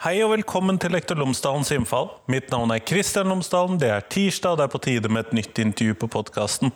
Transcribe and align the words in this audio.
Hei 0.00 0.14
og 0.24 0.30
velkommen 0.32 0.78
til 0.80 0.94
Lektor 0.96 1.18
Lomsdalens 1.20 1.68
innfall. 1.74 2.06
Mitt 2.32 2.46
navn 2.48 2.70
er 2.72 2.80
Kristian 2.80 3.28
Lomsdalen. 3.28 3.76
Det 3.76 3.90
er 3.92 4.06
tirsdag, 4.08 4.54
og 4.54 4.56
det 4.56 4.64
er 4.64 4.70
på 4.72 4.78
tide 4.80 5.10
med 5.12 5.26
et 5.26 5.34
nytt 5.36 5.58
intervju 5.60 5.96
på 6.00 6.08
podkasten. 6.14 6.70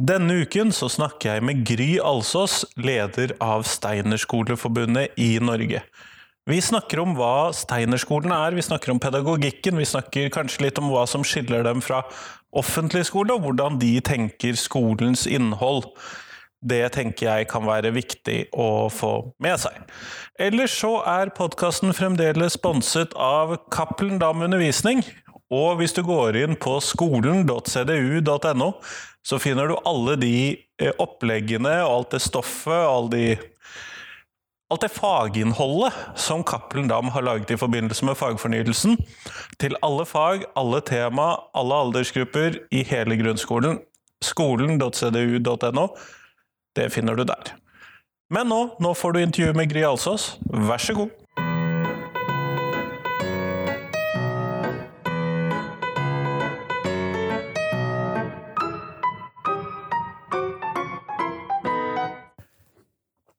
Denne 0.00 0.38
uken 0.40 0.72
så 0.72 0.88
snakker 0.88 1.34
jeg 1.34 1.44
med 1.44 1.60
Gry 1.68 1.98
Alsås, 2.00 2.62
leder 2.80 3.34
av 3.44 3.66
Steinerskoleforbundet 3.68 5.20
i 5.20 5.34
Norge. 5.44 5.82
Vi 6.48 6.62
snakker 6.64 7.02
om 7.02 7.12
hva 7.18 7.50
Steinerskolen 7.52 8.32
er, 8.32 8.56
vi 8.56 8.64
snakker 8.64 8.94
om 8.94 9.02
pedagogikken, 9.04 9.76
vi 9.76 9.90
snakker 9.92 10.32
kanskje 10.32 10.70
litt 10.70 10.80
om 10.80 10.88
hva 10.88 11.04
som 11.04 11.28
skiller 11.28 11.68
dem 11.68 11.84
fra 11.84 12.00
offentlig 12.56 13.04
skole, 13.10 13.36
og 13.36 13.44
hvordan 13.44 13.76
de 13.84 13.92
tenker 14.00 14.56
skolens 14.56 15.28
innhold. 15.28 15.84
Det 16.58 16.82
tenker 16.94 17.28
jeg 17.28 17.48
kan 17.50 17.66
være 17.68 17.92
viktig 17.94 18.48
å 18.58 18.88
få 18.90 19.12
med 19.42 19.60
seg. 19.62 19.76
Ellers 20.42 20.74
så 20.74 20.98
er 21.06 21.30
podkasten 21.36 21.94
fremdeles 21.94 22.56
sponset 22.58 23.14
av 23.14 23.54
Cappelen 23.70 24.18
Dam 24.18 24.42
Undervisning. 24.42 25.04
Og 25.54 25.78
hvis 25.78 25.94
du 25.96 26.02
går 26.04 26.36
inn 26.36 26.58
på 26.60 26.74
skolen.cdu.no, 26.82 28.72
så 29.24 29.38
finner 29.40 29.70
du 29.70 29.78
alle 29.86 30.16
de 30.20 30.34
eh, 30.80 30.92
oppleggene 30.98 31.78
og 31.84 31.92
alt 31.92 32.16
det 32.16 32.24
stoffet 32.26 32.74
og 32.74 32.90
alle 32.96 33.14
de 33.14 33.30
alt 34.68 34.84
det 34.84 34.90
faginnholdet 34.92 35.94
som 36.20 36.42
Cappelen 36.44 36.90
Dam 36.90 37.08
har 37.14 37.24
laget 37.24 37.54
i 37.54 37.56
forbindelse 37.56 38.04
med 38.04 38.18
fagfornyelsen, 38.20 38.98
til 39.56 39.76
alle 39.80 40.04
fag, 40.04 40.44
alle 40.60 40.82
tema, 40.84 41.30
alle 41.56 41.78
aldersgrupper 41.86 42.58
i 42.68 42.82
hele 42.84 43.16
grunnskolen. 43.16 43.78
Skolen.cdu.no. 44.20 45.86
Det 46.76 46.90
finner 46.92 47.16
du 47.16 47.24
der. 47.28 47.54
Men 48.32 48.50
nå, 48.52 48.60
nå 48.80 48.92
får 48.94 49.12
du 49.16 49.22
intervju 49.22 49.54
med 49.56 49.70
Gry 49.72 49.86
Alsås. 49.88 50.34
Vær 50.52 50.82
så 50.82 50.94
god. 50.98 51.14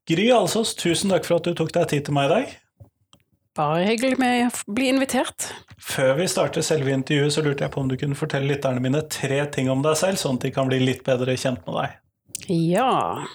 Gry 0.10 0.32
Alsås, 0.34 0.74
tusen 0.74 1.14
takk 1.14 1.28
for 1.28 1.38
at 1.38 1.46
du 1.46 1.54
tok 1.54 1.70
deg 1.76 1.86
tid 1.92 2.08
til 2.08 2.16
meg 2.18 2.32
i 2.32 2.34
dag. 2.34 2.58
Bare 3.60 3.84
hyggelig 3.86 4.18
med 4.18 4.48
å 4.48 4.74
bli 4.74 4.88
invitert. 4.90 5.52
Før 5.78 6.16
vi 6.18 6.26
starter 6.32 6.66
selve 6.66 6.96
intervjuet, 6.96 7.36
så 7.36 7.44
lurte 7.46 7.68
jeg 7.68 7.74
på 7.76 7.84
om 7.84 7.92
du 7.92 7.98
kunne 8.00 8.18
fortelle 8.18 8.50
lytterne 8.50 8.82
mine 8.82 9.04
tre 9.12 9.44
ting 9.54 9.70
om 9.70 9.84
deg 9.86 10.00
selv, 10.00 10.18
sånn 10.18 10.40
at 10.40 10.48
de 10.48 10.54
kan 10.56 10.70
bli 10.70 10.82
litt 10.82 11.04
bedre 11.06 11.38
kjent 11.38 11.62
med 11.68 11.78
deg. 11.78 11.98
Ja. 12.48 13.26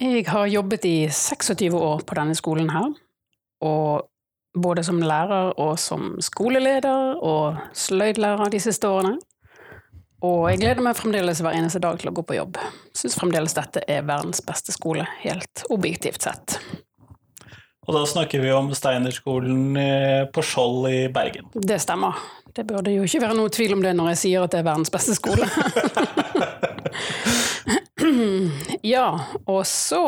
Jeg 0.00 0.26
har 0.28 0.46
jobbet 0.50 0.84
i 0.84 0.96
26 1.10 1.78
år 1.78 2.02
på 2.06 2.16
denne 2.18 2.34
skolen 2.34 2.70
her. 2.74 2.90
Og 3.64 4.10
både 4.54 4.84
som 4.86 5.00
lærer 5.02 5.54
og 5.58 5.78
som 5.78 6.14
skoleleder 6.22 7.18
og 7.22 7.60
sløydlærer 7.74 8.52
de 8.52 8.60
siste 8.62 8.88
årene. 8.88 9.16
Og 10.24 10.46
jeg 10.48 10.62
gleder 10.62 10.84
meg 10.84 10.96
fremdeles 10.96 11.42
hver 11.44 11.56
eneste 11.58 11.82
dag 11.84 11.98
til 12.00 12.08
å 12.08 12.14
gå 12.16 12.22
på 12.24 12.36
jobb. 12.38 12.56
Syns 12.96 13.18
fremdeles 13.18 13.56
dette 13.56 13.82
er 13.90 14.06
verdens 14.08 14.40
beste 14.44 14.72
skole, 14.72 15.04
helt 15.20 15.66
objektivt 15.74 16.24
sett. 16.24 16.56
Og 17.84 17.92
da 17.92 18.04
snakker 18.08 18.40
vi 18.40 18.52
om 18.54 18.70
Steinerskolen 18.74 19.76
eh, 19.76 20.24
på 20.32 20.42
Skjold 20.44 20.88
i 20.88 21.08
Bergen. 21.12 21.50
Det 21.54 21.78
stemmer. 21.82 22.16
Det 22.54 22.64
burde 22.68 22.94
jo 22.94 23.04
ikke 23.04 23.20
være 23.24 23.36
noe 23.36 23.50
tvil 23.52 23.74
om 23.76 23.82
det 23.84 23.92
når 23.98 24.14
jeg 24.14 24.20
sier 24.22 24.44
at 24.44 24.52
det 24.54 24.62
er 24.62 24.68
verdens 24.68 24.92
beste 24.94 25.16
skole. 25.18 25.44
ja, 28.94 29.08
og 29.44 29.62
så 29.68 30.04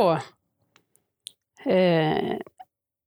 eh, 1.66 2.36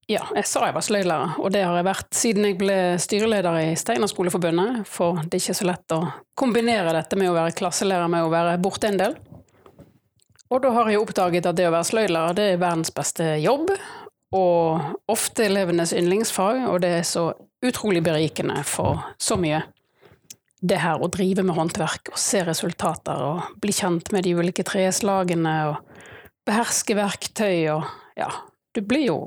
Ja, 0.09 0.23
jeg 0.33 0.45
sa 0.49 0.63
jeg 0.65 0.73
var 0.73 0.85
sløydlærer, 0.85 1.35
og 1.37 1.51
det 1.53 1.61
har 1.61 1.75
jeg 1.77 1.85
vært 1.85 2.15
siden 2.17 2.45
jeg 2.47 2.55
ble 2.57 2.77
styreleder 3.01 3.59
i 3.61 3.75
Steinerskoleforbundet, 3.77 4.87
for 4.89 5.21
det 5.21 5.37
er 5.37 5.43
ikke 5.43 5.59
så 5.59 5.67
lett 5.69 5.93
å 5.93 5.99
kombinere 6.37 6.95
dette 6.97 7.17
med 7.19 7.29
å 7.29 7.35
være 7.37 7.53
klasselærer 7.57 8.09
med 8.09 8.25
å 8.25 8.31
være 8.33 8.57
borte 8.61 8.89
en 8.89 8.97
del. 8.97 9.13
Og 10.49 10.63
da 10.63 10.71
har 10.73 10.89
jeg 10.89 10.97
oppdaget 10.97 11.45
at 11.45 11.57
det 11.59 11.67
å 11.69 11.75
være 11.75 11.89
sløydlærer, 11.91 12.37
det 12.39 12.47
er 12.55 12.61
verdens 12.61 12.89
beste 12.89 13.35
jobb, 13.37 13.69
og 14.35 15.09
ofte 15.09 15.47
elevenes 15.47 15.93
yndlingsfag, 15.95 16.65
og 16.69 16.81
det 16.83 16.93
er 16.99 17.05
så 17.07 17.31
utrolig 17.65 18.03
berikende 18.05 18.61
for 18.67 19.01
så 19.21 19.37
mye. 19.39 19.63
Det 20.59 20.81
her 20.83 21.01
å 21.01 21.09
drive 21.11 21.43
med 21.47 21.55
håndverk 21.55 22.11
og 22.13 22.19
se 22.19 22.43
resultater 22.45 23.21
og 23.23 23.59
bli 23.63 23.73
kjent 23.73 24.11
med 24.13 24.27
de 24.27 24.35
ulike 24.35 24.65
treslagene 24.67 25.55
og 25.69 25.79
beherske 26.47 26.97
verktøy 26.97 27.69
og 27.71 27.87
ja, 28.19 28.27
du 28.75 28.81
blir 28.83 29.05
jo 29.07 29.19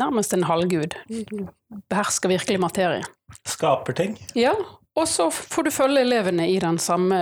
nærmest 0.00 0.32
en 0.32 0.46
halvgud. 0.48 0.96
Du 1.08 1.46
behersker 1.92 2.32
virkelig 2.32 2.60
materie. 2.60 3.04
Skaper 3.48 3.96
ting. 3.96 4.16
Ja, 4.38 4.54
og 4.96 5.08
så 5.08 5.28
får 5.30 5.66
du 5.68 5.74
følge 5.74 6.04
elevene 6.04 6.48
i 6.48 6.58
den 6.62 6.78
samme 6.80 7.18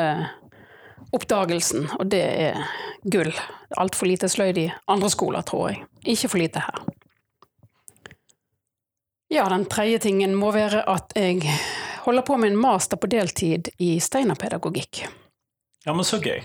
oppdagelsen, 1.14 1.88
og 1.98 2.08
det 2.10 2.22
er 2.22 2.60
gull. 3.04 3.32
Altfor 3.76 4.08
lite 4.08 4.28
sløyd 4.32 4.58
i 4.58 4.68
andre 4.90 5.10
skoler, 5.12 5.44
tror 5.46 5.70
jeg. 5.70 5.84
Ikke 6.14 6.30
for 6.32 6.42
lite 6.42 6.64
her. 6.64 6.84
Ja, 9.32 9.48
den 9.50 9.64
tredje 9.66 9.98
tingen 10.04 10.36
må 10.38 10.52
være 10.54 10.84
at 10.88 11.14
jeg 11.18 11.42
holder 12.04 12.22
på 12.26 12.36
med 12.38 12.52
en 12.52 12.60
master 12.60 13.00
på 13.00 13.08
deltid 13.10 13.72
i 13.82 13.96
steinerpedagogikk. 14.00 15.06
Ja, 15.84 15.92
men 15.92 16.04
så 16.06 16.20
gøy. 16.22 16.44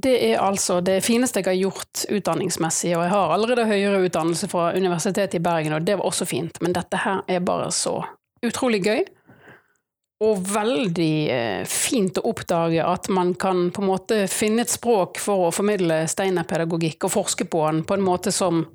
Det 0.00 0.14
er 0.30 0.40
altså 0.40 0.78
det 0.84 1.00
fineste 1.04 1.40
jeg 1.40 1.48
har 1.48 1.58
gjort 1.58 2.04
utdanningsmessig, 2.08 2.92
og 2.96 3.04
jeg 3.04 3.12
har 3.12 3.34
allerede 3.34 3.66
høyere 3.68 4.04
utdannelse 4.06 4.48
fra 4.48 4.70
Universitetet 4.76 5.40
i 5.40 5.42
Bergen, 5.42 5.74
og 5.76 5.84
det 5.84 5.98
var 5.98 6.06
også 6.08 6.28
fint, 6.28 6.60
men 6.62 6.76
dette 6.76 7.00
her 7.02 7.24
er 7.28 7.42
bare 7.44 7.72
så 7.74 7.98
utrolig 8.46 8.80
gøy. 8.86 9.02
Og 10.20 10.42
veldig 10.52 11.14
eh, 11.32 11.62
fint 11.64 12.18
å 12.20 12.26
oppdage 12.28 12.84
at 12.84 13.08
man 13.08 13.32
kan 13.40 13.70
på 13.72 13.80
en 13.80 13.88
måte 13.88 14.18
finne 14.28 14.66
et 14.66 14.72
språk 14.72 15.20
for 15.22 15.46
å 15.46 15.54
formidle 15.54 16.02
steinerpedagogikk 16.12 17.06
og 17.08 17.14
forske 17.14 17.46
på 17.48 17.62
den 17.70 17.80
på 17.88 17.96
en 17.96 18.04
måte 18.04 18.32
som 18.34 18.66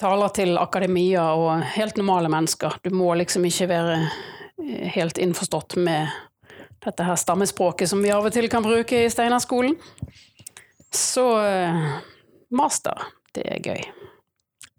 taler 0.00 0.32
til 0.32 0.56
akademia 0.56 1.26
og 1.36 1.66
helt 1.74 2.00
normale 2.00 2.30
mennesker. 2.32 2.78
Du 2.80 2.94
må 2.96 3.10
liksom 3.20 3.44
ikke 3.44 3.68
være 3.68 3.98
eh, 4.00 4.88
helt 4.96 5.20
innforstått 5.20 5.76
med 5.84 6.08
dette 6.84 7.04
her 7.04 7.20
stammespråket 7.20 7.90
som 7.90 8.00
vi 8.00 8.14
av 8.14 8.24
og 8.24 8.32
til 8.32 8.48
kan 8.48 8.64
bruke 8.64 9.04
i 9.04 9.12
Steinerskolen. 9.12 9.76
Så 10.94 11.28
eh, 11.44 11.86
master, 12.48 13.08
det 13.36 13.44
er 13.52 13.60
gøy. 13.60 13.86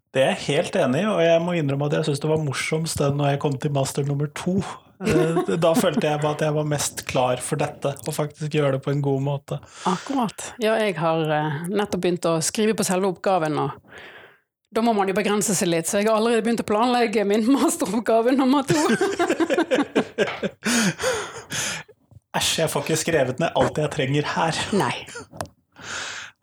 Det 0.09 0.23
er 0.25 0.31
jeg 0.33 0.45
helt 0.47 0.81
enig 0.81 1.03
i, 1.03 1.09
og 1.13 1.19
jeg 1.21 1.41
må 1.45 1.53
innrømme 1.53 1.85
at 1.91 1.99
jeg 1.99 2.09
syns 2.09 2.21
det 2.23 2.29
var 2.31 2.41
morsomst 2.41 2.97
det 2.97 3.13
når 3.13 3.35
jeg 3.35 3.41
kom 3.43 3.61
til 3.61 3.75
master 3.75 4.07
nummer 4.07 4.31
to. 4.33 4.57
Da 4.99 5.71
følte 5.77 6.09
jeg 6.09 6.19
at 6.27 6.41
jeg 6.43 6.53
var 6.57 6.65
mest 6.67 7.05
klar 7.07 7.39
for 7.43 7.59
dette, 7.61 7.93
og 8.03 8.15
faktisk 8.15 8.51
gjøre 8.51 8.75
det 8.75 8.81
på 8.83 8.91
en 8.91 9.03
god 9.03 9.21
måte. 9.23 9.59
Akkurat. 9.87 10.49
Ja, 10.59 10.73
jeg 10.81 10.97
har 10.99 11.23
nettopp 11.71 12.03
begynt 12.03 12.27
å 12.27 12.39
skrive 12.43 12.75
på 12.75 12.83
selve 12.87 13.07
oppgaven, 13.13 13.55
og 13.63 13.71
da 14.75 14.83
må 14.85 14.91
man 14.93 15.07
jo 15.09 15.15
begrense 15.17 15.55
seg 15.55 15.71
litt, 15.71 15.87
så 15.89 16.01
jeg 16.01 16.09
har 16.09 16.19
allerede 16.19 16.43
begynt 16.45 16.61
å 16.65 16.67
planlegge 16.67 17.23
min 17.25 17.47
masteroppgave 17.47 18.35
nummer 18.35 18.67
to. 18.67 18.75
Æsj, 22.37 22.51
jeg 22.61 22.69
får 22.69 22.85
ikke 22.85 22.99
skrevet 23.01 23.39
ned 23.41 23.55
alt 23.57 23.79
jeg 23.81 23.89
trenger 23.95 24.27
her. 24.35 24.59
Nei. 24.77 24.93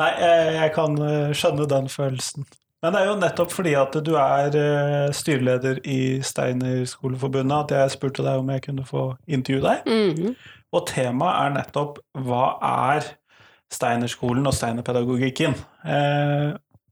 Nei, 0.00 0.12
jeg 0.56 0.72
kan 0.74 0.96
skjønne 1.36 1.68
den 1.70 1.86
følelsen. 1.92 2.48
Men 2.82 2.92
det 2.92 3.00
er 3.00 3.06
jo 3.08 3.20
nettopp 3.20 3.52
fordi 3.52 3.72
at 3.74 3.96
du 4.06 4.14
er 4.20 5.12
styreleder 5.16 5.78
i 5.84 6.22
Steinerskoleforbundet 6.22 7.56
at 7.56 7.76
jeg 7.76 7.94
spurte 7.96 8.22
deg 8.26 8.42
om 8.42 8.50
jeg 8.52 8.62
kunne 8.66 8.84
få 8.86 9.04
intervjue 9.26 9.62
deg. 9.64 9.86
Mm 9.86 10.10
-hmm. 10.14 10.34
Og 10.72 10.86
temaet 10.86 11.46
er 11.46 11.54
nettopp 11.54 11.98
hva 12.12 12.44
er 12.62 13.08
Steinerskolen 13.72 14.46
og 14.46 14.54
steinerpedagogikken? 14.54 15.54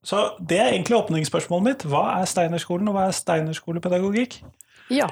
Så 0.04 0.30
det 0.48 0.58
er 0.60 0.68
egentlig 0.68 0.96
åpningsspørsmålet 0.96 1.64
mitt. 1.64 1.84
Hva 1.84 2.20
er 2.20 2.24
Steinerskolen, 2.24 2.88
og 2.88 2.94
hva 2.94 3.06
er 3.06 3.10
steinerskolepedagogikk? 3.10 4.42
Ja. 4.90 5.06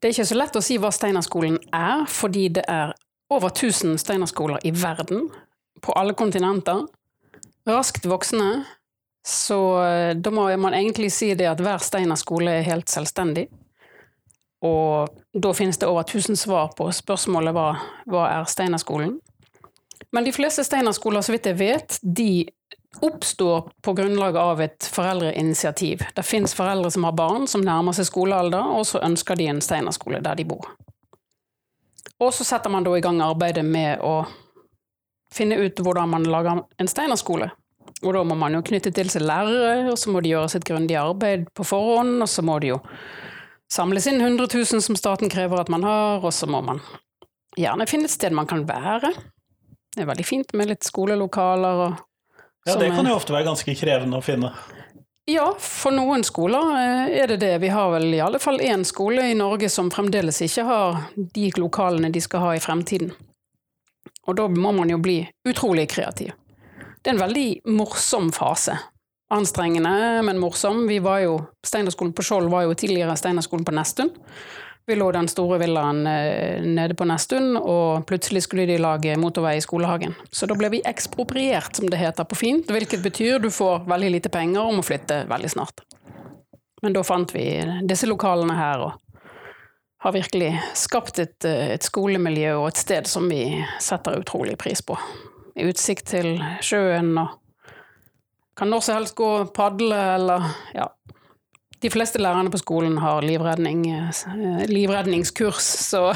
Det 0.00 0.04
er 0.04 0.12
ikke 0.12 0.24
så 0.24 0.34
lett 0.34 0.56
å 0.56 0.60
si 0.60 0.76
hva 0.76 0.90
Steinerskolen 0.92 1.58
er, 1.72 2.04
fordi 2.06 2.48
det 2.48 2.64
er 2.68 2.92
over 3.30 3.48
1000 3.48 3.98
steinerskoler 3.98 4.58
i 4.64 4.70
verden, 4.82 5.30
på 5.82 5.92
alle 5.96 6.12
kontinenter. 6.14 6.86
Raskt 7.68 8.08
voksne. 8.08 8.64
Så 9.26 9.58
da 10.20 10.30
må 10.30 10.50
man 10.60 10.74
egentlig 10.76 11.08
si 11.12 11.30
det 11.34 11.46
at 11.48 11.60
hver 11.64 11.80
steinerskole 11.80 12.58
er 12.58 12.66
helt 12.66 12.92
selvstendig. 12.92 13.46
Og 14.64 15.08
da 15.32 15.52
finnes 15.56 15.78
det 15.78 15.88
over 15.88 16.04
1000 16.04 16.36
svar 16.40 16.72
på 16.76 16.88
spørsmålet 16.92 17.52
hva, 17.56 17.68
hva 18.08 18.26
er 18.32 18.48
Steinerskolen. 18.48 19.18
Men 20.14 20.24
de 20.24 20.32
fleste 20.32 20.64
steinerskoler, 20.64 21.24
så 21.24 21.34
vidt 21.34 21.48
jeg 21.50 21.58
vet, 21.58 21.98
de 22.00 22.46
oppstår 23.02 23.68
på 23.82 23.92
grunnlag 23.92 24.36
av 24.36 24.62
et 24.62 24.86
foreldreinitiativ. 24.92 26.04
Det 26.14 26.24
fins 26.24 26.54
foreldre 26.54 26.90
som 26.94 27.04
har 27.04 27.16
barn 27.18 27.48
som 27.50 27.64
nærmer 27.66 27.96
seg 27.96 28.08
skolealder, 28.08 28.70
og 28.78 28.86
så 28.88 29.02
ønsker 29.04 29.36
de 29.36 29.50
en 29.50 29.60
steinerskole 29.64 30.22
der 30.24 30.38
de 30.38 30.46
bor. 30.48 30.70
Og 32.22 32.30
så 32.32 32.46
setter 32.46 32.70
man 32.70 32.86
da 32.86 32.94
i 32.96 33.02
gang 33.04 33.20
arbeidet 33.20 33.66
med 33.66 34.00
å 34.00 34.22
finne 35.34 35.58
ut 35.58 35.82
hvordan 35.82 36.12
man 36.14 36.28
lager 36.30 36.62
en 36.78 36.88
steinerskole. 36.88 37.50
Og 38.02 38.10
da 38.16 38.24
må 38.26 38.36
man 38.36 38.56
jo 38.56 38.64
knytte 38.66 38.92
til 38.94 39.10
seg 39.12 39.24
lærere, 39.24 39.90
og 39.92 39.98
så 40.00 40.12
må 40.12 40.20
de 40.24 40.34
gjøre 40.34 40.50
sitt 40.56 40.66
grundige 40.68 41.00
arbeid 41.00 41.46
på 41.56 41.66
forhånd, 41.68 42.18
og 42.24 42.28
så 42.28 42.44
må 42.44 42.58
de 42.60 42.74
jo 42.74 42.80
samles 43.72 44.08
inn 44.10 44.20
100 44.20 44.48
000 44.50 44.82
som 44.84 44.98
staten 44.98 45.30
krever 45.32 45.62
at 45.62 45.70
man 45.72 45.86
har, 45.86 46.24
og 46.24 46.34
så 46.34 46.48
må 46.50 46.60
man 46.64 46.82
gjerne 47.58 47.86
finne 47.88 48.10
et 48.10 48.14
sted 48.14 48.34
man 48.34 48.50
kan 48.50 48.66
være. 48.68 49.12
Det 49.94 50.02
er 50.02 50.10
veldig 50.10 50.26
fint 50.26 50.56
med 50.58 50.72
litt 50.72 50.86
skolelokaler 50.86 51.86
og 51.86 52.02
Ja, 52.64 52.78
det 52.80 52.94
kan 52.96 53.04
jo 53.04 53.12
ofte 53.12 53.34
være 53.34 53.44
ganske 53.44 53.74
krevende 53.76 54.16
å 54.16 54.24
finne. 54.24 54.48
Ja, 55.28 55.50
for 55.60 55.92
noen 55.92 56.24
skoler 56.24 56.70
eh, 56.76 57.10
er 57.22 57.28
det 57.28 57.38
det. 57.42 57.52
Vi 57.60 57.68
har 57.72 57.90
vel 57.92 58.10
i 58.12 58.20
alle 58.24 58.40
fall 58.40 58.60
én 58.60 58.84
skole 58.88 59.24
i 59.30 59.36
Norge 59.36 59.68
som 59.72 59.90
fremdeles 59.92 60.40
ikke 60.44 60.64
har 60.68 61.02
de 61.14 61.50
lokalene 61.60 62.08
de 62.12 62.20
skal 62.24 62.44
ha 62.44 62.50
i 62.56 62.62
fremtiden. 62.64 63.12
Og 64.24 64.36
da 64.36 64.48
må 64.48 64.72
man 64.72 64.92
jo 64.92 64.98
bli 65.00 65.18
utrolig 65.48 65.86
kreativ. 65.92 66.32
Det 67.04 67.10
er 67.10 67.18
en 67.18 67.20
veldig 67.20 67.48
morsom 67.68 68.30
fase. 68.32 68.78
Anstrengende, 69.34 70.22
men 70.24 70.38
morsom. 70.40 70.86
Vi 70.88 71.02
var 71.04 71.18
jo, 71.20 71.34
Steinerskolen 71.66 72.14
på 72.16 72.24
Skjold 72.24 72.48
var 72.48 72.64
jo 72.64 72.76
tidligere 72.80 73.16
Steinerskolen 73.20 73.66
på 73.68 73.74
Nesttun. 73.76 74.08
Vi 74.86 74.96
lå 74.96 75.10
den 75.12 75.28
store 75.28 75.58
villaen 75.60 76.06
eh, 76.06 76.64
nede 76.64 76.96
på 76.96 77.04
Nesttun, 77.08 77.58
og 77.60 78.06
plutselig 78.08 78.46
skulle 78.46 78.64
de 78.68 78.78
lage 78.80 79.18
motorvei 79.20 79.58
i 79.58 79.64
skolehagen. 79.64 80.16
Så 80.32 80.48
da 80.48 80.56
ble 80.56 80.70
vi 80.72 80.80
ekspropriert, 80.84 81.76
som 81.76 81.92
det 81.92 82.00
heter 82.00 82.24
på 82.28 82.40
fint, 82.40 82.72
hvilket 82.72 83.04
betyr 83.04 83.36
du 83.44 83.50
får 83.52 83.84
veldig 83.88 84.10
lite 84.16 84.32
penger 84.32 84.64
og 84.64 84.78
må 84.78 84.84
flytte 84.84 85.26
veldig 85.28 85.52
snart. 85.52 85.84
Men 86.84 86.96
da 86.96 87.04
fant 87.04 87.36
vi 87.36 87.46
disse 87.88 88.08
lokalene 88.08 88.56
her, 88.56 88.86
og 88.88 89.20
har 90.04 90.16
virkelig 90.16 90.54
skapt 90.76 91.20
et, 91.20 91.44
eh, 91.44 91.76
et 91.76 91.84
skolemiljø 91.84 92.56
og 92.62 92.68
et 92.72 92.80
sted 92.80 93.08
som 93.08 93.28
vi 93.28 93.44
setter 93.80 94.20
utrolig 94.20 94.56
pris 94.60 94.80
på. 94.84 94.96
Utsikt 95.54 96.08
til 96.10 96.36
sjøen 96.64 97.14
og 97.20 97.40
kan 98.58 98.70
når 98.70 98.84
som 98.86 98.98
helst 98.98 99.16
gå 99.18 99.28
og 99.40 99.54
padle 99.54 99.98
eller 100.14 100.46
ja. 100.74 100.88
De 101.82 101.90
fleste 101.92 102.20
lærerne 102.22 102.48
på 102.48 102.58
skolen 102.62 102.96
har 103.02 103.26
livredning, 103.26 103.82
eh, 103.92 104.62
livredningskurs, 104.70 105.66
så 105.90 106.14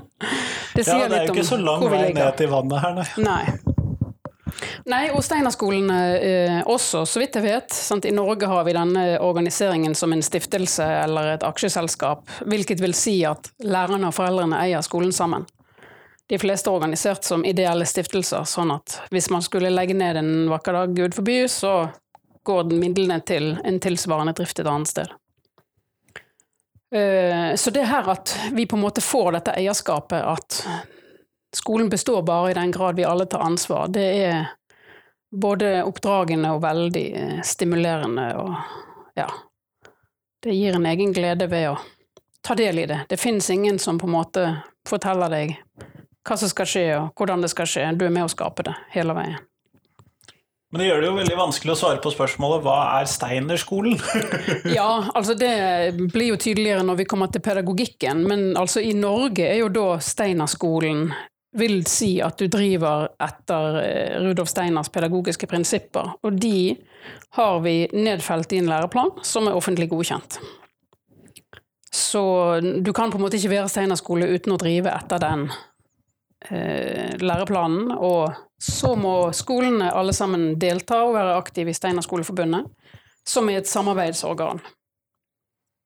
det 0.76 0.84
sier 0.86 1.06
Ja, 1.06 1.08
det 1.10 1.18
er 1.22 1.26
jo 1.26 1.34
ikke 1.34 1.48
så 1.48 1.58
lang 1.58 1.82
vei 1.90 2.04
ned 2.14 2.36
til 2.38 2.52
vannet 2.52 2.84
her, 2.84 3.00
nei. 3.00 3.08
Nei. 3.26 3.70
Nei, 4.90 5.04
og 5.14 5.22
Steinerskolene 5.24 5.98
eh, 6.18 6.58
også, 6.68 7.04
så 7.08 7.20
vidt 7.22 7.36
jeg 7.38 7.46
vet. 7.46 7.74
Sant? 7.74 8.06
I 8.06 8.14
Norge 8.14 8.48
har 8.50 8.64
vi 8.66 8.74
denne 8.76 9.04
organiseringen 9.22 9.94
som 9.98 10.12
en 10.14 10.22
stiftelse 10.24 10.86
eller 11.04 11.34
et 11.34 11.46
aksjeselskap, 11.46 12.26
hvilket 12.50 12.82
vil 12.82 12.94
si 12.96 13.20
at 13.28 13.52
lærerne 13.64 14.10
og 14.10 14.16
foreldrene 14.16 14.60
eier 14.62 14.84
skolen 14.86 15.14
sammen. 15.16 15.46
De 16.30 16.38
fleste 16.38 16.70
er 16.70 16.76
organisert 16.78 17.26
som 17.26 17.42
ideelle 17.44 17.86
stiftelser, 17.88 18.44
sånn 18.46 18.70
at 18.76 19.00
hvis 19.10 19.30
man 19.34 19.42
skulle 19.42 19.72
legge 19.72 19.96
ned 19.98 20.20
en 20.20 20.30
vakker 20.52 20.76
dag, 20.78 20.92
gud 20.94 21.16
forby, 21.16 21.40
så 21.50 21.90
går 22.46 22.68
den 22.70 22.78
midlene 22.80 23.18
til 23.26 23.56
en 23.66 23.80
tilsvarende 23.82 24.36
drift 24.38 24.62
et 24.62 24.70
annet 24.70 24.92
sted. 24.92 25.10
Eh, 26.94 27.54
Så 27.54 27.70
det 27.74 27.88
her 27.90 28.08
at 28.10 28.36
vi 28.52 28.66
på 28.66 28.78
en 28.78 28.82
måte 28.86 29.02
får 29.02 29.32
dette 29.40 29.56
eierskapet, 29.58 30.22
at 30.22 30.62
skolen 31.56 31.90
består 31.90 32.22
bare 32.22 32.50
i 32.50 32.54
den 32.54 32.70
grad 32.70 32.96
vi 32.96 33.04
alle 33.04 33.26
tar 33.26 33.42
ansvar, 33.46 33.88
det 33.90 34.08
er 34.24 34.50
både 35.30 35.82
oppdragende 35.86 36.54
og 36.54 36.62
veldig 36.62 37.06
eh, 37.16 37.38
stimulerende 37.46 38.32
og 38.38 38.54
ja. 39.18 39.28
Det 40.42 40.54
gir 40.54 40.78
en 40.78 40.86
egen 40.86 41.12
glede 41.12 41.50
ved 41.50 41.72
å 41.74 41.78
ta 42.40 42.54
del 42.56 42.78
i 42.78 42.86
det. 42.88 43.02
Det 43.10 43.18
finnes 43.20 43.50
ingen 43.50 43.78
som 43.78 43.98
på 43.98 44.06
en 44.08 44.14
måte 44.14 44.44
forteller 44.88 45.28
deg 45.28 45.58
hva 46.30 46.38
som 46.38 46.50
skal 46.50 46.68
skje 46.70 46.88
og 46.96 47.14
hvordan 47.18 47.42
det 47.42 47.50
skal 47.52 47.68
skje. 47.68 47.86
Du 47.98 48.06
er 48.06 48.14
med 48.14 48.28
å 48.28 48.32
skape 48.32 48.66
det 48.70 48.76
hele 48.94 49.16
veien. 49.18 49.40
Men 50.70 50.84
det 50.84 50.86
gjør 50.86 51.00
det 51.02 51.08
jo 51.08 51.14
veldig 51.16 51.38
vanskelig 51.38 51.72
å 51.72 51.78
svare 51.80 52.02
på 52.02 52.12
spørsmålet 52.14 52.62
hva 52.62 52.76
er 53.00 53.08
Steinerskolen? 53.10 53.96
Ja, 54.78 55.10
altså 55.18 55.34
det 55.34 55.96
blir 56.12 56.30
jo 56.30 56.38
tydeligere 56.38 56.84
når 56.86 57.00
vi 57.00 57.08
kommer 57.10 57.32
til 57.32 57.42
pedagogikken, 57.42 58.22
men 58.30 58.52
altså 58.58 58.82
i 58.84 58.92
Norge 58.94 59.48
er 59.48 59.64
jo 59.64 59.72
da 59.74 59.88
Steinerskolen 59.98 61.08
vil 61.58 61.80
si 61.90 62.12
at 62.22 62.38
du 62.38 62.46
driver 62.46 63.08
etter 63.18 63.80
eh, 63.80 64.12
Rudolf 64.22 64.52
Steiners 64.52 64.92
pedagogiske 64.94 65.48
prinsipper, 65.50 66.12
og 66.22 66.38
de 66.38 66.76
har 67.34 67.58
vi 67.64 67.74
nedfelt 67.90 68.54
i 68.54 68.60
en 68.62 68.70
læreplan 68.70 69.10
som 69.26 69.50
er 69.50 69.58
offentlig 69.58 69.88
godkjent. 69.90 70.38
Så 71.90 72.22
du 72.60 72.92
kan 72.94 73.10
på 73.10 73.18
en 73.18 73.24
måte 73.26 73.40
ikke 73.40 73.56
være 73.56 73.70
Steinerskole 73.72 74.30
uten 74.30 74.54
å 74.54 74.60
drive 74.62 74.94
etter 74.94 75.18
den 75.18 75.48
læreplanen, 76.48 77.92
og 77.92 78.32
så 78.62 78.94
må 78.96 79.32
skolene 79.36 79.90
alle 79.92 80.12
sammen 80.16 80.54
delta 80.60 81.02
og 81.04 81.14
være 81.14 81.36
aktive 81.36 81.70
i 81.70 81.76
Steinerskoleforbundet, 81.76 82.66
som 83.28 83.48
er 83.52 83.60
et 83.60 83.68
samarbeidsorgan. 83.68 84.60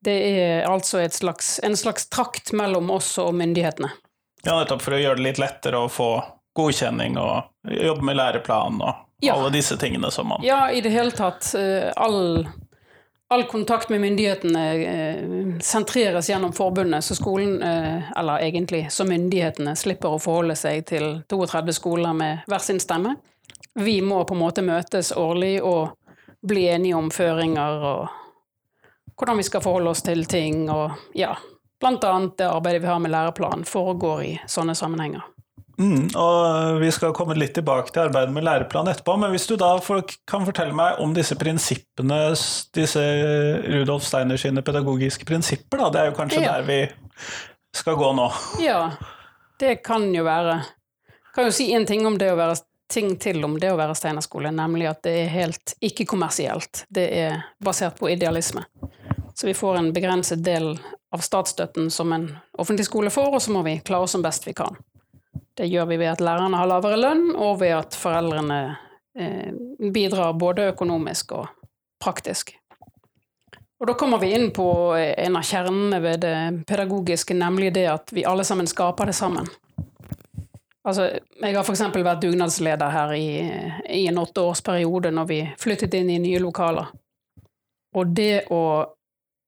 Det 0.04 0.14
er 0.40 0.66
altså 0.68 1.00
et 1.00 1.12
slags, 1.16 1.58
en 1.64 1.76
slags 1.76 2.08
trakt 2.12 2.52
mellom 2.52 2.90
oss 2.92 3.14
og 3.18 3.32
myndighetene. 3.34 3.90
Ja, 4.44 4.58
nettopp 4.60 4.82
for 4.84 4.94
å 4.96 5.00
gjøre 5.00 5.16
det 5.16 5.24
litt 5.30 5.40
lettere 5.40 5.80
å 5.80 5.88
få 5.90 6.08
godkjenning 6.54 7.16
og 7.18 7.70
jobbe 7.72 8.04
med 8.04 8.16
læreplan 8.20 8.82
og 8.84 9.00
Ja. 9.24 9.34
alle 9.38 9.48
disse 9.54 9.76
tingene 9.80 10.10
som 10.12 10.28
man 10.28 10.42
Ja, 10.44 10.66
i 10.70 10.80
det 10.84 10.90
hele 10.92 11.10
tatt. 11.16 11.54
eh, 11.54 11.90
All, 11.96 12.44
all 13.34 13.44
kontakt 13.44 13.88
med 13.88 14.00
myndighetene 14.00 14.74
eh, 14.74 15.58
sentreres 15.60 16.28
gjennom 16.30 16.52
forbundet, 16.52 17.04
så 17.04 17.14
skolen, 17.14 17.62
eh, 17.62 18.10
eller 18.18 18.38
egentlig 18.38 18.86
så 18.92 19.04
myndighetene, 19.04 19.74
slipper 19.76 20.14
å 20.14 20.20
forholde 20.22 20.54
seg 20.56 20.84
til 20.86 21.08
32 21.30 21.74
skoler 21.74 22.14
med 22.14 22.44
hver 22.46 22.62
sin 22.62 22.78
stemme. 22.80 23.16
Vi 23.74 23.98
må 24.06 24.20
på 24.24 24.36
en 24.36 24.42
måte 24.44 24.62
møtes 24.62 25.10
årlig 25.18 25.56
og 25.66 25.96
bli 26.46 26.68
enige 26.70 26.94
om 26.94 27.10
føringer 27.10 27.88
og 27.90 28.20
hvordan 29.18 29.42
vi 29.42 29.46
skal 29.50 29.62
forholde 29.66 29.90
oss 29.90 30.06
til 30.06 30.22
ting, 30.30 30.68
og 30.70 30.94
ja, 31.18 31.34
blant 31.82 32.06
annet 32.06 32.38
det 32.38 32.50
arbeidet 32.50 32.82
vi 32.86 32.92
har 32.92 33.02
med 33.02 33.14
læreplan 33.14 33.66
foregår 33.66 34.22
i 34.22 34.34
sånne 34.46 34.78
sammenhenger. 34.78 35.26
Mm, 35.78 36.10
og 36.14 36.78
vi 36.78 36.90
skal 36.94 37.14
komme 37.16 37.34
litt 37.38 37.54
tilbake 37.56 37.90
til 37.90 38.04
arbeidet 38.04 38.34
med 38.34 38.44
læreplan 38.46 38.88
etterpå, 38.92 39.16
men 39.18 39.32
hvis 39.34 39.48
du 39.50 39.56
da 39.58 39.72
kan 40.30 40.46
fortelle 40.46 40.76
meg 40.76 41.00
om 41.02 41.14
disse 41.16 41.34
prinsippene, 41.38 42.20
disse 42.76 43.02
Rudolf 43.64 44.06
Steiner 44.06 44.38
sine 44.40 44.62
pedagogiske 44.62 45.26
prinsipper, 45.28 45.82
da. 45.82 45.90
Det 45.90 46.00
er 46.00 46.10
jo 46.12 46.18
kanskje 46.18 46.42
Ja. 46.44 46.52
der 46.52 46.62
vi 46.68 46.78
skal 47.74 47.98
gå 47.98 48.12
nå. 48.14 48.28
Ja, 48.62 48.92
det 49.58 49.82
kan 49.82 50.12
jo 50.14 50.24
være 50.24 50.64
Kan 51.34 51.48
jo 51.48 51.50
si 51.50 51.72
en 51.74 51.84
ting 51.84 52.06
om 52.06 52.14
det 52.16 52.28
å 52.30 52.36
være 52.38 52.60
ting 52.88 53.16
til 53.18 53.44
om 53.44 53.56
det 53.58 53.72
å 53.72 53.76
være 53.76 53.96
Steinerskole, 53.98 54.52
nemlig 54.54 54.86
at 54.86 55.02
det 55.02 55.14
er 55.24 55.32
helt 55.32 55.72
ikke-kommersielt. 55.82 56.84
Det 56.94 57.08
er 57.10 57.40
basert 57.58 57.98
på 57.98 58.06
idealisme. 58.12 58.62
Så 59.34 59.48
vi 59.48 59.54
får 59.58 59.80
en 59.80 59.92
begrenset 59.92 60.44
del 60.44 60.78
av 61.10 61.24
statsstøtten 61.26 61.90
som 61.90 62.12
en 62.12 62.28
offentlig 62.58 62.86
skole 62.86 63.10
får, 63.10 63.34
og 63.34 63.42
så 63.42 63.50
må 63.50 63.64
vi 63.66 63.80
klare 63.80 64.06
oss 64.06 64.14
som 64.14 64.22
best 64.22 64.46
vi 64.46 64.54
kan. 64.54 64.76
Det 65.54 65.68
gjør 65.70 65.86
vi 65.86 66.00
ved 66.00 66.10
at 66.16 66.22
lærerne 66.24 66.58
har 66.58 66.68
lavere 66.68 66.98
lønn, 66.98 67.28
og 67.36 67.60
ved 67.60 67.76
at 67.76 67.94
foreldrene 67.98 68.60
eh, 69.18 69.52
bidrar 69.94 70.34
både 70.38 70.70
økonomisk 70.72 71.36
og 71.38 71.48
praktisk. 72.02 72.56
Og 73.80 73.88
da 73.90 73.94
kommer 73.98 74.18
vi 74.22 74.32
inn 74.34 74.48
på 74.54 74.66
en 74.96 75.36
av 75.36 75.44
kjernene 75.44 76.00
ved 76.02 76.22
det 76.24 76.36
pedagogiske, 76.66 77.34
nemlig 77.36 77.72
det 77.74 77.86
at 77.90 78.12
vi 78.14 78.24
alle 78.26 78.44
sammen 78.46 78.66
skaper 78.70 79.10
det 79.10 79.16
sammen. 79.18 79.48
Altså, 80.84 81.08
jeg 81.40 81.56
har 81.56 81.64
f.eks. 81.64 81.82
vært 81.96 82.22
dugnadsleder 82.22 82.92
her 82.92 83.14
i, 83.16 83.28
i 83.88 84.04
en 84.10 84.20
åtteårsperiode 84.20 85.14
når 85.16 85.28
vi 85.30 85.38
flyttet 85.60 85.96
inn 85.96 86.10
i 86.12 86.20
nye 86.20 86.42
lokaler. 86.44 86.90
Og 87.96 88.12
det 88.12 88.46
å 88.52 88.62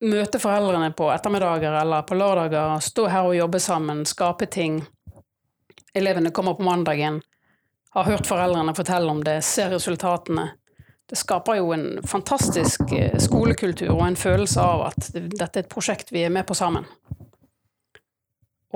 møte 0.07 0.41
foreldrene 0.41 0.93
på 0.97 1.11
ettermiddager 1.13 1.77
eller 1.81 2.05
på 2.09 2.17
lørdager, 2.17 2.77
stå 2.85 3.07
her 3.13 3.29
og 3.29 3.37
jobbe 3.37 3.61
sammen, 3.61 4.05
skape 4.09 4.49
ting 4.53 4.81
Elevene 5.97 6.31
kommer 6.31 6.55
på 6.55 6.63
mandagen, 6.67 7.23
har 7.97 8.05
hørt 8.05 8.29
foreldrene 8.29 8.75
fortelle 8.77 9.09
om 9.11 9.23
det, 9.25 9.39
ser 9.43 9.71
resultatene. 9.73 10.51
Det 11.09 11.17
skaper 11.17 11.57
jo 11.61 11.71
en 11.73 12.03
fantastisk 12.05 12.93
eh, 12.93 13.15
skolekultur 13.23 13.95
og 13.95 14.03
en 14.09 14.19
følelse 14.19 14.61
av 14.61 14.89
at 14.91 15.09
dette 15.15 15.47
er 15.47 15.65
et 15.65 15.71
prosjekt 15.73 16.13
vi 16.13 16.27
er 16.27 16.35
med 16.35 16.45
på 16.49 16.57
sammen. 16.59 16.85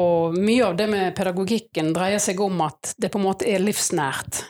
Og 0.00 0.38
mye 0.38 0.70
av 0.70 0.78
det 0.78 0.86
med 0.88 1.12
pedagogikken 1.18 1.90
dreier 1.92 2.22
seg 2.22 2.40
om 2.40 2.62
at 2.64 2.94
det 2.96 3.10
på 3.12 3.20
en 3.20 3.26
måte 3.26 3.50
er 3.50 3.60
livsnært. 3.60 4.44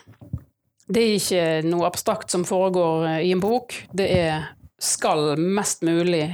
Det 0.87 1.01
er 1.01 1.15
ikke 1.17 1.45
noe 1.67 1.89
abstrakt 1.89 2.31
som 2.31 2.47
foregår 2.47 3.09
eh, 3.09 3.21
i 3.27 3.35
en 3.35 3.43
bok. 3.43 3.75
Det 3.91 4.07
er, 4.15 4.51
skal 4.79 5.35
mest 5.41 5.83
mulig 5.83 6.29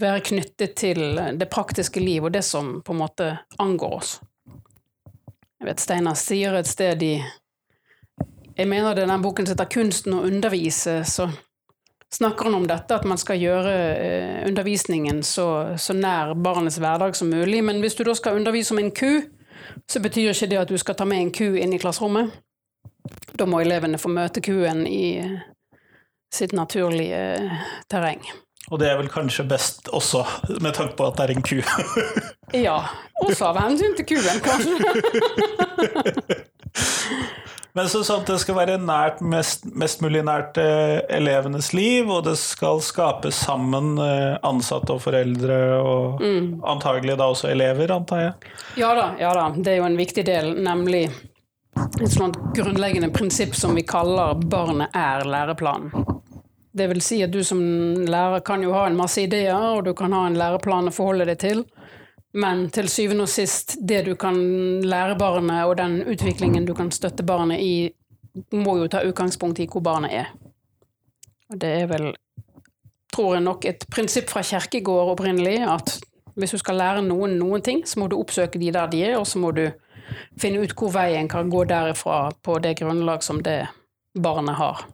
være 0.00 0.24
knyttet 0.26 0.76
til 0.80 1.16
det 1.36 1.48
praktiske 1.52 2.00
liv 2.02 2.26
og 2.28 2.34
det 2.36 2.44
som 2.44 2.80
på 2.84 2.92
en 2.92 3.00
måte 3.00 3.30
angår 3.62 3.96
oss. 4.02 4.18
Jeg 5.60 5.68
vet 5.68 5.82
Steinar 5.82 6.16
sier 6.16 6.54
et 6.56 6.68
sted 6.68 7.02
i 7.04 7.14
Jeg 8.56 8.68
mener 8.68 8.94
det 8.96 9.04
er 9.04 9.10
den 9.12 9.22
boken 9.22 9.46
som 9.46 9.54
heter 9.54 9.68
'Kunsten 9.68 10.14
å 10.16 10.24
undervise', 10.24 11.04
så 11.04 11.28
snakker 12.12 12.44
han 12.44 12.54
om 12.54 12.66
dette, 12.66 12.94
at 12.94 13.04
man 13.04 13.18
skal 13.18 13.38
gjøre 13.38 13.74
eh, 13.96 14.48
undervisningen 14.48 15.22
så, 15.22 15.76
så 15.78 15.92
nær 15.92 16.34
barnets 16.34 16.78
hverdag 16.78 17.16
som 17.16 17.28
mulig. 17.28 17.64
Men 17.64 17.80
hvis 17.80 17.94
du 17.94 18.04
da 18.04 18.14
skal 18.14 18.36
undervise 18.36 18.74
om 18.74 18.78
en 18.78 18.90
ku, 18.90 19.22
så 19.88 20.00
betyr 20.00 20.32
ikke 20.32 20.50
det 20.50 20.58
at 20.58 20.68
du 20.68 20.78
skal 20.78 20.94
ta 20.94 21.04
med 21.04 21.20
en 21.20 21.32
ku 21.32 21.54
inn 21.56 21.72
i 21.72 21.78
klasserommet. 21.78 22.30
Da 23.38 23.46
må 23.46 23.60
elevene 23.60 23.98
få 23.98 24.08
møte 24.08 24.40
kuen 24.40 24.86
i 24.86 25.22
sitt 26.32 26.52
naturlige 26.52 27.20
eh, 27.36 27.66
terreng. 27.88 28.24
Og 28.70 28.78
det 28.78 28.86
er 28.90 28.96
vel 29.00 29.10
kanskje 29.10 29.44
best 29.50 29.88
også 29.90 30.22
med 30.62 30.72
tanke 30.78 30.94
på 30.98 31.06
at 31.10 31.16
det 31.18 31.24
er 31.26 31.32
en 31.36 31.46
ku. 31.46 31.58
Ja, 32.50 32.80
også 33.22 33.44
av 33.52 33.56
hensyn 33.62 33.92
til 33.94 34.06
kuen, 34.10 34.40
kanskje. 34.42 34.74
Men 37.78 37.86
så 37.86 38.00
sånn 38.02 38.24
at 38.24 38.30
det 38.32 38.40
skal 38.42 38.56
være 38.58 38.74
nært, 38.82 39.20
mest, 39.22 39.62
mest 39.78 40.02
mulig 40.02 40.24
nært 40.26 40.58
eh, 40.58 40.98
elevenes 41.14 41.68
liv, 41.76 42.10
og 42.10 42.24
det 42.26 42.34
skal 42.40 42.80
skapes 42.82 43.38
sammen 43.46 43.92
eh, 44.02 44.34
ansatte 44.46 44.96
og 44.96 45.02
foreldre, 45.04 45.58
og 45.78 46.18
antagelig 46.66 47.14
da 47.20 47.28
også 47.30 47.52
elever, 47.52 47.92
antar 47.94 48.24
jeg. 48.24 48.32
Ja 48.82 48.90
da, 48.98 49.06
ja 49.22 49.30
da, 49.36 49.44
det 49.54 49.70
er 49.76 49.78
jo 49.84 49.86
en 49.86 50.00
viktig 50.00 50.24
del, 50.26 50.50
nemlig 50.66 51.04
et 52.00 52.10
sånt 52.10 52.34
grunnleggende 52.56 53.12
prinsipp 53.14 53.54
som 53.54 53.78
vi 53.78 53.86
kaller 53.86 54.34
'barnet 54.42 54.90
er 54.96 55.22
læreplanen'. 55.22 55.94
Det 56.72 56.86
vil 56.92 57.00
si 57.02 57.18
at 57.24 57.32
du 57.34 57.40
som 57.44 57.60
lærer 58.06 58.44
kan 58.46 58.62
jo 58.62 58.74
ha 58.76 58.84
en 58.86 58.98
masse 58.98 59.22
ideer, 59.22 59.56
og 59.56 59.84
du 59.88 59.94
kan 59.98 60.12
ha 60.14 60.26
en 60.28 60.38
læreplan 60.38 60.90
å 60.90 60.94
forholde 60.94 61.26
deg 61.26 61.40
til, 61.42 61.64
men 62.38 62.68
til 62.70 62.88
syvende 62.88 63.26
og 63.26 63.32
sist, 63.32 63.74
det 63.82 64.04
du 64.06 64.12
kan 64.14 64.36
lære 64.86 65.16
barnet, 65.18 65.64
og 65.66 65.76
den 65.80 65.98
utviklingen 66.06 66.68
du 66.68 66.74
kan 66.78 66.92
støtte 66.94 67.26
barnet 67.26 67.58
i, 67.58 67.90
må 68.54 68.76
jo 68.78 68.86
ta 68.90 69.02
utgangspunkt 69.02 69.58
i 69.58 69.66
hvor 69.66 69.82
barnet 69.82 70.14
er. 70.14 70.30
Og 71.50 71.58
det 71.58 71.72
er 71.80 71.90
vel, 71.90 72.12
tror 73.10 73.34
jeg 73.34 73.46
nok, 73.48 73.66
et 73.66 73.86
prinsipp 73.90 74.30
fra 74.30 74.44
Kjerkegård 74.46 75.16
opprinnelig, 75.16 75.58
at 75.66 75.96
hvis 76.38 76.54
du 76.54 76.60
skal 76.62 76.78
lære 76.78 77.02
noen 77.02 77.34
noen 77.40 77.66
ting, 77.66 77.82
så 77.82 77.98
må 77.98 78.06
du 78.06 78.20
oppsøke 78.20 78.62
de 78.62 78.70
der 78.70 78.86
de 78.92 79.02
er, 79.08 79.18
og 79.18 79.26
så 79.26 79.42
må 79.42 79.50
du 79.56 79.66
finne 80.38 80.62
ut 80.62 80.74
hvor 80.78 80.94
veien 80.94 81.28
kan 81.30 81.50
gå 81.50 81.64
derifra 81.66 82.28
på 82.42 82.58
det 82.62 82.76
grunnlag 82.78 83.26
som 83.26 83.42
det 83.42 83.64
barnet 84.14 84.58
har. 84.58 84.86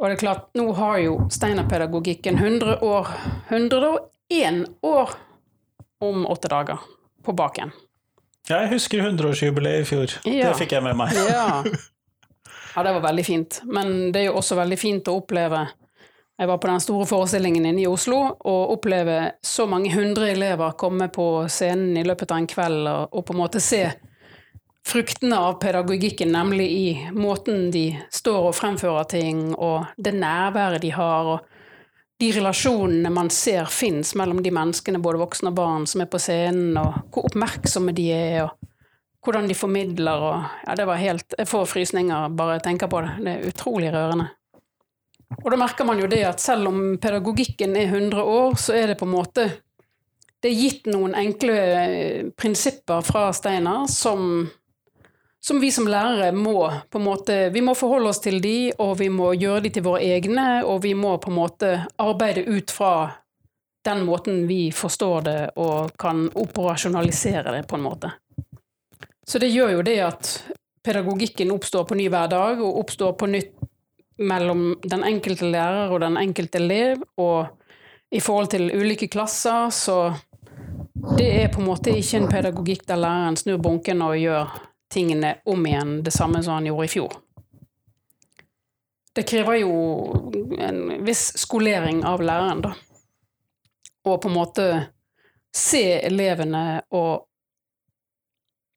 Og 0.00 0.08
det 0.08 0.16
er 0.16 0.20
klart, 0.22 0.46
nå 0.56 0.70
har 0.78 0.96
jo 1.04 1.16
steinerpedagogikken 1.28 2.38
100 2.40 2.78
år, 2.80 3.08
101 3.52 4.62
år 4.80 5.10
om 6.00 6.24
åtte 6.26 6.48
dager 6.48 6.80
på 7.24 7.34
baken. 7.36 7.74
Ja, 8.48 8.62
jeg 8.64 8.70
husker 8.72 9.04
100-årsjubileet 9.04 9.84
i 9.84 9.88
fjor. 9.88 10.14
Ja. 10.24 10.48
Det 10.48 10.62
fikk 10.62 10.72
jeg 10.78 10.86
med 10.88 10.96
meg. 10.96 11.12
Ja. 11.28 11.60
ja, 12.74 12.86
det 12.86 12.94
var 12.96 13.04
veldig 13.04 13.26
fint. 13.26 13.60
Men 13.68 14.08
det 14.14 14.22
er 14.22 14.30
jo 14.30 14.38
også 14.40 14.56
veldig 14.58 14.80
fint 14.80 15.12
å 15.12 15.18
oppleve 15.20 15.66
Jeg 16.40 16.48
var 16.48 16.56
på 16.56 16.70
den 16.70 16.80
store 16.80 17.04
forestillingen 17.04 17.66
inne 17.68 17.82
i 17.82 17.88
Oslo, 17.90 18.22
og 18.32 18.70
oppleve 18.72 19.34
så 19.44 19.66
mange 19.68 19.92
hundre 19.92 20.30
elever 20.32 20.72
komme 20.80 21.10
på 21.12 21.44
scenen 21.52 21.98
i 22.00 22.04
løpet 22.08 22.32
av 22.32 22.40
en 22.40 22.48
kveld 22.48 22.88
og, 22.88 23.12
og 23.12 23.26
på 23.28 23.36
en 23.36 23.42
måte 23.42 23.60
se 23.60 23.82
fruktene 24.86 25.38
av 25.38 25.58
pedagogikken, 25.62 26.32
nemlig 26.32 26.68
i 26.72 27.10
måten 27.12 27.70
de 27.70 27.84
står 28.12 28.50
og 28.50 28.56
fremfører 28.56 29.08
ting, 29.10 29.42
og 29.54 29.90
det 29.96 30.14
nærværet 30.16 30.82
de 30.82 30.92
har, 30.94 31.34
og 31.34 32.20
de 32.20 32.32
relasjonene 32.36 33.12
man 33.12 33.30
ser 33.32 33.68
fins 33.72 34.12
mellom 34.18 34.42
de 34.44 34.52
menneskene, 34.52 35.00
både 35.00 35.22
voksne 35.22 35.52
og 35.52 35.56
barn, 35.56 35.86
som 35.88 36.02
er 36.04 36.10
på 36.10 36.20
scenen, 36.20 36.74
og 36.80 37.12
hvor 37.12 37.30
oppmerksomme 37.30 37.94
de 37.96 38.10
er, 38.12 38.42
og 38.44 38.60
hvordan 39.24 39.48
de 39.48 39.56
formidler, 39.56 40.26
og 40.26 40.66
ja, 40.66 40.76
det 40.76 40.86
var 40.88 41.00
helt 41.00 41.34
Jeg 41.38 41.48
får 41.48 41.66
frysninger 41.68 42.36
bare 42.36 42.58
jeg 42.58 42.66
tenker 42.68 42.88
på 42.88 43.02
det. 43.04 43.16
Det 43.24 43.32
er 43.32 43.48
utrolig 43.50 43.90
rørende. 43.92 44.30
Og 45.44 45.50
da 45.52 45.58
merker 45.60 45.86
man 45.86 46.00
jo 46.00 46.08
det 46.10 46.22
at 46.26 46.40
selv 46.42 46.68
om 46.70 46.80
pedagogikken 47.00 47.76
er 47.76 47.92
100 47.92 48.22
år, 48.22 48.56
så 48.58 48.74
er 48.74 48.90
det 48.90 48.98
på 48.98 49.06
en 49.06 49.14
måte 49.14 49.50
Det 50.40 50.48
er 50.48 50.56
gitt 50.56 50.86
noen 50.88 51.12
enkle 51.14 51.54
eh, 51.54 52.28
prinsipper 52.32 53.04
fra 53.04 53.26
Steinar 53.36 53.84
som 53.92 54.48
som 55.40 55.60
vi 55.60 55.70
som 55.72 55.88
lærere 55.88 56.32
må 56.36 56.70
på 56.90 56.98
en 56.98 57.04
måte, 57.04 57.36
vi 57.50 57.62
må 57.64 57.74
forholde 57.74 58.12
oss 58.12 58.20
til 58.20 58.40
de, 58.44 58.72
og 58.78 58.98
vi 59.00 59.08
må 59.08 59.32
gjøre 59.34 59.64
de 59.64 59.72
til 59.76 59.86
våre 59.86 60.04
egne, 60.04 60.62
og 60.68 60.82
vi 60.84 60.92
må 60.94 61.16
på 61.18 61.32
en 61.32 61.38
måte 61.38 61.72
arbeide 62.00 62.44
ut 62.44 62.70
fra 62.70 62.94
den 63.84 64.04
måten 64.04 64.44
vi 64.48 64.68
forstår 64.76 65.22
det 65.24 65.38
og 65.56 65.94
kan 65.98 66.26
operasjonalisere 66.36 67.56
det 67.56 67.64
på 67.68 67.78
en 67.78 67.86
måte. 67.86 68.12
Så 69.26 69.40
det 69.40 69.48
gjør 69.54 69.78
jo 69.78 69.86
det 69.86 69.96
at 70.04 70.30
pedagogikken 70.84 71.52
oppstår 71.54 71.86
på 71.88 71.96
ny 71.96 72.08
hver 72.12 72.28
dag, 72.28 72.60
og 72.60 72.80
oppstår 72.82 73.16
på 73.16 73.28
nytt 73.30 73.54
mellom 74.20 74.74
den 74.84 75.04
enkelte 75.08 75.48
lærer 75.48 75.92
og 75.92 76.02
den 76.02 76.18
enkelte 76.20 76.60
elev, 76.60 77.04
og 77.16 77.48
i 78.12 78.20
forhold 78.20 78.50
til 78.52 78.72
ulike 78.74 79.08
klasser, 79.08 79.70
så 79.72 80.10
det 81.16 81.28
er 81.44 81.52
på 81.52 81.62
en 81.62 81.70
måte 81.70 81.94
ikke 81.96 82.18
en 82.18 82.28
pedagogikk 82.28 82.82
der 82.88 83.00
læreren 83.00 83.38
snur 83.38 83.60
bunken 83.62 84.02
og 84.04 84.18
gjør 84.18 84.50
tingene 84.90 85.36
om 85.48 85.66
igjen 85.66 86.00
det 86.04 86.14
samme 86.14 86.42
som 86.42 86.58
han 86.58 86.66
gjorde 86.66 86.86
i 86.88 86.92
fjor. 86.92 87.16
Det 89.14 89.22
krever 89.26 89.60
jo 89.62 89.72
en 90.58 91.04
viss 91.04 91.32
skolering 91.38 92.04
av 92.06 92.22
læreren, 92.22 92.62
da. 92.62 92.74
Og 94.06 94.20
på 94.22 94.30
en 94.30 94.36
måte 94.36 94.66
se 95.54 95.82
elevene 96.06 96.82
og 96.94 97.26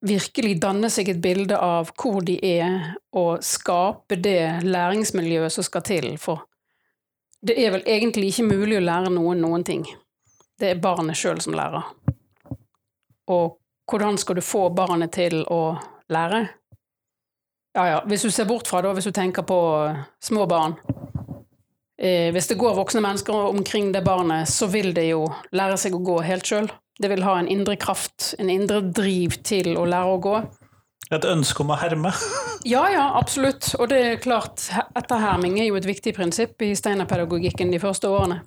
virkelig 0.03 0.57
danne 0.61 0.89
seg 0.91 1.13
et 1.13 1.21
bilde 1.23 1.57
av 1.57 1.93
hvor 1.95 2.21
de 2.25 2.35
er, 2.43 2.95
og 3.15 3.43
skape 3.45 4.17
det 4.19 4.65
læringsmiljøet 4.65 5.53
som 5.53 5.65
skal 5.65 5.85
til. 5.87 6.09
For 6.19 6.43
det 7.43 7.55
er 7.59 7.75
vel 7.75 7.85
egentlig 7.87 8.33
ikke 8.33 8.49
mulig 8.49 8.79
å 8.79 8.83
lære 8.83 9.13
noen 9.13 9.41
noen 9.43 9.63
ting. 9.67 9.85
Det 10.59 10.73
er 10.73 10.81
barnet 10.83 11.17
sjøl 11.19 11.41
som 11.43 11.55
lærer. 11.55 11.85
Og 13.31 13.59
hvordan 13.89 14.17
skal 14.19 14.39
du 14.39 14.43
få 14.43 14.67
barnet 14.75 15.13
til 15.15 15.41
å 15.51 15.75
lære? 16.11 16.47
Ja 17.73 17.85
ja, 17.89 18.01
hvis 18.05 18.21
du 18.21 18.29
ser 18.31 18.45
bort 18.45 18.67
fra 18.69 18.83
det, 18.85 18.91
hvis 18.93 19.09
du 19.09 19.15
tenker 19.15 19.45
på 19.49 19.59
små 20.21 20.45
barn 20.45 20.75
eh, 21.97 22.29
Hvis 22.33 22.51
det 22.51 22.59
går 22.61 22.75
voksne 22.77 23.01
mennesker 23.01 23.33
omkring 23.33 23.91
det 23.93 24.03
barnet, 24.05 24.49
så 24.49 24.67
vil 24.69 24.93
det 24.93 25.07
jo 25.09 25.25
lære 25.51 25.77
seg 25.81 25.95
å 25.97 26.03
gå 26.05 26.19
helt 26.21 26.45
sjøl. 26.45 26.69
Det 27.01 27.09
vil 27.09 27.25
ha 27.25 27.39
en 27.39 27.49
indre 27.49 27.75
kraft, 27.81 28.35
en 28.37 28.51
indre 28.53 28.83
driv 28.93 29.39
til 29.41 29.73
å 29.77 29.87
lære 29.89 30.11
å 30.13 30.21
gå. 30.21 30.35
Et 31.13 31.25
ønske 31.25 31.63
om 31.63 31.73
å 31.73 31.79
herme. 31.81 32.13
Ja, 32.63 32.85
ja, 32.87 33.09
absolutt. 33.19 33.73
Og 33.75 33.89
det 33.91 33.97
er 33.99 34.21
klart, 34.23 34.69
etterherming 34.95 35.57
er 35.59 35.65
jo 35.67 35.75
et 35.75 35.83
viktig 35.83 36.13
prinsipp 36.15 36.63
i 36.63 36.69
steinerpedagogikken 36.79 37.73
de 37.73 37.79
første 37.81 38.07
årene. 38.07 38.37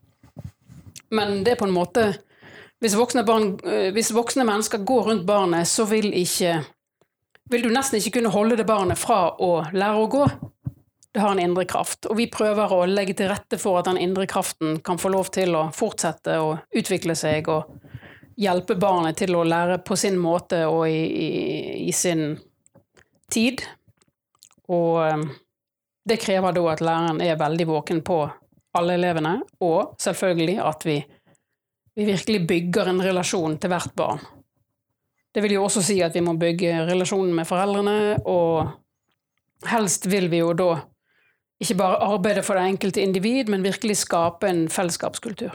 Men 1.13 1.43
det 1.45 1.53
er 1.53 1.59
på 1.61 1.69
en 1.69 1.75
måte 1.75 2.07
Hvis 2.81 2.97
voksne, 2.97 3.23
barn, 3.29 3.55
eh, 3.65 3.91
hvis 3.93 4.11
voksne 4.13 4.45
mennesker 4.45 4.83
går 4.85 5.07
rundt 5.11 5.27
barnet, 5.29 5.69
så 5.69 5.87
vil 5.89 6.11
ikke 6.13 6.59
Vil 7.51 7.63
du 7.63 7.71
nesten 7.71 8.01
ikke 8.01 8.19
kunne 8.19 8.33
holde 8.35 8.59
det 8.59 8.67
barnet 8.67 8.99
fra 8.99 9.37
å 9.39 9.51
lære 9.71 10.03
å 10.03 10.11
gå. 10.11 10.25
Det 11.15 11.23
har 11.23 11.33
en 11.33 11.41
indre 11.41 11.65
kraft, 11.65 12.09
og 12.11 12.19
vi 12.19 12.27
prøver 12.29 12.73
å 12.75 12.83
legge 12.91 13.15
til 13.17 13.31
rette 13.31 13.57
for 13.57 13.79
at 13.81 13.87
den 13.89 14.01
indre 14.03 14.27
kraften 14.29 14.83
kan 14.85 14.99
få 15.01 15.09
lov 15.15 15.31
til 15.33 15.55
å 15.57 15.69
fortsette 15.73 16.35
å 16.43 16.51
utvikle 16.77 17.15
seg 17.17 17.49
og 17.49 17.71
hjelpe 18.37 18.77
barnet 18.77 19.17
til 19.23 19.33
å 19.39 19.47
lære 19.47 19.79
på 19.87 19.97
sin 19.97 20.19
måte 20.21 20.67
og 20.69 20.85
i, 20.91 20.99
i, 21.07 21.31
i 21.89 21.95
sin 21.97 22.35
tid. 23.33 23.65
Og 24.69 25.01
um, 25.07 25.25
det 26.05 26.21
krever 26.21 26.53
da 26.53 26.67
at 26.75 26.85
læreren 26.85 27.23
er 27.25 27.41
veldig 27.41 27.69
våken 27.71 28.05
på 28.05 28.21
alle 28.77 28.99
elevene, 28.99 29.39
og 29.65 29.97
selvfølgelig 30.03 30.59
at 30.61 30.85
vi, 30.85 30.99
vi 31.97 32.11
virkelig 32.11 32.43
bygger 32.51 32.93
en 32.93 33.05
relasjon 33.07 33.57
til 33.63 33.73
hvert 33.73 33.95
barn. 33.97 34.21
Det 35.37 35.43
vil 35.45 35.59
jo 35.59 35.67
også 35.67 35.83
si 35.85 35.99
at 36.01 36.15
vi 36.17 36.23
må 36.25 36.33
bygge 36.41 36.87
relasjonen 36.89 37.35
med 37.37 37.45
foreldrene, 37.45 38.17
og 38.25 39.69
helst 39.69 40.09
vil 40.09 40.31
vi 40.33 40.41
jo 40.41 40.55
da 40.57 40.71
ikke 41.61 41.77
bare 41.77 41.99
arbeide 42.09 42.45
for 42.45 42.57
det 42.57 42.71
enkelte 42.71 43.03
individ, 43.05 43.51
men 43.53 43.65
virkelig 43.65 43.99
skape 44.01 44.49
en 44.49 44.63
fellesskapskultur. 44.73 45.53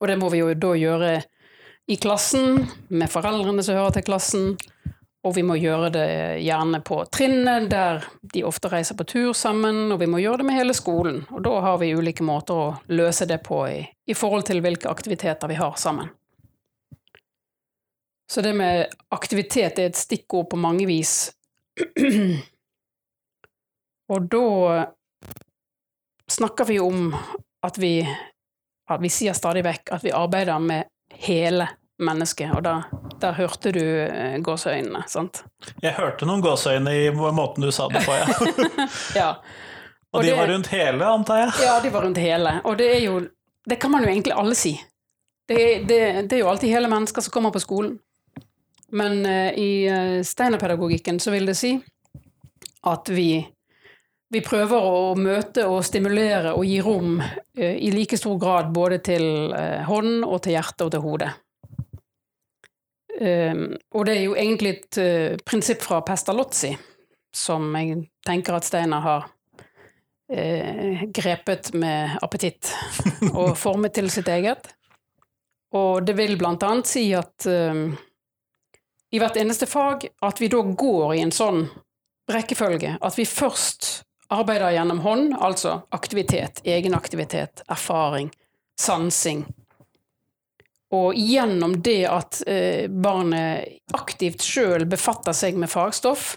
Og 0.00 0.08
det 0.08 0.16
må 0.20 0.32
vi 0.32 0.40
jo 0.40 0.54
da 0.56 0.72
gjøre 0.72 1.12
i 1.86 2.00
klassen, 2.00 2.64
med 2.88 3.12
foreldrene 3.12 3.60
som 3.64 3.76
hører 3.76 3.98
til 3.98 4.08
klassen, 4.08 4.50
og 5.26 5.34
vi 5.36 5.44
må 5.44 5.58
gjøre 5.60 5.92
det 5.92 6.08
gjerne 6.46 6.80
på 6.86 7.02
trinnet, 7.12 7.68
der 7.68 8.04
de 8.32 8.44
ofte 8.48 8.72
reiser 8.72 8.96
på 8.96 9.04
tur 9.10 9.32
sammen, 9.36 9.90
og 9.92 10.00
vi 10.00 10.08
må 10.08 10.20
gjøre 10.22 10.40
det 10.40 10.48
med 10.48 10.56
hele 10.56 10.76
skolen. 10.76 11.26
Og 11.28 11.44
da 11.44 11.58
har 11.60 11.80
vi 11.82 11.92
ulike 11.92 12.24
måter 12.24 12.56
å 12.56 12.76
løse 12.88 13.28
det 13.28 13.42
på 13.44 13.66
i, 13.68 13.80
i 13.84 14.16
forhold 14.16 14.48
til 14.48 14.64
hvilke 14.64 14.88
aktiviteter 14.88 15.52
vi 15.52 15.60
har 15.60 15.76
sammen. 15.82 16.08
Så 18.30 18.42
det 18.42 18.52
med 18.58 18.90
aktivitet 19.14 19.78
er 19.78 19.90
et 19.90 19.98
stikkord 19.98 20.48
på 20.50 20.58
mange 20.58 20.86
vis. 20.86 21.30
og 24.12 24.28
da 24.32 24.86
snakker 26.30 26.64
vi 26.64 26.80
om 26.80 27.14
at 27.66 27.78
vi, 27.78 28.00
at 28.90 29.02
vi 29.02 29.10
sier 29.12 29.36
stadig 29.36 29.64
vekk 29.66 29.92
at 29.94 30.04
vi 30.04 30.14
arbeider 30.14 30.58
med 30.62 30.88
hele 31.22 31.68
mennesket, 32.02 32.50
og 32.52 32.64
da, 32.66 32.74
der 33.22 33.36
hørte 33.38 33.70
du 33.72 33.82
eh, 33.82 34.36
gåseøynene, 34.44 35.06
sant? 35.08 35.44
Jeg 35.80 35.94
hørte 35.96 36.28
noen 36.28 36.42
gåseøyne 36.44 36.92
i 36.92 37.06
måten 37.14 37.64
du 37.64 37.70
sa 37.72 37.86
det 37.92 38.04
på, 38.04 38.18
ja. 38.18 38.26
Ja. 39.22 39.30
Og, 40.16 40.22
de 40.24 40.32
var 40.32 40.48
rundt 40.48 40.70
hele, 40.72 41.04
antar 41.04 41.42
jeg? 41.42 41.48
Ja, 41.66 41.72
de 41.82 41.90
var 41.92 42.06
rundt 42.06 42.16
hele. 42.16 42.54
Og 42.64 42.78
det 42.78 42.86
er 42.94 43.02
jo 43.04 43.18
Det 43.68 43.76
kan 43.82 43.90
man 43.90 44.04
jo 44.04 44.08
egentlig 44.08 44.32
alle 44.32 44.54
si. 44.54 44.70
Det, 45.48 45.56
det, 45.88 45.98
det 46.30 46.36
er 46.36 46.40
jo 46.40 46.48
alltid 46.48 46.70
hele 46.70 46.88
mennesker 46.88 47.20
som 47.20 47.34
kommer 47.34 47.50
på 47.50 47.60
skolen. 47.60 47.98
Men 48.92 49.26
uh, 49.26 49.50
i 49.58 49.88
uh, 49.90 50.22
steinerpedagogikken 50.22 51.20
så 51.20 51.34
vil 51.34 51.48
det 51.50 51.56
si 51.58 51.74
at 52.86 53.08
vi 53.10 53.46
vi 54.28 54.42
prøver 54.42 54.82
å 54.82 55.14
møte 55.18 55.66
og 55.70 55.84
stimulere 55.86 56.54
og 56.56 56.66
gi 56.66 56.80
rom 56.82 57.20
eh, 57.20 57.76
i 57.78 57.92
like 57.94 58.18
stor 58.18 58.38
grad 58.42 58.72
både 58.74 58.98
til 59.06 59.54
eh, 59.54 59.84
hånd 59.86 60.24
og 60.26 60.40
til 60.42 60.56
hjerte 60.56 60.86
og 60.86 60.94
til 60.94 61.04
hode. 61.04 61.28
Um, 63.16 63.70
og 63.96 64.02
det 64.04 64.12
er 64.12 64.24
jo 64.26 64.34
egentlig 64.36 64.70
et 64.74 64.96
prinsipp 65.48 65.80
fra 65.80 66.02
Pestalozzi 66.04 66.74
som 67.32 67.70
jeg 67.78 68.02
tenker 68.28 68.58
at 68.58 68.66
Steinar 68.66 69.00
har 69.04 69.30
grepet 71.16 71.70
med 71.78 72.18
appetitt 72.20 72.68
og 73.38 73.54
formet 73.56 73.94
til 73.96 74.10
sitt 74.12 74.28
eget. 74.28 74.68
Og 75.72 76.04
det 76.04 76.16
vil 76.18 76.36
blant 76.36 76.66
annet 76.66 76.90
si 76.90 77.06
at 77.16 77.46
um, 77.48 77.94
i 79.16 79.20
hvert 79.22 79.36
eneste 79.40 79.68
fag 79.68 80.08
at 80.24 80.40
vi 80.40 80.50
da 80.52 80.62
går 80.62 81.16
i 81.16 81.22
en 81.24 81.34
sånn 81.34 81.64
rekkefølge 82.30 82.96
at 83.00 83.18
vi 83.18 83.26
først 83.28 84.02
arbeider 84.34 84.74
gjennom 84.74 85.04
hånd, 85.04 85.36
altså 85.38 85.80
aktivitet, 85.94 86.60
egenaktivitet, 86.66 87.62
erfaring, 87.70 88.32
sansing. 88.80 89.44
Og 90.94 91.14
gjennom 91.18 91.76
det 91.82 92.00
at 92.10 92.40
eh, 92.46 92.90
barnet 92.90 93.94
aktivt 93.94 94.42
sjøl 94.42 94.86
befatter 94.90 95.34
seg 95.36 95.58
med 95.58 95.70
fagstoff, 95.70 96.34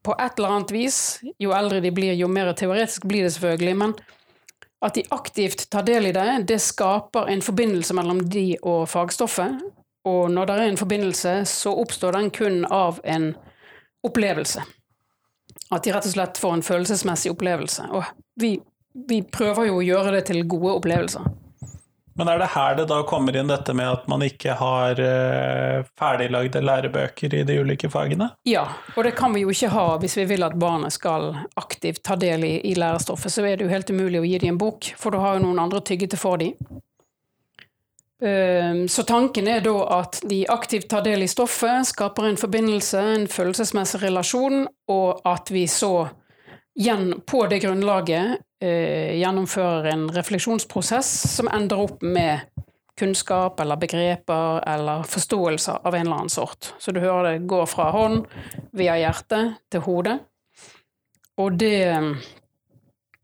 på 0.00 0.14
et 0.16 0.38
eller 0.38 0.54
annet 0.54 0.72
vis, 0.72 0.98
jo 1.40 1.52
eldre 1.52 1.82
de 1.84 1.92
blir, 1.92 2.14
jo 2.16 2.28
mer 2.32 2.54
teoretisk 2.56 3.04
blir 3.08 3.26
det 3.26 3.34
selvfølgelig, 3.34 3.74
men 3.82 3.92
at 4.80 4.96
de 4.96 5.04
aktivt 5.12 5.66
tar 5.72 5.84
del 5.84 6.08
i 6.08 6.14
det, 6.16 6.28
det 6.48 6.56
skaper 6.64 7.28
en 7.28 7.44
forbindelse 7.44 7.96
mellom 7.96 8.22
de 8.32 8.54
og 8.62 8.86
fagstoffet. 8.88 9.60
Og 10.08 10.30
når 10.32 10.46
det 10.46 10.54
er 10.56 10.68
en 10.70 10.80
forbindelse, 10.80 11.34
så 11.44 11.74
oppstår 11.76 12.16
den 12.16 12.30
kun 12.30 12.64
av 12.64 13.00
en 13.04 13.34
opplevelse. 14.06 14.64
At 15.70 15.84
de 15.84 15.92
rett 15.92 16.08
og 16.08 16.14
slett 16.14 16.40
får 16.40 16.56
en 16.56 16.64
følelsesmessig 16.64 17.32
opplevelse. 17.34 17.90
Og 17.92 18.04
vi, 18.40 18.56
vi 19.08 19.20
prøver 19.22 19.68
jo 19.68 19.78
å 19.80 19.84
gjøre 19.84 20.16
det 20.16 20.24
til 20.30 20.42
gode 20.48 20.78
opplevelser. 20.80 21.28
Men 22.20 22.28
er 22.28 22.40
det 22.42 22.50
her 22.52 22.74
det 22.76 22.84
da 22.90 22.98
kommer 23.08 23.36
inn 23.38 23.48
dette 23.48 23.72
med 23.72 23.88
at 23.88 24.08
man 24.10 24.20
ikke 24.20 24.52
har 24.58 24.98
uh, 25.00 25.86
ferdiglagde 25.96 26.60
lærebøker 26.60 27.36
i 27.38 27.44
de 27.48 27.54
ulike 27.62 27.88
fagene? 27.88 28.32
Ja, 28.44 28.66
og 28.92 29.06
det 29.06 29.14
kan 29.16 29.32
vi 29.32 29.44
jo 29.46 29.54
ikke 29.54 29.70
ha 29.72 29.86
hvis 30.02 30.18
vi 30.18 30.26
vil 30.34 30.44
at 30.44 30.58
barnet 30.60 30.92
skal 30.92 31.30
aktivt 31.60 32.02
ta 32.04 32.18
del 32.20 32.44
i, 32.44 32.54
i 32.68 32.74
lærestoffet. 32.76 33.32
Så 33.32 33.46
er 33.46 33.56
det 33.56 33.64
jo 33.64 33.72
helt 33.72 33.92
umulig 33.94 34.20
å 34.20 34.28
gi 34.28 34.40
dem 34.42 34.56
en 34.56 34.60
bok, 34.60 34.90
for 35.00 35.14
du 35.14 35.22
har 35.22 35.38
jo 35.38 35.46
noen 35.46 35.62
andre 35.62 35.80
tygget 35.80 36.12
det 36.12 36.20
for 36.20 36.40
dem. 36.42 36.58
Ehm, 38.20 38.88
så 38.88 39.02
tanken 39.08 39.48
er 39.48 39.62
da 39.64 39.74
at 40.00 40.20
de 40.28 40.42
aktivt 40.52 40.90
tar 40.92 41.04
del 41.06 41.24
i 41.24 41.30
stoffet, 41.30 41.88
skaper 41.88 42.28
en 42.28 42.40
forbindelse, 42.40 43.00
en 43.00 43.28
følelsesmessig 43.30 44.02
relasjon, 44.02 44.66
og 44.92 45.22
at 45.28 45.52
vi 45.52 45.66
så 45.66 46.10
på 47.26 47.46
det 47.50 47.60
grunnlaget 47.60 48.38
eh, 48.62 49.18
gjennomfører 49.18 49.90
en 49.90 50.06
refleksjonsprosess 50.14 51.08
som 51.34 51.48
ender 51.52 51.82
opp 51.82 52.02
med 52.02 52.46
kunnskap 53.00 53.60
eller 53.60 53.76
begreper 53.76 54.60
eller 54.68 55.04
forståelser 55.08 55.80
av 55.84 55.94
en 55.94 56.06
eller 56.06 56.16
annen 56.16 56.32
sort. 56.32 56.74
Så 56.78 56.92
du 56.92 57.00
hører 57.00 57.32
det 57.32 57.48
går 57.48 57.66
fra 57.66 57.90
hånd 57.92 58.26
via 58.76 58.96
hjertet 59.00 59.56
til 59.72 59.84
hodet. 59.84 60.18
Og 61.40 61.56
det 61.60 61.80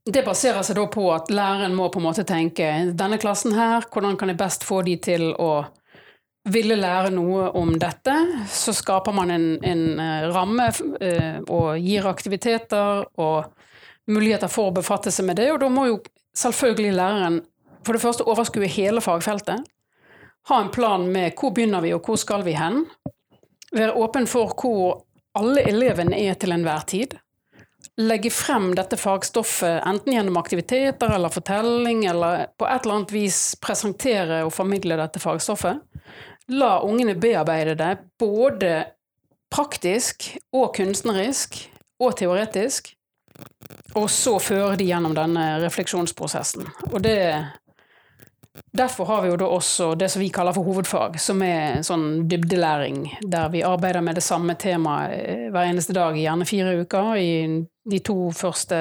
det 0.06 0.22
baserer 0.22 0.62
seg 0.62 0.78
da 0.78 0.84
på 0.90 1.08
at 1.10 1.32
læreren 1.34 1.74
må 1.74 1.88
på 1.90 1.98
en 1.98 2.06
måte 2.06 2.24
tenke 2.26 2.68
denne 2.94 3.18
klassen 3.18 3.56
her, 3.56 3.88
hvordan 3.90 4.14
kan 4.18 4.30
jeg 4.30 4.38
best 4.38 4.66
få 4.66 4.84
de 4.86 4.94
til 5.02 5.32
å 5.34 5.66
ville 6.46 6.76
lære 6.78 7.10
noe 7.10 7.48
om 7.58 7.72
dette? 7.80 8.14
Så 8.46 8.74
skaper 8.76 9.16
man 9.16 9.34
en, 9.34 9.48
en 9.66 9.82
eh, 9.98 10.28
ramme 10.30 10.68
eh, 11.02 11.40
og 11.42 11.82
gir 11.82 12.06
aktiviteter 12.06 13.02
og 13.18 13.50
muligheter 14.06 14.50
for 14.52 14.70
å 14.70 14.76
befatte 14.76 15.10
seg 15.10 15.26
med 15.26 15.40
det, 15.40 15.50
og 15.50 15.58
da 15.64 15.72
må 15.74 15.88
jo 15.90 15.98
selvfølgelig 16.38 16.94
læreren 16.94 17.40
for 17.82 17.98
det 17.98 18.04
første 18.04 18.26
overskue 18.30 18.70
hele 18.70 19.02
fagfeltet. 19.02 19.66
Ha 20.46 20.62
en 20.62 20.70
plan 20.70 21.02
med 21.10 21.34
hvor 21.34 21.50
begynner 21.50 21.82
vi 21.82 21.90
og 21.96 22.06
hvor 22.06 22.18
skal 22.22 22.46
vi 22.46 22.54
hen. 22.54 22.84
Være 23.74 23.98
åpen 23.98 24.30
for 24.30 24.54
hvor 24.54 25.00
alle 25.36 25.66
elevene 25.66 26.14
er 26.22 26.38
til 26.38 26.54
enhver 26.54 26.86
tid 26.86 27.18
legge 27.96 28.30
frem 28.30 28.74
dette 28.76 28.96
fagstoffet 29.00 29.86
enten 29.86 30.12
gjennom 30.12 30.36
aktiviteter 30.36 31.14
eller 31.16 31.32
fortelling, 31.32 32.04
eller 32.04 32.46
på 32.58 32.68
et 32.68 32.84
eller 32.84 33.00
annet 33.00 33.14
vis 33.14 33.40
presentere 33.60 34.42
og 34.44 34.52
formidle 34.54 34.98
dette 35.00 35.22
fagstoffet. 35.22 35.80
La 36.52 36.76
ungene 36.84 37.16
bearbeide 37.18 37.74
det 37.78 37.92
både 38.20 38.74
praktisk 39.52 40.28
og 40.54 40.74
kunstnerisk 40.76 41.58
og 42.02 42.16
teoretisk. 42.20 42.92
Og 43.96 44.10
så 44.12 44.36
føre 44.40 44.76
de 44.78 44.86
gjennom 44.88 45.14
denne 45.16 45.56
refleksjonsprosessen. 45.64 46.68
Og 46.92 47.00
det 47.04 47.20
Derfor 48.76 49.04
har 49.04 49.22
vi 49.22 49.28
jo 49.28 49.36
da 49.36 49.46
også 49.52 49.90
det 50.00 50.06
som 50.08 50.20
vi 50.22 50.30
kaller 50.32 50.54
for 50.56 50.64
hovedfag, 50.64 51.18
som 51.20 51.42
er 51.44 51.82
sånn 51.84 52.24
dybdelæring, 52.28 53.02
der 53.20 53.50
vi 53.52 53.60
arbeider 53.64 54.00
med 54.00 54.16
det 54.16 54.24
samme 54.24 54.54
temaet 54.56 55.12
eh, 55.12 55.42
hver 55.52 55.68
eneste 55.68 55.92
dag, 55.96 56.16
gjerne 56.16 56.48
fire 56.48 56.72
uker, 56.80 57.10
i 57.20 57.32
de 57.90 58.00
to 58.02 58.30
første 58.34 58.76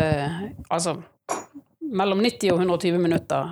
Altså 0.70 0.96
mellom 1.86 2.20
90 2.26 2.52
og 2.52 2.60
120 2.60 2.98
minutter. 3.00 3.52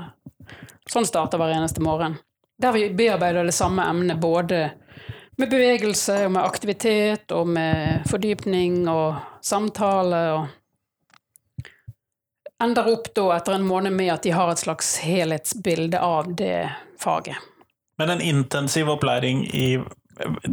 Sånn 0.90 1.06
starter 1.06 1.40
hver 1.40 1.54
eneste 1.54 1.84
morgen. 1.86 2.18
Der 2.58 2.74
vi 2.76 2.88
bearbeider 2.98 3.46
det 3.46 3.54
samme 3.56 3.86
emnet 3.90 4.20
både 4.20 4.66
med 5.38 5.50
bevegelse 5.50 6.26
og 6.26 6.34
med 6.36 6.44
aktivitet 6.44 7.32
og 7.34 7.48
med 7.54 8.04
fordypning 8.10 8.84
og 8.90 9.16
samtale 9.46 10.22
og 10.34 11.72
ender 12.64 12.90
opp 12.94 13.10
da 13.16 13.30
etter 13.38 13.58
en 13.58 13.66
måned 13.68 13.96
med 13.96 14.14
at 14.14 14.24
de 14.26 14.34
har 14.36 14.52
et 14.52 14.62
slags 14.62 14.96
helhetsbilde 15.04 16.00
av 16.00 16.30
det 16.36 16.70
faget. 17.02 17.38
Men 17.98 18.10
en 18.10 18.22
intensiv 18.22 18.90
opplæring 18.90 19.46
i, 19.54 19.78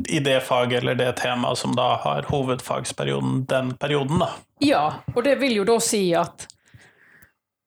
i 0.09 0.21
det 0.21 0.41
faget 0.41 0.81
eller 0.81 0.95
det 0.95 1.13
temaet 1.21 1.59
som 1.59 1.75
da 1.77 1.95
har 2.03 2.29
hovedfagsperioden, 2.31 3.45
den 3.51 3.75
perioden, 3.77 4.23
da? 4.23 4.31
Ja, 4.65 4.85
og 5.15 5.25
det 5.25 5.37
vil 5.41 5.59
jo 5.61 5.67
da 5.69 5.77
si 5.85 6.03
at 6.17 6.47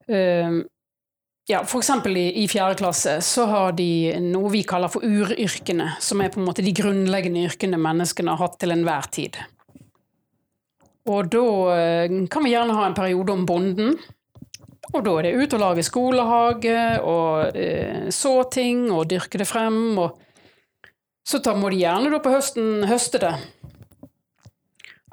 uh, 0.09 0.61
ja, 1.49 1.59
for 1.67 1.83
eksempel 1.83 2.17
i, 2.17 2.27
i 2.43 2.47
fjerde 2.47 2.79
klasse 2.79 3.17
så 3.25 3.45
har 3.51 3.75
de 3.77 4.15
noe 4.23 4.51
vi 4.53 4.63
kaller 4.67 4.91
for 4.91 5.05
uryrkene, 5.05 5.93
som 6.01 6.23
er 6.23 6.33
på 6.33 6.41
en 6.41 6.47
måte 6.47 6.65
de 6.65 6.73
grunnleggende 6.75 7.45
yrkene 7.49 7.79
menneskene 7.81 8.33
har 8.33 8.41
hatt 8.41 8.59
til 8.63 8.73
enhver 8.75 9.09
tid. 9.13 9.37
Og 11.11 11.29
da 11.31 11.45
uh, 11.45 12.19
kan 12.31 12.45
vi 12.45 12.55
gjerne 12.55 12.75
ha 12.79 12.89
en 12.89 12.97
periode 12.97 13.37
om 13.37 13.45
bonden, 13.45 13.97
og 14.93 15.01
da 15.05 15.13
er 15.17 15.25
det 15.25 15.37
ut 15.39 15.53
og 15.55 15.61
lage 15.61 15.85
skolehage 15.85 16.81
og 17.01 17.57
uh, 17.57 18.11
så 18.13 18.35
ting 18.53 18.87
og 18.91 19.09
dyrke 19.11 19.41
det 19.41 19.49
frem. 19.49 19.97
Og 19.99 20.19
så 21.23 21.39
tar, 21.39 21.55
må 21.59 21.71
de 21.71 21.83
gjerne 21.83 22.11
da 22.11 22.19
på 22.23 22.33
høsten 22.33 22.87
høste 22.89 23.21
det. 23.23 23.35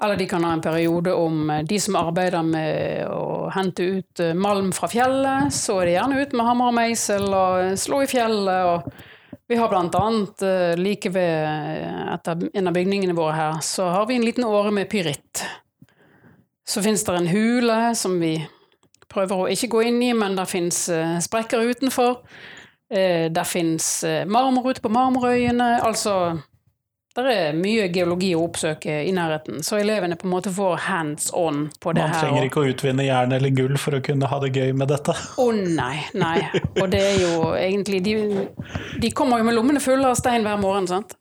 Eller 0.03 0.15
de 0.15 0.25
kan 0.25 0.43
ha 0.43 0.53
en 0.53 0.61
periode 0.61 1.13
om 1.13 1.49
eh, 1.49 1.63
de 1.63 1.77
som 1.79 1.95
arbeider 1.99 2.41
med 2.45 3.05
å 3.13 3.51
hente 3.53 3.85
ut 3.85 4.21
eh, 4.23 4.33
malm 4.33 4.71
fra 4.73 4.89
fjellet. 4.89 5.53
Så 5.53 5.77
er 5.81 5.89
det 5.89 5.97
gjerne 5.99 6.21
ut 6.21 6.33
med 6.33 6.47
hammer 6.47 6.71
og 6.71 6.77
meisel 6.79 7.27
og 7.29 7.57
eh, 7.61 7.75
slå 7.77 8.01
i 8.05 8.09
fjellet. 8.09 8.65
og 8.71 9.09
vi 9.51 9.57
har 9.59 9.73
annet 9.75 10.43
like 10.79 11.09
ved 11.11 12.07
etter 12.13 12.45
en 12.55 12.69
av 12.69 12.75
bygningene 12.75 13.15
våre 13.17 13.33
her, 13.35 13.57
så 13.59 13.89
har 13.91 14.05
vi 14.07 14.15
en 14.15 14.23
liten 14.23 14.45
åre 14.47 14.71
med 14.71 14.87
pyritt. 14.87 15.41
Så 16.63 16.79
fins 16.79 17.03
det 17.03 17.17
en 17.17 17.27
hule 17.27 17.91
som 17.99 18.15
vi 18.21 18.37
prøver 19.11 19.43
å 19.43 19.49
ikke 19.51 19.67
gå 19.73 19.81
inn 19.89 19.99
i, 20.07 20.13
men 20.15 20.39
det 20.39 20.47
fins 20.47 20.85
sprekker 21.27 21.67
utenfor. 21.67 22.21
Eh, 22.91 23.31
det 23.31 23.47
fins 23.47 24.03
eh, 24.03 24.25
marmor 24.27 24.71
ute 24.71 24.83
på 24.83 24.91
Marmorøyene. 24.91 25.77
Altså 25.81 26.37
det 27.15 27.31
er 27.35 27.55
mye 27.59 27.89
geologi 27.91 28.29
å 28.37 28.45
oppsøke 28.45 29.01
i 29.03 29.11
nærheten, 29.11 29.59
så 29.67 29.75
elevene 29.81 30.15
på 30.15 30.29
en 30.29 30.31
måte 30.31 30.51
får 30.55 30.77
hands 30.85 31.27
on 31.35 31.65
på 31.83 31.91
det 31.91 32.05
her. 32.05 32.13
Man 32.13 32.23
trenger 32.23 32.47
ikke 32.47 32.61
å 32.61 32.69
utvinne 32.71 33.03
jern 33.03 33.35
eller 33.35 33.51
gull 33.55 33.75
for 33.79 33.97
å 33.97 34.01
kunne 34.05 34.29
ha 34.31 34.39
det 34.43 34.53
gøy 34.55 34.71
med 34.79 34.87
dette. 34.93 35.11
Å 35.11 35.43
oh, 35.43 35.51
nei, 35.51 36.05
nei. 36.15 36.37
Og 36.79 36.85
det 36.93 37.01
er 37.09 37.17
jo 37.19 37.49
egentlig 37.59 37.99
de, 38.07 38.15
de 39.03 39.11
kommer 39.15 39.41
jo 39.41 39.49
med 39.49 39.59
lommene 39.59 39.83
fulle 39.83 40.07
av 40.07 40.15
stein 40.19 40.47
hver 40.47 40.61
morgen, 40.63 40.87
sant. 40.87 41.17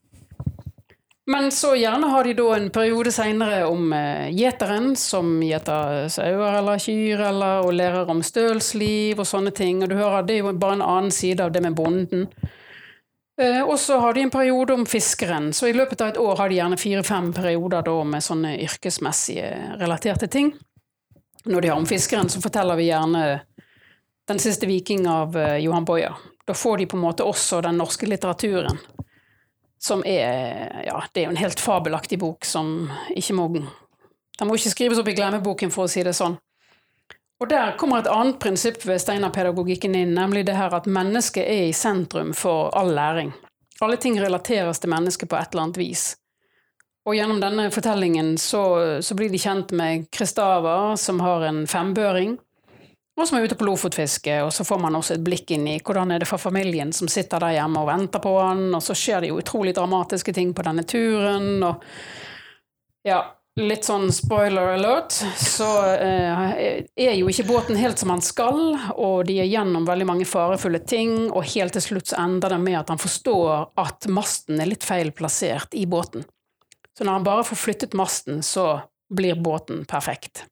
Men 1.30 1.52
så 1.54 1.76
gjerne 1.78 2.08
har 2.10 2.24
de 2.24 2.32
da 2.34 2.46
en 2.56 2.70
periode 2.74 3.12
seinere 3.14 3.60
om 3.70 3.92
eh, 3.94 4.30
gjeteren, 4.34 4.96
som 4.98 5.36
gjeter 5.46 6.08
sauer 6.10 6.56
eller 6.58 6.80
kyr, 6.82 7.20
eller 7.28 7.66
og 7.66 7.74
lærer 7.78 8.08
om 8.10 8.22
stølsliv 8.26 9.20
og 9.22 9.28
sånne 9.30 9.52
ting. 9.54 9.84
Og 9.84 9.92
du 9.92 9.94
hører, 9.94 10.24
det 10.26 10.34
er 10.34 10.40
jo 10.42 10.54
bare 10.58 10.80
en 10.80 10.88
annen 10.88 11.14
side 11.14 11.44
av 11.44 11.52
det 11.54 11.62
med 11.62 11.76
bonden. 11.78 12.24
Eh, 13.40 13.62
og 13.62 13.78
så 13.78 14.00
har 14.02 14.16
de 14.16 14.24
en 14.26 14.32
periode 14.34 14.74
om 14.74 14.82
fiskeren, 14.90 15.52
så 15.54 15.68
i 15.70 15.76
løpet 15.76 16.02
av 16.02 16.10
et 16.10 16.18
år 16.18 16.34
har 16.40 16.50
de 16.50 16.58
gjerne 16.58 16.78
fire-fem 16.80 17.30
perioder 17.36 17.86
da 17.86 17.94
med 18.04 18.26
sånne 18.26 18.56
yrkesmessige 18.66 19.52
relaterte 19.78 20.26
ting. 20.26 20.50
Når 21.44 21.62
de 21.62 21.70
har 21.70 21.78
om 21.78 21.86
fiskeren, 21.86 22.28
så 22.28 22.42
forteller 22.42 22.76
vi 22.76 22.90
gjerne 22.90 23.22
Den 24.28 24.38
siste 24.38 24.66
viking 24.66 25.06
av 25.10 25.36
eh, 25.36 25.56
Johan 25.62 25.86
Bojer. 25.86 26.14
Da 26.46 26.54
får 26.54 26.78
de 26.78 26.86
på 26.86 26.98
en 26.98 27.02
måte 27.02 27.24
også 27.26 27.62
den 27.64 27.78
norske 27.78 28.06
litteraturen. 28.06 28.78
Som 29.80 30.04
er 30.04 30.84
Ja, 30.86 31.00
det 31.12 31.22
er 31.22 31.28
jo 31.28 31.34
en 31.34 31.40
helt 31.40 31.60
fabelaktig 31.60 32.18
bok 32.20 32.44
som 32.44 32.90
ikke 33.16 33.34
må 33.34 33.48
Den 33.48 34.48
må 34.48 34.54
ikke 34.56 34.72
skrives 34.72 34.98
opp 34.98 35.08
i 35.08 35.16
glemmeboken, 35.16 35.70
for 35.70 35.84
å 35.84 35.90
si 35.90 36.02
det 36.02 36.14
sånn. 36.16 36.38
Og 37.40 37.48
der 37.48 37.76
kommer 37.80 38.00
et 38.00 38.08
annet 38.08 38.38
prinsipp 38.40 38.84
ved 38.84 39.00
Steinar-pedagogikken 39.00 39.94
inn, 39.96 40.14
nemlig 40.14 40.44
det 40.46 40.58
her 40.58 40.74
at 40.76 40.88
mennesket 40.88 41.44
er 41.44 41.68
i 41.68 41.76
sentrum 41.76 42.34
for 42.36 42.68
all 42.76 42.92
læring. 42.92 43.32
Alle 43.80 43.96
ting 43.96 44.20
relateres 44.20 44.80
til 44.80 44.92
mennesket 44.92 45.28
på 45.28 45.38
et 45.38 45.54
eller 45.54 45.64
annet 45.68 45.80
vis. 45.80 46.02
Og 47.08 47.16
gjennom 47.16 47.40
denne 47.40 47.70
fortellingen 47.72 48.34
så, 48.38 48.62
så 49.00 49.16
blir 49.16 49.32
de 49.32 49.40
kjent 49.40 49.72
med 49.72 50.10
Kristava, 50.12 50.96
som 51.00 51.20
har 51.24 51.46
en 51.48 51.62
fembøring, 51.68 52.36
og 53.20 53.28
som 53.28 53.38
er 53.38 53.46
ute 53.48 53.56
på 53.58 53.66
lofotfiske, 53.68 54.38
og 54.44 54.52
så 54.54 54.64
får 54.66 54.80
man 54.82 54.96
også 54.98 55.16
et 55.16 55.24
blikk 55.24 55.52
inn 55.54 55.66
i 55.70 55.80
hvordan 55.84 56.14
er 56.14 56.22
det 56.22 56.28
for 56.30 56.42
familien 56.42 56.92
som 56.96 57.10
sitter 57.10 57.42
der 57.42 57.58
hjemme 57.58 57.82
og 57.82 57.90
venter 57.90 58.22
på 58.22 58.32
han, 58.38 58.68
og 58.74 58.82
så 58.84 58.96
skjer 58.96 59.24
det 59.24 59.32
jo 59.32 59.40
utrolig 59.42 59.74
dramatiske 59.76 60.34
ting 60.36 60.54
på 60.56 60.64
denne 60.66 60.86
turen, 60.88 61.52
og 61.66 61.84
ja, 63.06 63.22
litt 63.60 63.86
sånn 63.86 64.10
spoiler 64.14 64.74
alert, 64.76 65.14
så 65.40 65.68
eh, 65.94 66.82
er 66.94 67.14
jo 67.16 67.30
ikke 67.30 67.48
båten 67.48 67.78
helt 67.80 68.00
som 68.00 68.12
han 68.14 68.22
skal, 68.24 68.60
og 68.94 69.24
de 69.28 69.40
er 69.42 69.50
gjennom 69.50 69.88
veldig 69.88 70.06
mange 70.08 70.28
farefulle 70.28 70.82
ting, 70.84 71.30
og 71.30 71.48
helt 71.54 71.76
til 71.76 71.84
slutt 71.84 72.12
så 72.12 72.20
ender 72.24 72.54
det 72.54 72.60
med 72.62 72.78
at 72.80 72.92
han 72.92 73.00
forstår 73.00 73.70
at 73.80 74.08
masten 74.12 74.62
er 74.62 74.70
litt 74.70 74.86
feil 74.86 75.12
plassert 75.16 75.74
i 75.76 75.86
båten. 75.90 76.24
Så 76.96 77.06
når 77.06 77.18
han 77.18 77.26
bare 77.26 77.46
får 77.48 77.62
flyttet 77.64 77.98
masten, 77.98 78.42
så 78.44 78.82
blir 79.10 79.38
båten 79.40 79.84
perfekt. 79.88 80.44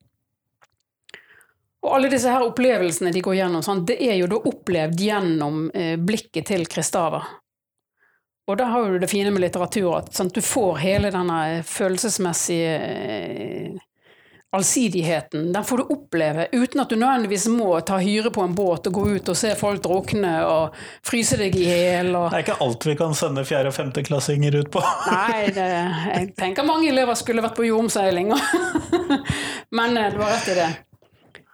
Og 1.87 1.93
alle 1.95 2.11
disse 2.11 2.31
her 2.31 2.43
opplevelsene 2.43 3.13
de 3.15 3.23
går 3.23 3.37
gjennom, 3.39 3.63
sånn, 3.63 3.85
det 3.87 4.01
er 4.03 4.17
jo 4.19 4.31
da 4.31 4.41
opplevd 4.51 5.03
gjennom 5.03 5.69
eh, 5.71 5.95
blikket 6.01 6.51
til 6.51 6.67
Kristava. 6.71 7.23
Og 8.49 8.57
da 8.57 8.65
har 8.73 8.91
du 8.91 8.99
det 8.99 9.11
fine 9.13 9.31
med 9.31 9.45
litteratur, 9.45 9.91
at 9.99 10.15
sånn, 10.17 10.33
du 10.33 10.41
får 10.43 10.81
hele 10.83 11.13
denne 11.15 11.61
følelsesmessige 11.69 12.75
eh, 12.81 13.77
allsidigheten. 14.57 15.53
Den 15.53 15.65
får 15.65 15.79
du 15.83 15.93
oppleve 15.93 16.49
uten 16.53 16.81
at 16.81 16.89
du 16.89 16.97
nødvendigvis 16.97 17.47
må 17.53 17.69
ta 17.81 17.99
hyre 18.01 18.33
på 18.33 18.43
en 18.43 18.57
båt 18.57 18.89
og 18.89 18.97
gå 18.97 19.05
ut 19.19 19.29
og 19.29 19.37
se 19.37 19.53
folk 19.61 19.83
drukne 19.85 20.33
og 20.49 20.79
fryse 21.05 21.37
deg 21.37 21.57
i 21.61 21.67
hjel. 21.69 22.15
Og... 22.17 22.31
Det 22.33 22.41
er 22.41 22.47
ikke 22.47 22.59
alt 22.65 22.89
vi 22.89 22.97
kan 22.99 23.15
sende 23.19 23.45
fjerde- 23.45 23.69
og 23.69 23.77
femteklassinger 23.77 24.57
ut 24.63 24.73
på. 24.73 24.83
Nei, 25.13 25.53
det, 25.53 25.69
jeg 26.15 26.33
tenker 26.41 26.67
mange 26.67 26.89
elever 26.89 27.21
skulle 27.21 27.45
vært 27.45 27.59
på 27.61 27.69
jordomseiling. 27.69 28.33
Men 29.77 30.01
eh, 30.01 30.13
du 30.15 30.23
har 30.25 30.39
rett 30.39 30.53
i 30.55 30.61
det. 30.63 30.71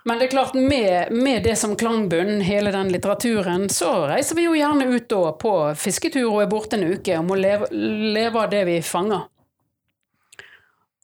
Men 0.06 0.18
det 0.18 0.24
er 0.24 0.30
klart, 0.30 0.54
med, 0.54 1.12
med, 1.12 1.42
det 1.42 1.56
som 1.56 1.76
klangbunn, 1.76 2.40
hele 2.40 2.70
den 2.70 2.90
litteraturen, 2.92 3.68
så 3.72 4.06
reiser 4.06 4.36
vi 4.36 4.44
jo 4.44 4.56
gjerne 4.56 4.84
ut 4.92 5.06
da 5.08 5.30
på 5.40 5.52
fisketur 5.80 6.26
og 6.26 6.42
er 6.42 6.50
borte 6.50 6.76
en 6.76 6.84
uke 6.92 7.16
og 7.16 7.24
må 7.24 7.38
leve, 7.40 8.34
av 8.36 8.50
det 8.52 8.66
vi 8.68 8.82
fanger. 8.84 9.22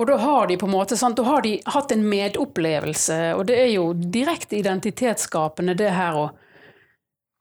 Og 0.01 0.09
da 0.09 0.19
har 0.21 0.51
de 0.51 0.59
på 0.61 0.69
en 0.69 0.75
måte, 0.75 0.99
sant, 1.01 1.17
da 1.17 1.25
har 1.25 1.41
de 1.45 1.55
hatt 1.65 1.93
en 1.93 2.05
medopplevelse, 2.09 3.19
og 3.37 3.47
det 3.49 3.57
er 3.63 3.73
jo 3.73 3.87
direkte 3.97 4.59
identitetsskapende 4.61 5.77
det 5.81 5.91
her 5.97 6.21
å, 6.21 6.27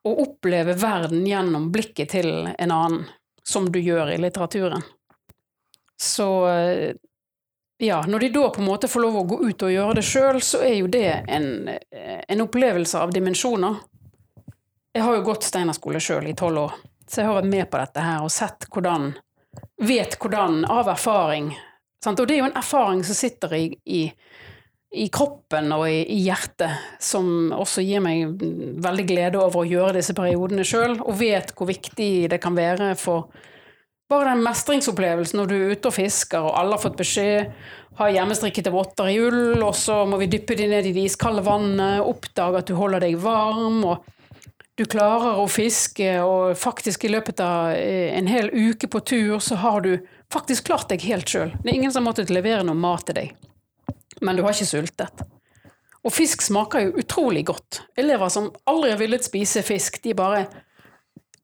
å 0.07 0.15
oppleve 0.23 0.77
verden 0.79 1.27
gjennom 1.27 1.69
blikket 1.75 2.15
til 2.15 2.49
en 2.55 2.71
annen, 2.71 3.03
som 3.43 3.67
du 3.71 3.81
gjør 3.83 4.13
i 4.15 4.17
litteraturen. 4.19 4.83
Så 5.99 6.31
ja, 7.81 8.01
når 8.07 8.19
de 8.19 8.29
da 8.35 8.49
på 8.51 8.61
en 8.61 8.67
måte 8.67 8.89
får 8.91 9.03
lov 9.05 9.17
å 9.21 9.27
gå 9.29 9.37
ut 9.45 9.63
og 9.63 9.71
gjøre 9.71 9.95
det 9.99 10.03
sjøl, 10.03 10.41
så 10.43 10.59
er 10.67 10.75
jo 10.81 10.89
det 10.91 11.07
en, 11.31 11.69
en 12.27 12.43
opplevelse 12.43 12.99
av 12.99 13.13
dimensjoner. 13.15 13.77
Jeg 14.91 15.05
har 15.05 15.15
jo 15.15 15.23
gått 15.23 15.47
Steinerskole 15.47 16.01
sjøl 16.03 16.27
i 16.27 16.35
tolv 16.35 16.65
år, 16.65 16.75
så 17.07 17.21
jeg 17.21 17.29
har 17.29 17.37
vært 17.39 17.51
med 17.53 17.69
på 17.71 17.79
dette 17.79 18.03
her 18.03 18.25
og 18.25 18.33
sett 18.35 18.67
hvordan 18.73 19.13
Vet 19.79 20.17
hvordan, 20.19 20.65
av 20.69 20.89
erfaring. 20.91 21.53
Sant? 22.03 22.19
Og 22.19 22.27
det 22.27 22.35
er 22.35 22.43
jo 22.43 22.49
en 22.49 22.59
erfaring 22.59 22.99
som 23.07 23.15
sitter 23.17 23.55
i, 23.55 23.63
i, 23.87 24.01
i 24.91 25.07
kroppen 25.11 25.71
og 25.75 25.85
i, 25.89 26.03
i, 26.03 26.19
hjertet, 26.27 26.83
som 27.01 27.49
også 27.55 27.83
gir 27.83 28.03
meg 28.03 28.43
veldig 28.83 29.05
glede 29.07 29.39
over 29.41 29.63
å 29.63 29.69
gjøre 29.69 29.95
disse 29.97 30.15
periodene 30.17 30.67
sjøl, 30.67 30.97
og 30.99 31.17
vet 31.19 31.55
hvor 31.55 31.71
viktig 31.71 32.27
det 32.31 32.41
kan 32.43 32.59
være 32.59 32.91
for 32.99 33.31
bare 34.09 34.31
den 34.31 34.41
mestringsopplevelsen 34.45 35.37
når 35.39 35.49
du 35.49 35.55
er 35.57 35.75
ute 35.75 35.91
og 35.91 35.95
fisker, 35.95 36.41
og 36.41 36.55
alle 36.57 36.77
har 36.77 36.83
fått 36.83 36.97
beskjed 36.99 37.51
har 37.99 38.13
hjemmestrikkete 38.15 38.71
votter 38.71 39.09
i 39.11 39.17
ull, 39.19 39.59
og 39.59 39.73
så 39.75 40.03
må 40.07 40.19
vi 40.21 40.29
dyppe 40.31 40.55
de 40.55 40.69
ned 40.71 40.87
i 40.87 40.93
det 40.95 41.09
iskalde 41.09 41.43
vannet, 41.43 41.99
oppdage 41.99 42.61
at 42.61 42.69
du 42.69 42.77
holder 42.79 43.03
deg 43.03 43.17
varm, 43.19 43.81
og 43.83 44.05
du 44.79 44.85
klarer 44.87 45.41
å 45.41 45.47
fiske, 45.51 46.07
og 46.23 46.55
faktisk 46.59 47.03
i 47.03 47.11
løpet 47.11 47.43
av 47.43 47.73
eh, 47.75 48.13
en 48.15 48.29
hel 48.31 48.47
uke 48.53 48.87
på 48.87 49.01
tur, 49.03 49.35
så 49.43 49.59
har 49.59 49.83
du 49.83 49.97
faktisk 50.31 50.69
klart 50.69 50.87
deg 50.93 51.03
helt 51.09 51.27
sjøl. 51.27 51.51
Det 51.59 51.73
er 51.73 51.75
ingen 51.81 51.91
som 51.91 52.05
har 52.05 52.13
måttet 52.13 52.31
levere 52.31 52.63
noe 52.63 52.79
mat 52.79 53.03
til 53.09 53.19
deg. 53.19 53.35
Men 54.23 54.39
du 54.39 54.45
har 54.45 54.55
ikke 54.55 54.69
sultet. 54.69 55.25
Og 55.99 56.15
fisk 56.15 56.45
smaker 56.45 56.85
jo 56.85 57.03
utrolig 57.03 57.43
godt. 57.49 57.81
Elever 57.99 58.31
som 58.31 58.47
aldri 58.71 58.93
har 58.93 59.01
villet 59.01 59.27
spise 59.27 59.65
fisk, 59.67 59.99
de 60.05 60.15
bare 60.15 60.45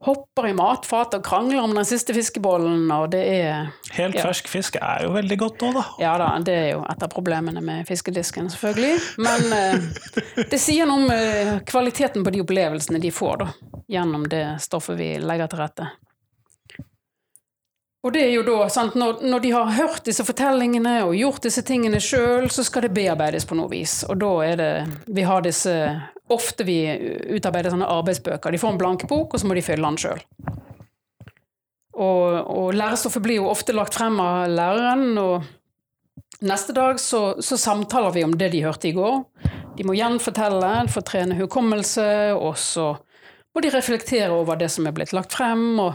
hopper 0.03 0.47
i 0.49 0.53
matfatet 0.53 1.19
og 1.19 1.25
krangler 1.25 1.61
om 1.63 1.73
den 1.75 1.87
siste 1.87 2.13
fiskebollen, 2.15 2.85
og 2.91 3.09
det 3.15 3.21
er 3.31 3.69
Helt 3.95 4.17
ja. 4.17 4.25
fersk 4.27 4.49
fisk 4.51 4.77
er 4.81 5.05
jo 5.05 5.13
veldig 5.15 5.37
godt 5.39 5.65
òg, 5.67 5.77
da. 5.79 5.85
Ja 6.01 6.15
da, 6.21 6.29
det 6.45 6.55
er 6.55 6.69
jo 6.73 6.83
et 6.89 7.05
av 7.05 7.11
problemene 7.11 7.63
med 7.65 7.87
fiskedisken, 7.87 8.49
selvfølgelig. 8.53 8.95
Men 9.23 9.55
eh, 9.55 10.43
det 10.51 10.59
sier 10.61 10.89
noe 10.89 11.05
om 11.05 11.13
eh, 11.15 11.53
kvaliteten 11.67 12.25
på 12.25 12.35
de 12.35 12.43
opplevelsene 12.43 13.01
de 13.01 13.13
får, 13.13 13.45
da, 13.45 13.81
gjennom 13.95 14.27
det 14.31 14.45
stoffet 14.63 14.99
vi 14.99 15.13
legger 15.23 15.51
til 15.51 15.63
rette. 15.63 15.89
Og 18.05 18.13
det 18.13 18.21
er 18.21 18.35
jo 18.35 18.43
da, 18.45 18.67
sant, 18.69 18.93
når, 18.99 19.23
når, 19.25 19.41
de 19.41 19.51
har 19.55 19.71
hørt 19.79 20.03
disse 20.05 20.21
fortellingene 20.27 20.99
og 21.07 21.15
gjort 21.17 21.47
disse 21.47 21.63
tingene 21.65 21.97
sjøl, 22.03 22.51
så 22.53 22.61
skal 22.65 22.85
det 22.85 22.93
bearbeides 22.93 23.47
på 23.49 23.57
noe 23.57 23.71
vis. 23.71 24.03
Og 24.05 24.19
da 24.21 24.29
er 24.45 24.59
det 24.61 24.73
Vi 25.09 25.25
har 25.25 25.41
disse 25.45 25.73
Ofte 26.33 26.65
vi 26.65 26.79
utarbeider 27.37 27.69
sånne 27.69 27.85
arbeidsbøker. 27.85 28.49
De 28.49 28.57
får 28.57 28.71
en 28.73 28.79
blank 28.81 29.03
bok, 29.09 29.35
og 29.35 29.41
så 29.41 29.45
må 29.45 29.53
de 29.53 29.61
fylle 29.61 29.85
den 29.85 29.99
sjøl. 30.01 30.23
Og, 31.95 32.39
og, 32.49 32.71
lærestoffet 32.73 33.21
blir 33.21 33.37
jo 33.37 33.51
ofte 33.51 33.75
lagt 33.77 33.93
frem 33.93 34.17
av 34.19 34.49
læreren, 34.49 35.19
og 35.21 36.41
neste 36.49 36.73
dag 36.73 36.97
så, 36.99 37.35
så 37.45 37.59
samtaler 37.61 38.15
vi 38.15 38.25
om 38.25 38.33
det 38.41 38.49
de 38.55 38.63
hørte 38.65 38.89
i 38.89 38.95
går. 38.97 39.21
De 39.77 39.85
må 39.85 39.93
gjenfortelle, 39.93 40.71
få 40.89 41.05
trene 41.05 41.37
hukommelse, 41.37 42.07
og 42.33 42.57
så 42.57 42.89
må 43.53 43.61
de 43.61 43.71
reflektere 43.75 44.33
over 44.33 44.57
det 44.57 44.71
som 44.73 44.89
er 44.89 44.97
blitt 44.97 45.13
lagt 45.13 45.37
frem. 45.37 45.67
og 45.77 45.93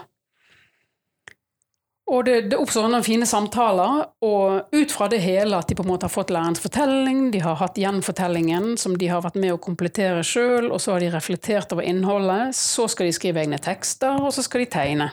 og 2.11 2.25
det, 2.27 2.37
det, 2.51 2.59
oppstår 2.59 2.88
noen 2.90 3.05
fine 3.07 3.27
samtaler, 3.29 4.01
og 4.27 4.75
ut 4.75 4.92
fra 4.92 5.07
det 5.12 5.20
hele 5.23 5.59
at 5.61 5.70
de 5.70 5.77
på 5.79 5.85
en 5.85 5.92
måte 5.92 6.09
har 6.09 6.12
fått 6.12 6.33
lærerens 6.35 6.62
fortelling, 6.62 7.29
de 7.31 7.42
har 7.44 7.59
hatt 7.61 7.79
gjenfortellingen 7.79 8.73
som 8.81 8.96
de 8.99 9.11
har 9.12 9.23
vært 9.23 9.38
med 9.38 9.55
å 9.55 9.61
komplettere 9.62 10.25
sjøl, 10.27 10.73
og 10.75 10.83
så 10.83 10.96
har 10.96 11.05
de 11.05 11.12
reflektert 11.14 11.70
over 11.77 11.87
innholdet, 11.87 12.57
så 12.59 12.88
skal 12.90 13.07
de 13.07 13.14
skrive 13.14 13.44
egne 13.44 13.61
tekster, 13.62 14.18
og 14.18 14.35
så 14.35 14.42
skal 14.42 14.64
de 14.64 14.70
tegne. 14.75 15.11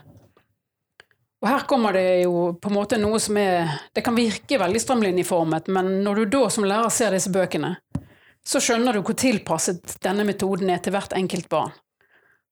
Og 1.37 1.49
her 1.51 1.67
kommer 1.69 1.93
det 1.93 2.23
jo 2.23 2.47
på 2.57 2.71
en 2.71 2.77
måte 2.79 2.97
noe 2.97 3.19
som 3.21 3.37
er 3.37 3.69
Det 3.93 4.01
kan 4.01 4.15
virke 4.17 4.57
veldig 4.57 4.79
strømlinjeformet, 4.81 5.67
men 5.69 5.99
når 6.01 6.23
du 6.23 6.37
da 6.39 6.47
som 6.49 6.65
lærer 6.65 6.89
ser 6.89 7.13
disse 7.13 7.29
bøkene, 7.29 7.75
så 8.47 8.61
skjønner 8.63 8.95
du 8.95 9.03
hvor 9.03 9.17
tilpasset 9.19 9.99
denne 10.01 10.25
metoden 10.25 10.71
er 10.73 10.81
til 10.81 10.95
hvert 10.95 11.13
enkelt 11.13 11.45
barn. 11.51 11.75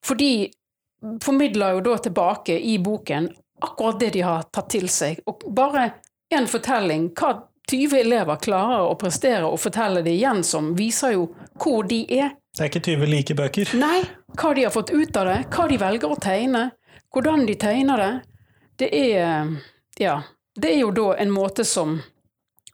For 0.05 0.19
de 0.19 0.51
formidler 1.23 1.79
jo 1.79 1.83
da 1.87 1.97
tilbake 2.05 2.59
i 2.59 2.77
boken 2.83 3.31
akkurat 3.65 3.99
det 3.99 4.13
de 4.15 4.23
har 4.25 4.47
tatt 4.53 4.69
til 4.73 4.87
seg. 4.91 5.21
Og 5.29 5.43
bare 5.55 5.89
en 6.33 6.47
fortelling, 6.49 7.09
hva 7.17 7.33
20 7.71 7.97
elever 7.99 8.39
klarer 8.41 8.85
å 8.85 8.95
prestere 8.99 9.47
og 9.47 9.59
fortelle 9.61 10.03
det 10.05 10.13
igjen 10.13 10.43
som, 10.45 10.73
viser 10.77 11.15
jo 11.15 11.29
hvor 11.61 11.87
de 11.89 12.03
er. 12.13 12.35
Det 12.55 12.63
er 12.63 12.71
ikke 12.71 12.83
20 12.85 13.11
like 13.11 13.37
bøker? 13.37 13.73
Nei. 13.79 14.03
Hva 14.35 14.53
de 14.55 14.65
har 14.67 14.73
fått 14.73 14.93
ut 14.93 15.17
av 15.17 15.29
det, 15.29 15.37
hva 15.55 15.67
de 15.71 15.79
velger 15.81 16.11
å 16.11 16.19
tegne, 16.21 16.65
hvordan 17.15 17.45
de 17.47 17.55
tegner 17.59 18.03
det. 18.03 18.13
Det 18.83 18.89
er 18.93 19.47
Ja. 19.97 20.21
Det 20.55 20.69
er 20.71 20.79
jo 20.79 20.91
da 20.91 21.15
en 21.19 21.31
måte 21.31 21.65
som 21.65 22.01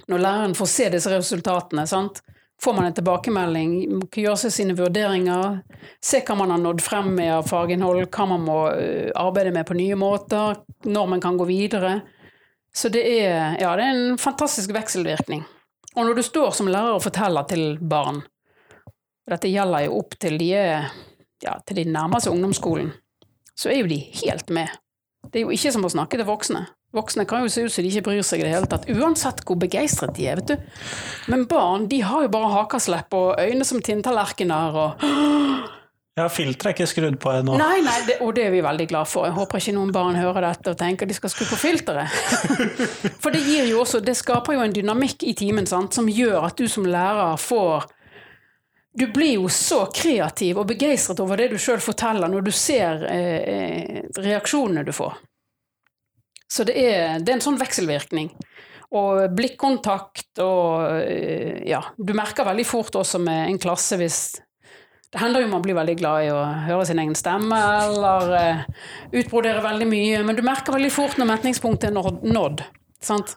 Når 0.08 0.20
læreren 0.20 0.54
får 0.58 0.68
se 0.68 0.90
disse 0.90 1.10
resultatene, 1.10 1.86
sant 1.88 2.22
får 2.64 2.74
man 2.78 2.86
en 2.86 2.96
tilbakemelding, 2.98 3.72
gjøre 4.14 4.38
seg 4.44 4.54
sine 4.54 4.76
vurderinger, 4.78 5.62
se 6.04 6.22
hva 6.26 6.36
man 6.38 6.54
har 6.54 6.62
nådd 6.62 6.84
frem 6.86 7.10
med 7.18 7.34
av 7.40 7.48
faginnhold, 7.50 8.06
hva 8.14 8.28
man 8.30 8.44
må 8.46 8.58
øh, 8.76 9.10
arbeide 9.18 9.54
med 9.56 9.66
på 9.68 9.78
nye 9.80 9.98
måter, 9.98 10.62
når 10.86 11.14
man 11.16 11.24
kan 11.24 11.40
gå 11.40 11.48
videre. 11.50 12.00
Så 12.74 12.92
det 12.94 13.02
er, 13.04 13.58
ja, 13.60 13.74
det 13.76 13.88
er 13.88 13.96
en 13.96 14.20
fantastisk 14.22 14.74
vekselvirkning. 14.76 15.44
Og 15.96 16.06
når 16.06 16.20
du 16.20 16.24
står 16.24 16.54
som 16.56 16.70
lærer 16.72 16.96
og 16.96 17.04
forteller 17.04 17.48
til 17.50 17.66
barn, 17.82 18.22
dette 19.28 19.50
gjelder 19.52 19.88
jo 19.88 19.98
opp 20.00 20.16
til 20.22 20.38
de 20.40 20.52
ja, 21.42 21.56
til 21.66 21.82
de 21.82 21.90
nærmer 21.90 22.24
ungdomsskolen, 22.30 22.92
så 23.58 23.72
er 23.72 23.82
jo 23.82 23.90
de 23.90 24.00
helt 24.22 24.50
med. 24.54 24.70
Det 25.32 25.42
er 25.42 25.46
jo 25.46 25.56
ikke 25.56 25.74
som 25.74 25.86
å 25.86 25.92
snakke 25.92 26.20
til 26.20 26.28
voksne. 26.30 26.66
Voksne 26.92 27.24
kan 27.28 27.46
jo 27.46 27.52
se 27.52 27.64
ut 27.64 27.72
som 27.72 27.86
de 27.86 27.92
ikke 27.92 28.10
bryr 28.10 28.26
seg 28.28 28.42
i 28.42 28.48
det 28.48 28.52
hele 28.52 28.68
tatt, 28.68 28.88
uansett 28.92 29.46
hvor 29.48 29.60
begeistret 29.60 30.16
de 30.18 30.28
er. 30.28 30.42
vet 30.42 30.54
du. 30.54 30.82
Men 31.32 31.46
barn 31.48 31.88
de 31.92 32.02
har 32.04 32.26
jo 32.26 32.32
bare 32.34 32.52
hakaslepp 32.52 33.16
og 33.16 33.40
øyne 33.40 33.68
som 33.68 33.80
tinntallerkener 33.84 34.82
og 34.86 35.06
Ja, 36.20 36.26
filteret 36.28 36.74
er 36.74 36.76
ikke 36.76 36.90
skrudd 36.92 37.16
på 37.24 37.32
ennå. 37.32 37.54
Nei, 37.56 37.78
nei, 37.86 37.96
det, 38.04 38.18
og 38.20 38.34
det 38.36 38.44
er 38.50 38.52
vi 38.52 38.60
veldig 38.62 38.88
glad 38.92 39.08
for. 39.08 39.24
Jeg 39.30 39.32
håper 39.38 39.62
ikke 39.62 39.74
noen 39.78 39.94
barn 39.96 40.18
hører 40.20 40.44
dette 40.44 40.74
og 40.74 40.76
tenker 40.78 41.08
de 41.08 41.16
skal 41.16 41.32
skru 41.32 41.46
på 41.48 41.60
filteret. 41.62 42.12
For 43.24 43.32
det 43.32 43.40
gir 43.46 43.70
jo 43.70 43.80
også, 43.86 44.02
det 44.04 44.18
skaper 44.20 44.58
jo 44.58 44.66
en 44.66 44.76
dynamikk 44.76 45.24
i 45.24 45.32
timen 45.40 45.70
sant, 45.70 45.96
som 45.96 46.12
gjør 46.12 46.50
at 46.50 46.60
du 46.60 46.68
som 46.68 46.84
lærer 46.84 47.40
får 47.40 47.88
du 48.92 49.06
blir 49.08 49.38
jo 49.38 49.48
så 49.48 49.86
kreativ 49.96 50.60
og 50.60 50.68
begeistret 50.68 51.20
over 51.24 51.40
det 51.40 51.54
du 51.54 51.60
sjøl 51.62 51.80
forteller, 51.80 52.28
når 52.28 52.44
du 52.44 52.52
ser 52.52 53.06
eh, 53.08 54.02
reaksjonene 54.20 54.84
du 54.84 54.92
får. 54.92 55.16
Så 56.52 56.66
det 56.68 56.76
er, 56.76 57.20
det 57.24 57.32
er, 57.32 57.38
en 57.38 57.44
sånn 57.46 57.60
vekselvirkning. 57.62 58.32
Og 59.00 59.32
blikkontakt 59.32 60.42
og 60.44 60.98
eh, 61.00 61.62
Ja, 61.70 61.80
du 61.96 62.12
merker 62.18 62.48
veldig 62.48 62.66
fort 62.68 62.98
også 63.00 63.22
med 63.24 63.46
en 63.48 63.60
klasse 63.62 63.96
hvis 63.96 64.18
Det 65.14 65.22
hender 65.22 65.46
jo 65.46 65.52
man 65.54 65.64
blir 65.64 65.78
veldig 65.78 65.96
glad 66.00 66.26
i 66.26 66.34
å 66.34 66.42
høre 66.68 66.88
sin 66.90 67.00
egen 67.00 67.16
stemme 67.16 67.56
eller 67.86 68.36
eh, 68.36 68.66
utbrodere 69.22 69.64
veldig 69.64 69.88
mye, 69.88 70.20
men 70.28 70.36
du 70.36 70.44
merker 70.44 70.76
veldig 70.76 70.92
fort 70.92 71.18
når 71.20 71.32
metningspunktet 71.34 71.92
er 71.92 72.20
nådd. 72.32 72.64
Sant? 73.04 73.36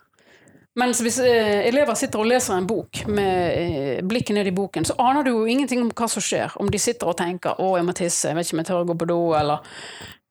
Mens 0.78 0.98
hvis 1.02 1.20
eh, 1.22 1.62
elever 1.68 1.94
sitter 1.98 2.22
og 2.22 2.26
leser 2.30 2.56
en 2.56 2.66
bok 2.66 3.04
med 3.06 3.58
eh, 3.58 4.00
blikket 4.06 4.34
ned 4.34 4.50
i 4.50 4.54
boken, 4.54 4.86
så 4.86 4.96
aner 5.02 5.22
du 5.22 5.30
jo 5.30 5.44
ingenting 5.50 5.84
om 5.84 5.92
hva 5.94 6.08
som 6.10 6.22
skjer. 6.22 6.56
Om 6.58 6.70
de 6.70 6.80
sitter 6.82 7.10
og 7.10 7.18
tenker 7.18 7.54
'å, 7.54 7.76
jeg 7.78 7.86
må 7.86 7.94
tisse, 7.94 8.26
jeg 8.28 8.38
vet 8.38 8.48
ikke 8.48 8.56
om 8.56 8.62
jeg 8.62 8.70
tør 8.70 8.82
å 8.82 8.88
gå 8.88 8.96
på 8.98 9.10
do', 9.10 9.34
eller 9.38 9.62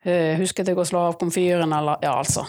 'husket 0.04 0.68
jeg 0.68 0.78
å 0.78 0.86
slå 0.86 1.00
av 1.00 1.18
komfyren', 1.20 1.74
eller 1.78 1.98
ja, 2.02 2.18
altså. 2.20 2.46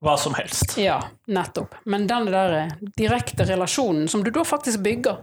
Hva 0.00 0.16
som 0.16 0.34
helst. 0.34 0.76
Ja, 0.78 1.00
nettopp. 1.26 1.74
Men 1.84 2.06
den 2.06 2.26
der 2.30 2.72
direkte 2.96 3.44
relasjonen 3.44 4.08
som 4.08 4.24
du 4.24 4.30
da 4.30 4.44
faktisk 4.44 4.78
bygger 4.84 5.16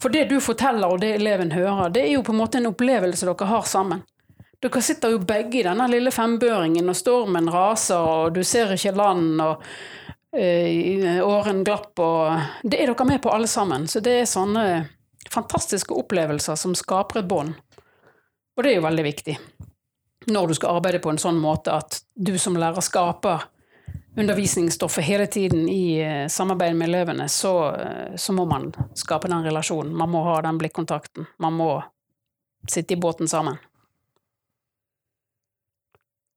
For 0.00 0.08
det 0.08 0.24
du 0.30 0.40
forteller 0.40 0.88
og 0.88 1.00
det 1.00 1.14
eleven 1.14 1.50
hører, 1.52 1.90
det 1.92 2.06
er 2.06 2.14
jo 2.14 2.22
på 2.24 2.32
en 2.32 2.38
måte 2.38 2.56
en 2.56 2.70
opplevelse 2.70 3.26
dere 3.28 3.46
har 3.46 3.66
sammen. 3.68 4.00
Dere 4.62 4.80
sitter 4.80 5.12
jo 5.12 5.18
begge 5.18 5.60
i 5.60 5.64
denne 5.66 5.88
lille 5.92 6.10
fembøringen, 6.10 6.88
og 6.88 6.96
stormen 6.96 7.50
raser, 7.52 8.00
og 8.00 8.32
du 8.32 8.40
ser 8.44 8.72
ikke 8.72 8.96
land, 8.96 9.42
og 9.44 9.60
Eh, 10.36 11.28
åren 11.28 11.64
glapp, 11.64 11.98
og 11.98 12.38
det 12.62 12.78
er 12.78 12.92
dere 12.92 13.04
med 13.04 13.22
på 13.22 13.32
alle 13.34 13.46
sammen. 13.50 13.88
Så 13.90 14.00
det 14.00 14.20
er 14.20 14.28
sånne 14.30 14.64
fantastiske 15.30 15.94
opplevelser 15.94 16.58
som 16.58 16.76
skaper 16.78 17.20
et 17.20 17.30
bånd. 17.30 17.56
Og 18.56 18.62
det 18.62 18.72
er 18.72 18.78
jo 18.78 18.86
veldig 18.86 19.06
viktig 19.06 19.38
når 20.26 20.48
du 20.48 20.54
skal 20.54 20.76
arbeide 20.76 21.00
på 21.00 21.12
en 21.12 21.20
sånn 21.20 21.38
måte 21.40 21.72
at 21.72 22.02
du 22.14 22.36
som 22.38 22.58
lærer 22.58 22.84
skaper 22.84 23.46
undervisningsstoffet 24.16 25.04
hele 25.04 25.26
tiden 25.26 25.68
i 25.68 26.00
eh, 26.00 26.26
samarbeid 26.28 26.76
med 26.76 26.88
elevene, 26.88 27.28
så, 27.28 27.74
eh, 27.74 28.16
så, 28.16 28.32
må 28.32 28.44
man 28.44 28.72
skape 28.94 29.28
den 29.28 29.44
relasjonen. 29.44 29.94
Man 29.96 30.10
må 30.10 30.22
ha 30.26 30.40
den 30.42 30.58
blikkontakten. 30.58 31.26
Man 31.38 31.56
må 31.56 31.70
sitte 32.68 32.94
i 32.94 33.00
båten 33.00 33.28
sammen. 33.28 33.58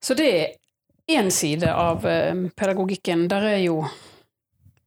Så 0.04 0.13
det 0.13 0.30
er 0.38 1.17
én 1.19 1.32
side 1.32 1.74
av 1.74 2.06
eh, 2.08 2.36
pedagogikken. 2.56 3.28
Der 3.32 3.50
er 3.56 3.62
jo 3.63 3.82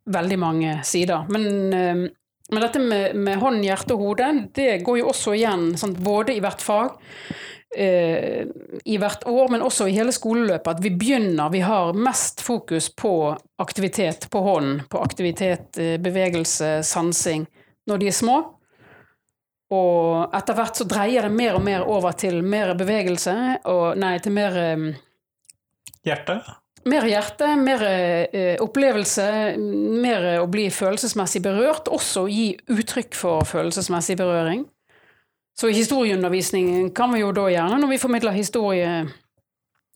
veldig 0.06 0.38
mange 0.38 0.78
sider. 0.87 1.26
Men, 1.28 1.72
men 1.74 2.62
dette 2.62 2.78
med, 2.78 3.16
med, 3.18 3.40
hånd, 3.42 3.64
hjerte 3.66 3.96
og 3.96 4.04
hode, 4.04 4.28
det 4.54 4.85
går 4.87 5.00
jo 5.00 5.09
også 5.11 5.35
igjen 5.35 5.72
sant? 5.80 5.98
både 5.98 6.37
i 6.37 6.42
hvert 6.44 6.62
fag, 6.62 6.94
i 7.76 8.94
hvert 8.96 9.24
år, 9.29 9.50
men 9.52 9.64
også 9.66 9.88
i 9.90 9.96
hele 9.96 10.12
skoleløpet. 10.14 10.79
At 10.79 10.83
vi 10.85 10.92
begynner, 10.96 11.50
vi 11.52 11.61
har 11.61 11.96
mest 11.98 12.40
fokus 12.40 12.87
på 12.88 13.11
aktivitet 13.61 14.29
på 14.33 14.40
hånden. 14.40 14.79
På 14.88 15.02
aktivitet, 15.05 15.76
bevegelse, 16.00 16.79
sansing 16.87 17.44
når 17.90 18.00
de 18.00 18.09
er 18.09 18.16
små. 18.16 18.37
Og 19.76 20.37
etter 20.38 20.57
hvert 20.57 20.79
så 20.79 20.87
dreier 20.88 21.26
det 21.26 21.35
mer 21.35 21.59
og 21.59 21.66
mer 21.66 21.85
over 21.90 22.16
til 22.16 22.38
mer 22.46 22.72
bevegelse, 22.79 23.35
og 23.68 23.98
nei, 23.98 24.14
til 24.24 24.37
mer 24.38 24.57
Hjerte? 26.07 26.38
Mer 26.87 27.02
hjerte, 27.11 27.48
mer 27.59 27.83
eh, 27.83 28.55
opplevelse, 28.62 29.24
mer 29.59 30.29
å 30.38 30.46
bli 30.50 30.68
følelsesmessig 30.70 31.42
berørt. 31.42 31.90
Også 31.90 32.29
gi 32.31 32.52
uttrykk 32.70 33.16
for 33.18 33.42
følelsesmessig 33.48 34.14
berøring. 34.20 34.62
Så 35.61 35.71
historieundervisningen 35.73 36.90
kan 36.97 37.12
vi 37.14 37.23
jo 37.23 37.33
da 37.33 37.47
gjerne, 37.49 37.79
når 37.81 37.95
vi 37.95 38.01
formidler 38.01 38.37
historie, 38.37 38.90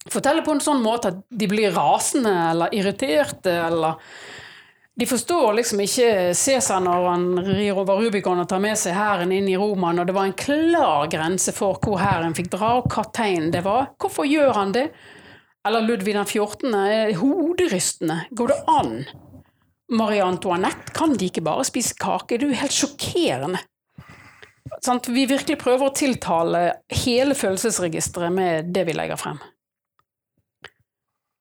fortelle 0.08 0.44
på 0.44 0.54
en 0.56 0.62
sånn 0.64 0.80
måte 0.80 1.12
at 1.12 1.18
de 1.28 1.48
blir 1.50 1.74
rasende 1.76 2.32
eller 2.50 2.76
irriterte, 2.76 3.52
eller 3.66 3.98
de 5.00 5.06
forstår 5.08 5.54
liksom 5.58 5.80
ikke 5.84 6.08
Cæsar 6.36 6.80
når 6.84 7.06
han 7.08 7.26
rir 7.44 7.78
over 7.78 8.00
Rubicon 8.02 8.40
og 8.42 8.48
tar 8.48 8.60
med 8.60 8.76
seg 8.76 8.96
hæren 8.96 9.32
inn 9.32 9.48
i 9.48 9.56
Roma, 9.56 9.92
når 9.96 10.08
det 10.08 10.16
var 10.16 10.28
en 10.28 10.36
klar 10.36 11.06
grense 11.12 11.54
for 11.56 11.78
hvor 11.80 12.00
hæren 12.00 12.36
fikk 12.36 12.50
dra, 12.52 12.74
og 12.80 12.88
hva 12.92 13.04
tegn 13.16 13.48
det 13.54 13.62
var. 13.64 13.92
Hvorfor 14.00 14.28
gjør 14.28 14.52
han 14.56 14.74
det? 14.76 14.90
Eller 15.68 15.84
Ludvig 15.84 16.16
den 16.16 16.28
14. 16.28 16.74
er 16.74 17.14
hoderystende. 17.20 18.22
Går 18.36 18.52
det 18.52 18.58
an? 18.68 18.94
Marie 19.92 20.24
Antoinette, 20.24 20.92
kan 20.96 21.16
de 21.16 21.28
ikke 21.28 21.44
bare 21.44 21.64
spise 21.68 21.96
kake? 22.00 22.36
Det 22.38 22.46
er 22.46 22.52
jo 22.52 22.60
helt 22.62 22.76
sjokkerende. 22.76 23.64
Sånn, 24.80 25.00
vi 25.12 25.26
virkelig 25.28 25.58
prøver 25.60 25.90
å 25.90 25.94
tiltale 25.96 26.60
hele 27.04 27.36
følelsesregisteret 27.36 28.32
med 28.32 28.70
det 28.72 28.86
vi 28.88 28.94
legger 28.96 29.20
frem. 29.20 29.40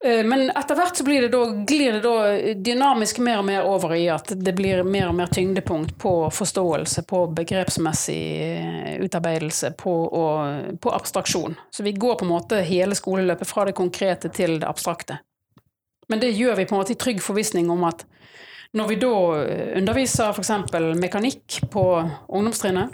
Eh, 0.06 0.26
men 0.26 0.50
etter 0.50 0.76
hvert 0.80 0.96
så 0.98 1.04
det 1.04 1.28
da, 1.28 1.42
glir 1.68 1.94
det 1.94 2.02
da 2.04 2.54
dynamisk 2.56 3.20
mer 3.24 3.42
og 3.42 3.48
mer 3.50 3.68
over 3.68 3.96
i 3.98 4.06
at 4.12 4.32
det 4.32 4.54
blir 4.56 4.84
mer 4.88 5.10
og 5.10 5.18
mer 5.18 5.32
tyngdepunkt 5.32 5.98
på 6.00 6.14
forståelse, 6.32 7.04
på 7.08 7.26
begrepsmessig 7.36 8.22
eh, 8.44 8.94
utarbeidelse, 9.04 9.74
på, 9.80 9.96
og, 10.08 10.78
på 10.80 10.94
abstraksjon. 10.96 11.58
Så 11.72 11.84
vi 11.84 11.96
går 11.96 12.20
på 12.20 12.28
en 12.28 12.32
måte 12.32 12.62
hele 12.64 12.96
skoleløpet 12.96 13.48
fra 13.48 13.68
det 13.68 13.76
konkrete 13.80 14.32
til 14.32 14.60
det 14.62 14.70
abstrakte. 14.70 15.20
Men 16.10 16.24
det 16.24 16.32
gjør 16.32 16.56
vi 16.58 16.66
på 16.66 16.76
en 16.76 16.82
måte 16.82 16.96
i 16.96 17.00
trygg 17.00 17.20
forvissning 17.22 17.70
om 17.70 17.84
at 17.88 18.08
når 18.78 18.88
vi 18.92 18.96
da 19.02 19.14
underviser 19.80 20.32
f.eks. 20.32 20.52
mekanikk 21.02 21.60
på 21.74 21.84
ungdomstrinnet, 22.28 22.94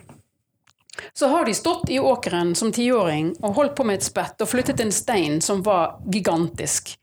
så 1.14 1.28
har 1.32 1.46
de 1.46 1.54
stått 1.54 1.90
i 1.90 2.00
åkeren 2.00 2.56
som 2.56 2.72
tiåring 2.72 3.34
og 3.42 3.56
holdt 3.58 3.76
på 3.78 3.86
med 3.88 4.00
et 4.00 4.08
spett 4.08 4.42
og 4.42 4.50
flyttet 4.50 4.84
en 4.84 4.94
stein 4.96 5.42
som 5.42 5.64
var 5.66 5.98
gigantisk. 6.12 6.96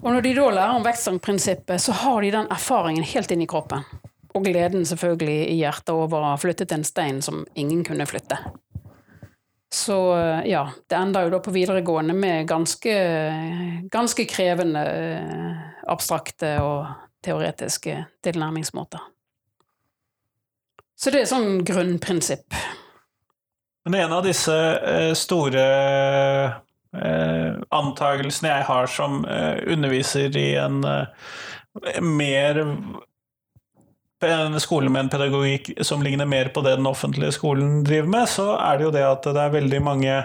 Og 0.00 0.14
når 0.14 0.24
de 0.24 0.34
da 0.38 0.46
lærer 0.54 0.78
om 0.78 0.86
vektstangprinsippet, 0.86 1.82
så 1.82 1.92
har 1.92 2.22
de 2.22 2.32
den 2.32 2.48
erfaringen 2.52 3.04
helt 3.04 3.30
inn 3.34 3.44
i 3.44 3.50
kroppen. 3.50 3.84
Og 4.32 4.46
gleden 4.46 4.86
selvfølgelig 4.86 5.50
i 5.50 5.58
hjertet 5.60 5.92
over 5.92 6.22
å 6.22 6.32
ha 6.32 6.40
flyttet 6.40 6.72
en 6.72 6.86
stein 6.86 7.20
som 7.22 7.44
ingen 7.58 7.82
kunne 7.84 8.06
flytte. 8.08 8.38
Så 9.70 9.96
ja, 10.50 10.64
det 10.90 10.98
ender 10.98 11.28
jo 11.28 11.36
da 11.36 11.38
på 11.44 11.52
videregående 11.54 12.14
med 12.16 12.48
ganske, 12.50 12.94
ganske 13.92 14.26
krevende 14.26 14.82
eh, 14.82 15.60
abstrakte 15.92 16.56
og 16.64 16.88
teoretiske 17.22 17.94
tilnærmingsmåter. 18.24 19.04
Så 20.98 21.12
det 21.14 21.22
er 21.22 21.30
sånn 21.30 21.62
grunnprinsipp. 21.64 22.56
Men 23.84 23.94
en 23.94 24.12
av 24.12 24.24
disse 24.26 24.56
eh, 24.78 25.12
store 25.18 25.64
antakelsene 26.90 27.68
antagelsene 27.70 28.48
jeg 28.50 28.64
har 28.66 28.88
som 28.90 29.20
eh, 29.30 29.60
underviser 29.70 30.34
i 30.36 30.48
en 30.58 30.80
mer 32.02 32.58
en 34.26 34.56
skole 34.60 34.90
med 34.90 35.04
en 35.04 35.12
pedagogikk 35.12 35.70
som 35.86 36.02
ligner 36.02 36.26
mer 36.26 36.50
på 36.50 36.64
det 36.66 36.74
den 36.80 36.88
offentlige 36.90 37.30
skolen 37.38 37.84
driver 37.86 38.10
med, 38.10 38.26
så 38.28 38.48
er 38.58 38.76
det 38.76 38.88
jo 38.88 38.90
det 38.96 39.06
at 39.06 39.30
det 39.30 39.44
er 39.44 39.54
veldig 39.54 39.80
mange 39.86 40.18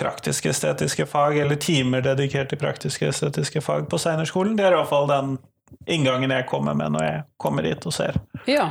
praktiske 0.00 0.48
estetiske 0.50 1.04
fag, 1.06 1.36
eller 1.38 1.60
timer 1.60 2.00
dedikert 2.00 2.48
til 2.48 2.58
praktiske 2.58 3.12
estetiske 3.12 3.60
fag 3.60 3.84
på 3.92 4.00
Steinerskolen. 4.00 4.56
Det 4.56 4.64
er 4.64 4.72
i 4.72 4.80
hvert 4.80 4.90
fall 4.90 5.06
den 5.12 5.36
inngangen 5.86 6.32
jeg 6.32 6.48
kommer 6.48 6.74
med 6.74 6.96
når 6.96 7.04
jeg 7.04 7.22
kommer 7.36 7.68
hit 7.68 7.86
og 7.86 7.94
ser. 7.94 8.16
Ja, 8.48 8.70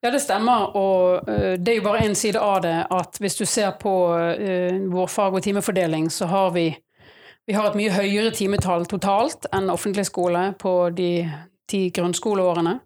ja, 0.00 0.10
det 0.10 0.20
stemmer. 0.22 0.76
Og 0.76 1.28
uh, 1.28 1.54
det 1.58 1.72
er 1.72 1.78
jo 1.80 1.86
bare 1.86 2.04
én 2.06 2.16
side 2.18 2.40
av 2.40 2.62
det 2.64 2.76
at 2.90 3.20
hvis 3.20 3.38
du 3.40 3.44
ser 3.48 3.74
på 3.80 3.94
uh, 4.14 4.80
vår 4.92 5.10
fag- 5.10 5.38
og 5.38 5.44
timefordeling, 5.44 6.10
så 6.10 6.28
har 6.30 6.54
vi, 6.56 6.68
vi 7.46 7.56
har 7.56 7.70
et 7.70 7.78
mye 7.78 7.94
høyere 7.94 8.34
timetall 8.34 8.86
totalt 8.90 9.48
enn 9.52 9.72
offentlig 9.72 10.06
skole 10.10 10.50
på 10.60 10.74
de 10.96 11.12
ti 11.70 11.88
grunnskoleårene. 11.94 12.78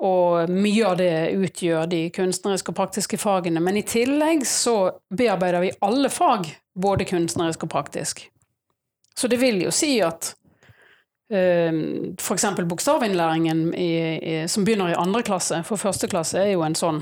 Og 0.00 0.48
mye 0.48 0.84
av 0.88 0.96
det 0.96 1.14
utgjør 1.36 1.88
de 1.90 2.06
kunstneriske 2.14 2.72
og 2.72 2.76
praktiske 2.78 3.18
fagene. 3.20 3.60
Men 3.60 3.76
i 3.76 3.84
tillegg 3.84 4.46
så 4.48 4.76
bearbeider 5.12 5.60
vi 5.60 5.74
alle 5.84 6.08
fag, 6.08 6.48
både 6.72 7.04
kunstnerisk 7.08 7.66
og 7.66 7.72
praktisk. 7.74 8.22
Så 9.16 9.28
det 9.28 9.36
vil 9.42 9.60
jo 9.66 9.72
si 9.74 9.98
at 10.00 10.32
F.eks. 11.30 12.44
bokstavinnlæringen 12.66 13.60
som 14.50 14.64
begynner 14.66 14.90
i 14.90 14.98
andre 14.98 15.22
klasse, 15.22 15.60
for 15.62 15.78
første 15.78 16.08
klasse 16.10 16.40
er 16.42 16.48
jo 16.56 16.64
en 16.66 16.74
sånn 16.74 16.98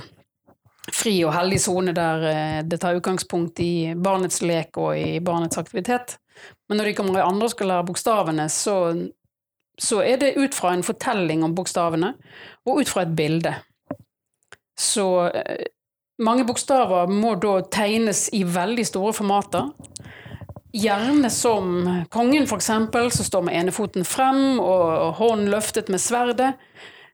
fri 0.94 1.14
og 1.26 1.34
heldig 1.34 1.60
sone 1.62 1.94
der 1.96 2.26
eh, 2.28 2.58
det 2.66 2.80
tar 2.82 2.98
utgangspunkt 2.98 3.60
i 3.60 3.94
barnets 3.96 4.42
lek 4.44 4.78
og 4.80 4.96
i 4.98 5.20
barnets 5.24 5.60
aktivitet. 5.60 6.18
Men 6.68 6.80
når 6.80 6.90
de 6.90 6.98
kommer 6.98 7.20
i 7.20 7.26
andre 7.26 7.48
og 7.48 7.54
skal 7.54 7.72
lære 7.72 7.86
bokstavene, 7.88 8.46
så, 8.52 8.76
så 9.80 10.02
er 10.04 10.20
det 10.22 10.36
ut 10.38 10.54
fra 10.54 10.74
en 10.74 10.86
fortelling 10.86 11.42
om 11.44 11.56
bokstavene, 11.56 12.12
og 12.66 12.82
ut 12.82 12.92
fra 12.92 13.04
et 13.04 13.16
bilde. 13.18 13.54
Så 14.78 15.08
eh, 15.32 15.66
mange 16.22 16.46
bokstaver 16.46 17.10
må 17.10 17.34
da 17.42 17.58
tegnes 17.72 18.28
i 18.34 18.44
veldig 18.46 18.86
store 18.86 19.14
formater. 19.16 19.72
Gjerne 20.72 21.30
som 21.32 21.68
kongen, 22.12 22.44
eksempel, 22.44 23.10
som 23.10 23.24
står 23.24 23.42
med 23.46 23.56
ene 23.56 23.72
foten 23.72 24.04
frem 24.04 24.60
og 24.60 25.14
hånden 25.16 25.48
løftet 25.52 25.88
med 25.88 26.00
sverdet, 26.00 26.52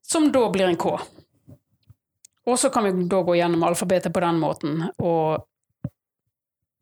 som 0.03 0.33
da 0.35 0.49
blir 0.51 0.73
en 0.73 0.81
K. 0.81 0.97
Og 2.45 2.59
så 2.59 2.69
kan 2.71 2.85
vi 2.85 3.07
da 3.09 3.23
gå 3.25 3.37
gjennom 3.39 3.63
alfabetet 3.65 4.13
på 4.13 4.21
den 4.21 4.41
måten, 4.43 4.83
og 4.99 5.47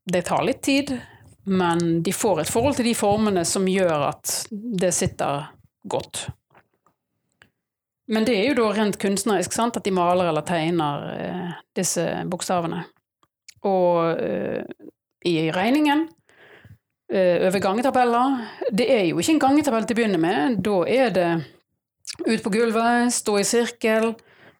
det 0.05 0.25
tar 0.27 0.43
litt 0.43 0.63
tid, 0.65 0.97
men 1.45 2.03
de 2.03 2.13
får 2.15 2.43
et 2.43 2.51
forhold 2.51 2.79
til 2.79 2.89
de 2.89 2.95
formene 2.99 3.45
som 3.47 3.69
gjør 3.69 4.09
at 4.09 4.33
det 4.51 4.91
sitter 4.97 5.51
godt. 5.85 6.27
Men 8.13 8.27
det 8.27 8.35
er 8.39 8.51
jo 8.51 8.59
da 8.59 8.73
rent 8.75 8.99
kunstnerisk, 9.01 9.55
sant, 9.55 9.79
at 9.79 9.87
de 9.87 9.95
maler 9.95 10.29
eller 10.31 10.45
tegner 10.47 11.07
eh, 11.13 11.53
disse 11.77 12.05
bokstavene. 12.29 12.83
Og 13.69 14.19
eh, 14.19 14.67
i 15.31 15.37
regningen, 15.55 16.09
over 17.13 17.61
gangetabeller 17.61 18.39
Det 18.73 18.87
er 18.89 19.03
jo 19.11 19.19
ikke 19.21 19.35
en 19.35 19.41
gangetabell 19.43 19.85
til 19.85 19.95
å 19.95 19.99
begynne 19.99 20.21
med. 20.23 20.61
Da 20.65 20.77
er 20.89 21.11
det 21.13 21.31
ut 22.27 22.43
på 22.45 22.53
gulvet, 22.55 23.13
stå 23.13 23.35
i 23.41 23.45
sirkel, 23.45 24.15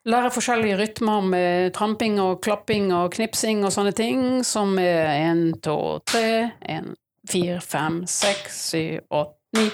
lære 0.09 0.33
forskjellige 0.35 0.77
rytmer 0.81 1.25
med 1.25 1.73
tramping 1.77 2.19
og 2.21 2.43
klapping 2.45 2.91
og 2.97 3.13
knipsing 3.17 3.65
og 3.65 3.73
sånne 3.73 3.93
ting, 3.97 4.25
som 4.45 4.77
er 4.81 5.15
én, 5.31 5.45
to, 5.65 5.79
tre, 6.09 6.53
én, 6.69 6.93
fire, 7.29 7.61
fem, 7.65 8.03
seks, 8.09 8.59
syv, 8.73 8.99
åtte, 9.09 9.39
ni 9.53 9.67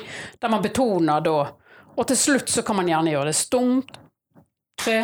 Der 0.43 0.51
man 0.51 0.63
betoner 0.63 1.23
da 1.23 1.39
og 1.99 2.07
til 2.07 2.19
slutt 2.19 2.53
så 2.53 2.63
kan 2.67 2.79
man 2.79 2.89
gjerne 2.91 3.13
gjøre 3.13 3.33
det 3.33 3.39
stumt. 3.39 3.99
Tre, 4.79 4.99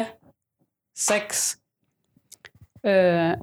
seks 0.95 1.45
uh, 2.87 3.35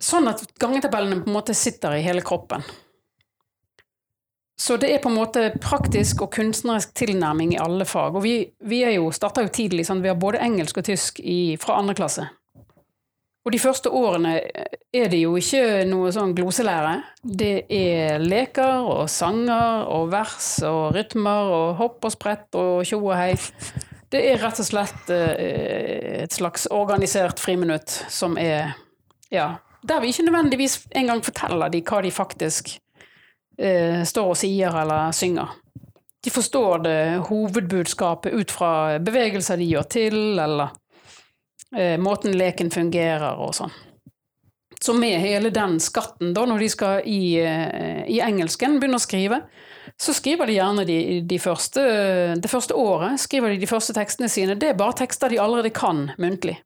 Sånn 0.00 0.28
at 0.30 0.44
gangetabellene 0.60 1.20
på 1.20 1.28
en 1.28 1.36
måte 1.36 1.56
sitter 1.56 1.96
i 1.96 2.04
hele 2.04 2.24
kroppen. 2.24 2.64
Så 4.60 4.76
det 4.78 4.92
er 4.94 5.02
på 5.02 5.10
en 5.10 5.18
måte 5.18 5.48
praktisk 5.58 6.22
og 6.22 6.30
kunstnerisk 6.36 6.94
tilnærming 6.94 7.56
i 7.56 7.60
alle 7.62 7.86
fag. 7.88 8.14
Og 8.14 8.22
vi, 8.22 8.36
vi 8.62 8.84
er 8.86 8.96
jo, 8.96 9.10
starta 9.14 9.42
jo 9.42 9.50
tidlig, 9.50 9.88
sånn, 9.88 10.02
vi 10.04 10.12
har 10.12 10.20
både 10.20 10.42
engelsk 10.44 10.78
og 10.78 10.86
tysk 10.86 11.18
i, 11.20 11.56
fra 11.60 11.80
andre 11.80 11.96
klasse. 11.98 12.28
Og 13.44 13.52
de 13.52 13.60
første 13.60 13.90
årene 13.92 14.38
er 14.94 15.10
det 15.12 15.18
jo 15.20 15.34
ikke 15.36 15.82
noe 15.90 16.12
sånn 16.14 16.32
gloselære. 16.36 16.94
Det 17.20 17.66
er 17.68 18.22
leker 18.22 18.86
og 18.88 19.10
sanger 19.12 19.84
og 19.92 20.06
vers 20.14 20.46
og 20.64 20.94
rytmer 20.96 21.50
og 21.52 21.74
hopp 21.82 22.08
og 22.08 22.14
sprett 22.14 22.56
og 22.56 22.86
tjo 22.88 23.02
og 23.02 23.18
hei. 23.18 23.34
Det 24.08 24.22
er 24.30 24.40
rett 24.40 24.62
og 24.62 24.68
slett 24.68 25.12
eh, 25.12 26.22
et 26.22 26.32
slags 26.32 26.68
organisert 26.72 27.42
friminutt 27.42 27.90
som 28.08 28.38
er 28.40 28.72
ja, 29.34 29.58
der 29.84 30.00
vi 30.00 30.14
ikke 30.14 30.24
nødvendigvis 30.30 30.78
engang 30.96 31.20
forteller 31.26 31.72
de 31.72 31.82
hva 31.84 32.00
de 32.04 32.14
faktisk 32.14 32.76
eh, 33.58 34.02
står 34.06 34.32
og 34.32 34.38
sier 34.38 34.74
eller 34.82 35.12
synger. 35.16 35.56
De 36.24 36.32
forstår 36.32 36.84
det 36.86 37.00
hovedbudskapet 37.28 38.32
ut 38.32 38.52
fra 38.54 38.98
bevegelser 38.98 39.60
de 39.60 39.68
gjør 39.68 39.88
til, 39.92 40.20
eller 40.40 40.72
eh, 41.76 41.98
måten 42.00 42.36
leken 42.38 42.72
fungerer 42.72 43.40
og 43.44 43.52
sånn. 43.58 43.74
Så 44.84 44.92
med 44.96 45.20
hele 45.20 45.48
den 45.52 45.78
skatten, 45.80 46.34
da, 46.36 46.44
når 46.44 46.60
de 46.60 46.68
skal 46.68 47.06
i, 47.08 47.36
eh, 47.40 48.04
i 48.10 48.20
engelsken 48.24 48.78
begynne 48.80 49.00
å 49.00 49.04
skrive, 49.04 49.40
så 50.00 50.12
skriver 50.16 50.48
de 50.48 50.56
gjerne 50.58 50.84
de, 50.88 50.98
de 51.28 51.38
første, 51.40 51.82
det 52.40 52.50
første 52.50 52.76
året 52.76 53.20
skriver 53.20 53.54
de 53.54 53.62
de 53.62 53.68
første 53.70 53.94
tekstene 53.96 54.28
sine. 54.32 54.56
Det 54.60 54.72
er 54.72 54.78
bare 54.78 54.96
tekster 54.98 55.32
de 55.32 55.40
allerede 55.40 55.72
kan 55.76 56.10
muntlig. 56.20 56.58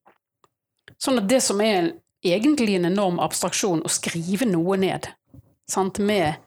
Sånn 0.99 1.21
at 1.21 1.29
det 1.31 1.43
som 1.45 1.61
er 1.63 1.93
egentlig 2.27 2.79
en 2.79 2.89
enorm 2.89 3.21
abstraksjon, 3.23 3.85
å 3.85 3.93
skrive 3.93 4.49
noe 4.49 4.79
ned, 4.81 5.11
sant? 5.71 5.99
med 5.99 6.39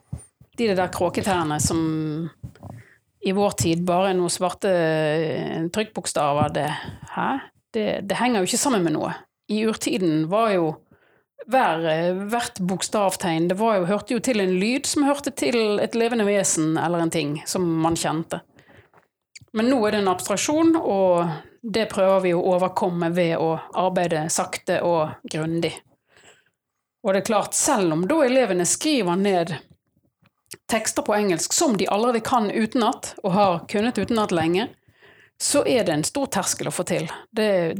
de 0.58 0.68
der 0.76 0.92
kråketærne 0.92 1.58
som 1.62 1.80
i 3.22 3.32
vår 3.32 3.54
tid 3.62 3.84
bare 3.86 4.10
er 4.10 4.18
noen 4.18 4.32
svarte 4.32 4.70
eh, 4.70 5.66
trykkbokstaver, 5.72 6.52
det 6.54 6.68
det, 7.72 8.00
det, 8.04 8.16
henger 8.18 8.42
jo 8.42 8.50
ikke 8.50 8.60
sammen 8.60 8.82
med 8.84 8.96
noe. 8.96 9.12
I 9.48 9.62
urtiden 9.68 10.26
var 10.30 10.52
jo 10.52 10.66
hver, 11.50 11.80
hvert 12.30 12.60
bokstavtegn 12.62 13.48
det 13.50 13.56
jo, 13.58 13.86
hørte 13.88 14.14
jo 14.14 14.22
til 14.22 14.42
en 14.42 14.52
lyd 14.60 14.86
som 14.86 15.06
hørte 15.08 15.32
til 15.34 15.80
et 15.82 15.96
levende 15.98 16.26
vesen 16.28 16.76
eller 16.76 17.02
en 17.02 17.14
ting 17.14 17.38
som 17.48 17.64
man 17.82 17.96
kjente. 17.98 18.42
Men 19.52 19.68
nå 19.68 19.80
er 19.84 19.96
det 19.96 20.02
en 20.02 20.12
abstraksjon, 20.12 20.76
og 20.78 21.32
det 21.62 21.88
prøver 21.92 22.22
vi 22.24 22.34
å 22.36 22.44
overkomme 22.54 23.10
ved 23.12 23.34
å 23.40 23.50
arbeide 23.82 24.24
sakte 24.32 24.78
og 24.86 25.18
grundig. 25.28 25.74
Og 27.02 27.12
det 27.12 27.22
er 27.22 27.26
klart, 27.26 27.56
selv 27.58 27.92
om 27.96 28.06
da 28.08 28.22
elevene 28.24 28.64
skriver 28.68 29.18
ned 29.18 29.52
tekster 30.72 31.04
på 31.04 31.14
engelsk 31.14 31.52
som 31.52 31.76
de 31.76 31.86
allerede 31.86 32.22
kan 32.24 32.50
utenat, 32.50 33.12
og 33.22 33.34
har 33.36 33.58
kunnet 33.68 33.98
utenat 33.98 34.32
lenge, 34.32 34.68
så 35.42 35.66
er 35.66 35.84
det 35.84 35.92
en 35.92 36.04
stor 36.04 36.30
terskel 36.32 36.70
å 36.70 36.72
få 36.72 36.84
til. 36.88 37.08
Det, 37.30 37.74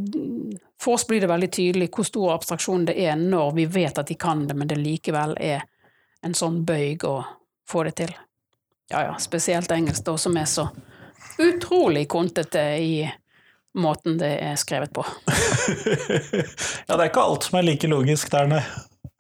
for 0.83 0.99
oss 0.99 1.07
blir 1.07 1.23
det 1.23 1.31
veldig 1.31 1.49
tydelig 1.55 1.89
hvor 1.95 2.05
stor 2.05 2.35
abstraksjon 2.35 2.85
det 2.91 2.97
er 3.01 3.17
når 3.17 3.55
vi 3.57 3.67
vet 3.71 4.01
at 4.03 4.11
de 4.11 4.17
kan 4.19 4.45
det, 4.49 4.57
men 4.59 4.69
det 4.69 4.81
likevel 4.81 5.37
er 5.41 5.65
en 6.23 6.35
sånn 6.35 6.63
bøyg 6.67 7.07
å 7.09 7.17
få 7.69 7.87
det 7.89 7.97
til. 8.03 8.13
Ja 8.93 9.07
ja, 9.07 9.17
spesielt 9.23 9.71
engelsk, 9.73 10.05
da, 10.05 10.17
som 10.19 10.37
er 10.37 10.51
så 10.51 10.69
utrolig 11.39 12.09
kontete 12.13 12.65
i 12.83 12.97
måten 13.79 14.19
det 14.21 14.35
er 14.43 14.59
skrevet 14.61 14.93
på. 14.93 15.07
ja, 16.87 16.97
det 16.97 17.01
er 17.01 17.09
ikke 17.09 17.25
alt 17.25 17.49
som 17.49 17.57
er 17.63 17.71
like 17.71 17.89
logisk 17.89 18.35
der, 18.35 18.51
nei. 18.53 18.65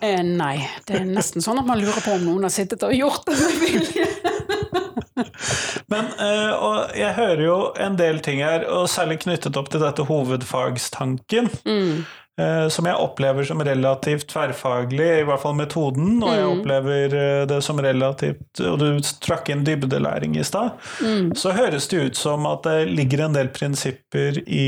Eh, 0.03 0.23
nei, 0.27 0.57
det 0.89 0.97
er 0.99 1.05
nesten 1.07 1.45
sånn 1.45 1.61
at 1.61 1.67
man 1.69 1.79
lurer 1.79 2.03
på 2.03 2.17
om 2.17 2.25
noen 2.27 2.49
har 2.49 2.51
sittet 2.51 2.83
og 2.83 2.95
gjort 2.97 3.23
det 3.29 3.37
med 3.39 3.61
vilje. 3.63 4.07
Men 5.93 6.09
uh, 6.19 6.53
og 6.57 6.97
jeg 6.99 7.15
hører 7.15 7.43
jo 7.45 7.59
en 7.79 7.99
del 8.01 8.19
ting 8.25 8.43
her, 8.43 8.67
og 8.67 8.91
særlig 8.91 9.21
knyttet 9.23 9.59
opp 9.61 9.71
til 9.71 9.85
dette 9.85 10.07
hovedfagstanken. 10.09 11.53
Mm. 11.69 12.03
Uh, 12.41 12.67
som 12.73 12.89
jeg 12.89 12.97
opplever 12.97 13.47
som 13.47 13.61
relativt 13.63 14.27
tverrfaglig, 14.33 15.07
i 15.21 15.27
hvert 15.29 15.43
fall 15.45 15.55
metoden. 15.55 16.17
Og 16.25 16.35
jeg 16.35 16.49
mm. 16.49 16.55
opplever 16.57 17.15
uh, 17.15 17.43
det 17.53 17.61
som 17.63 17.79
relativt 17.85 18.63
Og 18.65 18.81
du 18.81 18.89
trakk 19.23 19.53
inn 19.53 19.63
dybdelæring 19.69 20.35
i 20.41 20.49
stad. 20.49 20.81
Mm. 21.05 21.31
Så 21.39 21.55
høres 21.55 21.87
det 21.93 22.03
ut 22.09 22.19
som 22.19 22.49
at 22.51 22.67
det 22.67 22.91
ligger 22.91 23.29
en 23.29 23.39
del 23.39 23.53
prinsipper 23.55 24.43
i 24.49 24.67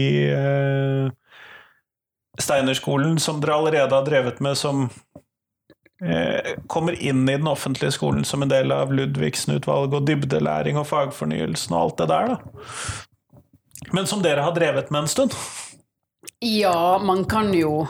Steinerskolen 2.39 3.19
som 3.23 3.43
dere 3.43 3.59
allerede 3.59 3.95
har 3.95 4.07
drevet 4.07 4.41
med, 4.43 4.59
som 4.59 4.89
Eh, 4.91 5.24
kommer 6.69 6.97
inn 7.01 7.23
i 7.29 7.37
den 7.37 7.49
offentlige 7.49 7.95
skolen 7.97 8.25
som 8.29 8.45
en 8.45 8.51
del 8.53 8.73
av 8.75 8.93
Ludvigsen-utvalget 8.93 9.97
og 9.99 10.07
dybdelæring 10.09 10.77
og 10.81 10.89
fagfornyelsen 10.91 11.75
og 11.75 11.81
alt 11.81 12.01
det 12.03 12.09
der, 12.13 12.35
da. 12.35 12.71
Men 13.95 14.09
som 14.11 14.23
dere 14.25 14.45
har 14.45 14.55
drevet 14.57 14.91
med 14.93 15.05
en 15.05 15.11
stund? 15.11 15.37
Ja, 16.45 16.99
man 16.99 17.25
kan 17.25 17.53
jo 17.55 17.87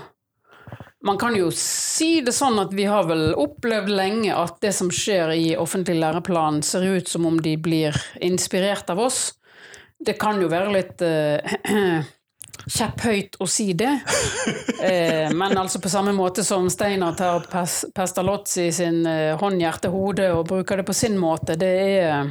man 1.05 1.18
kan 1.20 1.37
jo 1.37 1.50
si 1.53 2.22
det 2.24 2.33
sånn 2.33 2.57
at 2.62 2.72
vi 2.72 2.87
har 2.88 3.05
vel 3.05 3.35
opplevd 3.37 3.90
lenge 3.92 4.33
at 4.33 4.57
det 4.64 4.72
som 4.72 4.88
skjer 4.88 5.35
i 5.37 5.50
offentlig 5.61 5.98
læreplan, 6.00 6.62
ser 6.64 6.87
ut 6.96 7.11
som 7.11 7.27
om 7.29 7.37
de 7.44 7.59
blir 7.61 7.96
inspirert 8.24 8.88
av 8.88 9.03
oss. 9.05 9.35
Det 10.00 10.16
kan 10.20 10.40
jo 10.40 10.48
være 10.48 10.72
litt 10.72 11.05
uh, 11.05 12.00
kjepphøyt 12.70 13.38
å 13.40 13.48
si 13.50 13.72
det. 13.79 13.92
Eh, 14.85 15.31
men 15.33 15.55
altså 15.57 15.79
på 15.81 15.88
samme 15.88 16.12
måte 16.12 16.42
som 16.44 16.66
Steinar 16.68 17.14
tar 17.16 17.46
Pestalozzi 17.96 18.66
sin 18.74 18.98
eh, 19.09 19.33
hånd, 19.40 19.57
hjerte, 19.62 19.88
hode 19.88 20.27
og 20.35 20.42
bruker 20.50 20.83
det 20.83 20.85
på 20.85 20.92
sin 20.92 21.16
måte, 21.16 21.57
det 21.57 21.70
er 21.94 22.29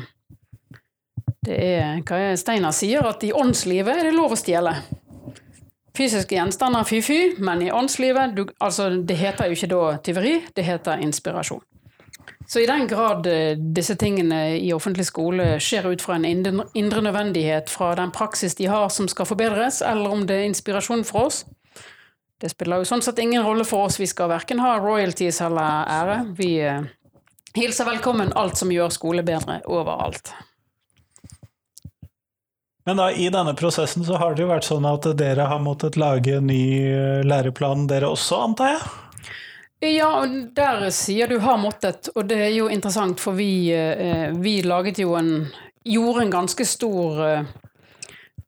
Det 1.44 1.58
er 1.58 2.04
hva 2.06 2.36
Steinar 2.38 2.76
sier, 2.78 3.08
at 3.10 3.26
i 3.26 3.32
åndslivet 3.34 4.04
er 4.04 4.12
det 4.12 4.14
lov 4.14 4.36
å 4.36 4.38
stjele. 4.38 4.76
Fysiske 5.98 6.38
gjenstander 6.38 6.86
fy-fy, 6.86 7.40
men 7.42 7.66
i 7.66 7.72
åndslivet 7.74 8.38
du, 8.38 8.46
altså, 8.60 8.92
Det 9.02 9.18
heter 9.18 9.50
jo 9.50 9.58
ikke 9.58 9.74
da 9.74 9.84
tyveri, 10.06 10.36
det 10.54 10.68
heter 10.68 11.02
inspirasjon. 11.02 11.64
Så 12.54 12.60
i 12.60 12.66
den 12.70 12.88
grad 12.88 13.26
eh, 13.28 13.58
disse 13.58 13.96
tingene 13.98 14.60
i 14.60 14.68
offentlig 14.76 15.08
skole 15.08 15.56
skjer 15.58 15.88
ut 15.90 16.04
fra 16.06 16.20
en 16.20 16.26
indre 16.30 17.02
nødvendighet 17.02 17.72
fra 17.74 17.96
den 17.98 18.12
praksis 18.14 18.54
de 18.60 18.68
har 18.70 18.92
som 18.94 19.08
skal 19.10 19.26
forbedres, 19.26 19.80
eller 19.82 20.14
om 20.14 20.22
det 20.30 20.38
er 20.38 20.46
inspirasjon 20.52 21.02
for 21.08 21.32
oss, 21.32 21.40
det 22.38 22.52
spiller 22.54 22.84
jo 22.84 22.86
sånn 22.92 23.02
sett 23.02 23.24
ingen 23.24 23.42
rolle 23.42 23.66
for 23.66 23.88
oss. 23.88 23.98
Vi 23.98 24.06
skal 24.06 24.30
verken 24.30 24.62
ha 24.62 24.76
royalties 24.78 25.42
eller 25.42 25.90
ære. 25.98 26.20
Vi 26.38 26.52
eh, 26.62 26.86
hilser 27.58 27.90
velkommen 27.90 28.36
alt 28.38 28.62
som 28.62 28.70
gjør 28.70 28.94
skole 28.94 29.26
bedre, 29.26 29.58
overalt. 29.66 30.36
Men 32.86 33.02
da, 33.02 33.10
i 33.18 33.32
denne 33.34 33.56
prosessen 33.58 34.06
så 34.06 34.22
har 34.22 34.38
det 34.38 34.46
jo 34.46 34.52
vært 34.54 34.70
sånn 34.70 34.86
at 34.86 35.10
dere 35.18 35.50
har 35.50 35.64
måttet 35.64 35.98
lage 35.98 36.38
en 36.38 36.52
ny 36.54 36.68
eh, 36.86 37.24
læreplan, 37.26 37.90
dere 37.90 38.14
også, 38.14 38.44
antar 38.46 38.76
jeg? 38.76 38.86
Ja, 39.84 40.08
og 40.22 40.32
der 40.56 40.90
sier 40.96 41.28
du 41.28 41.40
'har 41.40 41.58
måttet', 41.58 42.10
og 42.16 42.28
det 42.28 42.38
er 42.38 42.54
jo 42.56 42.68
interessant, 42.68 43.20
for 43.20 43.34
vi, 43.34 43.72
eh, 43.72 44.32
vi 44.32 44.62
laget 44.62 45.00
jo 45.00 45.16
en 45.16 45.48
Gjorde 45.86 46.22
en 46.22 46.32
ganske 46.32 46.66
stor 46.66 47.26
eh, 47.28 47.44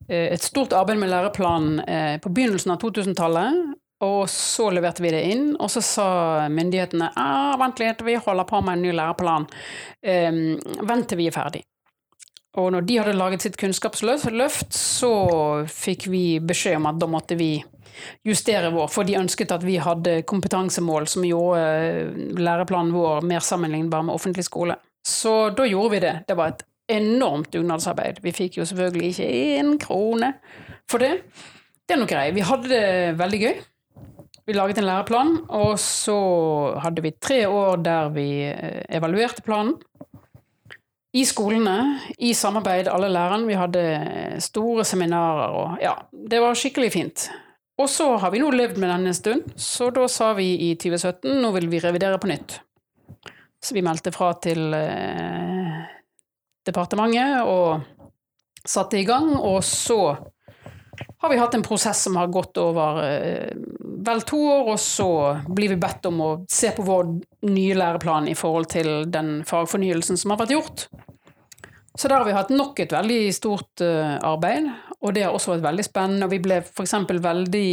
Et 0.07 0.41
stort 0.41 0.71
arbeid 0.71 0.97
med 0.97 1.09
læreplanen 1.09 1.79
eh, 1.79 2.19
på 2.19 2.29
begynnelsen 2.29 2.71
av 2.71 2.79
2000-tallet. 2.79 3.75
Og 4.01 4.29
så 4.29 4.69
leverte 4.69 5.01
vi 5.01 5.11
det 5.11 5.23
inn, 5.23 5.55
og 5.59 5.69
så 5.69 5.81
sa 5.81 6.47
myndighetene 6.47 7.11
ah, 7.15 7.57
vent 7.57 7.79
litt, 7.79 8.01
vi 8.01 8.15
holder 8.15 8.43
på 8.43 8.61
med 8.61 8.73
en 8.73 8.81
ny 8.81 8.91
læreplan. 8.91 9.47
vent 10.81 11.07
til 11.09 11.17
vi 11.17 11.27
er 11.27 11.31
ferdig. 11.31 11.63
Og 12.55 12.71
når 12.71 12.81
de 12.81 12.97
hadde 12.97 13.17
laget 13.17 13.41
sitt 13.41 13.57
kunnskapsløft, 13.57 14.73
så 14.73 15.65
fikk 15.67 16.07
vi 16.07 16.39
beskjed 16.39 16.77
om 16.77 16.85
at 16.85 16.99
da 16.99 17.07
måtte 17.07 17.35
vi 17.35 17.63
justere 18.27 18.71
vår, 18.73 18.87
for 18.91 19.07
de 19.07 19.17
ønsket 19.19 19.53
at 19.55 19.65
vi 19.65 19.77
hadde 19.81 20.21
kompetansemål 20.27 21.07
som 21.11 21.25
gjorde 21.27 21.61
eh, 21.61 22.23
læreplanen 22.39 22.93
vår 22.95 23.25
mer 23.27 23.43
sammenlignbar 23.45 24.05
med 24.05 24.15
offentlig 24.15 24.47
skole. 24.47 24.77
Så 25.05 25.51
da 25.57 25.67
gjorde 25.69 25.93
vi 25.95 26.01
det. 26.05 26.15
Det 26.27 26.37
var 26.37 26.53
et 26.53 26.65
enormt 26.95 27.51
dugnadsarbeid. 27.53 28.21
Vi 28.21 28.33
fikk 28.33 28.59
jo 28.59 28.65
selvfølgelig 28.65 29.11
ikke 29.13 29.29
én 29.59 29.77
krone 29.81 30.33
for 30.89 31.01
det. 31.01 31.19
Det 31.85 31.95
er 31.95 32.01
nå 32.01 32.09
greit. 32.09 32.35
Vi 32.35 32.45
hadde 32.45 32.69
det 32.71 33.17
veldig 33.19 33.41
gøy. 33.41 33.63
Vi 34.45 34.53
laget 34.53 34.77
en 34.77 34.85
læreplan, 34.85 35.37
og 35.49 35.79
så 35.81 36.15
hadde 36.83 37.01
vi 37.01 37.15
tre 37.17 37.47
år 37.49 37.79
der 37.81 38.11
vi 38.13 38.29
eh, 38.45 38.83
evaluerte 38.93 39.41
planen. 39.45 39.73
I 41.15 41.23
skolene, 41.23 41.99
i 42.19 42.33
samarbeid, 42.35 42.89
alle 42.91 43.07
lærerne. 43.09 43.47
Vi 43.47 43.55
hadde 43.55 43.83
store 44.43 44.83
seminarer 44.83 45.53
og 45.55 45.77
Ja, 45.81 45.93
det 46.11 46.41
var 46.43 46.57
skikkelig 46.59 46.91
fint. 46.91 47.29
Og 47.75 47.89
så 47.91 48.07
har 48.21 48.31
vi 48.31 48.39
nå 48.39 48.51
levd 48.55 48.77
med 48.79 48.89
denne 48.89 49.11
en 49.11 49.17
stund, 49.17 49.49
så 49.59 49.89
da 49.91 50.07
sa 50.11 50.31
vi 50.37 50.47
i 50.69 50.75
2017 50.79 51.41
nå 51.43 51.51
vil 51.57 51.67
vi 51.71 51.81
revidere 51.83 52.19
på 52.21 52.29
nytt. 52.31 52.59
Så 53.59 53.75
vi 53.75 53.83
meldte 53.83 54.13
fra 54.15 54.29
til 54.39 54.71
eh, 54.77 55.81
departementet 56.65 57.43
og 57.49 57.83
satte 58.65 58.99
i 58.99 59.07
gang, 59.07 59.33
og 59.35 59.59
så 59.65 59.99
har 61.25 61.29
vi 61.29 61.39
hatt 61.41 61.55
en 61.57 61.65
prosess 61.65 62.03
som 62.05 62.15
har 62.15 62.31
gått 62.31 62.57
over 62.61 63.01
eh, 63.03 63.51
vel 64.05 64.21
to 64.21 64.39
år, 64.39 64.71
og 64.75 64.79
så 64.79 65.09
blir 65.47 65.73
vi 65.73 65.81
bedt 65.81 66.07
om 66.07 66.21
å 66.21 66.29
se 66.51 66.71
på 66.75 66.85
vår 66.85 67.09
nye 67.49 67.75
læreplan 67.75 68.29
i 68.31 68.37
forhold 68.37 68.69
til 68.71 68.91
den 69.11 69.39
fagfornyelsen 69.47 70.19
som 70.21 70.31
har 70.31 70.43
vært 70.43 70.55
gjort. 70.55 70.87
Så 71.95 72.07
der 72.07 72.19
har 72.19 72.27
vi 72.27 72.35
hatt 72.35 72.51
nok 72.51 72.79
et 72.83 72.93
veldig 72.93 73.21
stort 73.35 73.83
eh, 73.83 74.15
arbeid, 74.23 74.69
og 75.05 75.13
det 75.13 75.25
har 75.25 75.35
også 75.35 75.53
vært 75.53 75.67
veldig 75.67 75.85
spennende. 75.85 76.25
Og 76.25 76.33
vi 76.33 76.41
ble 76.41 76.61
f.eks. 76.63 76.95
veldig 77.29 77.67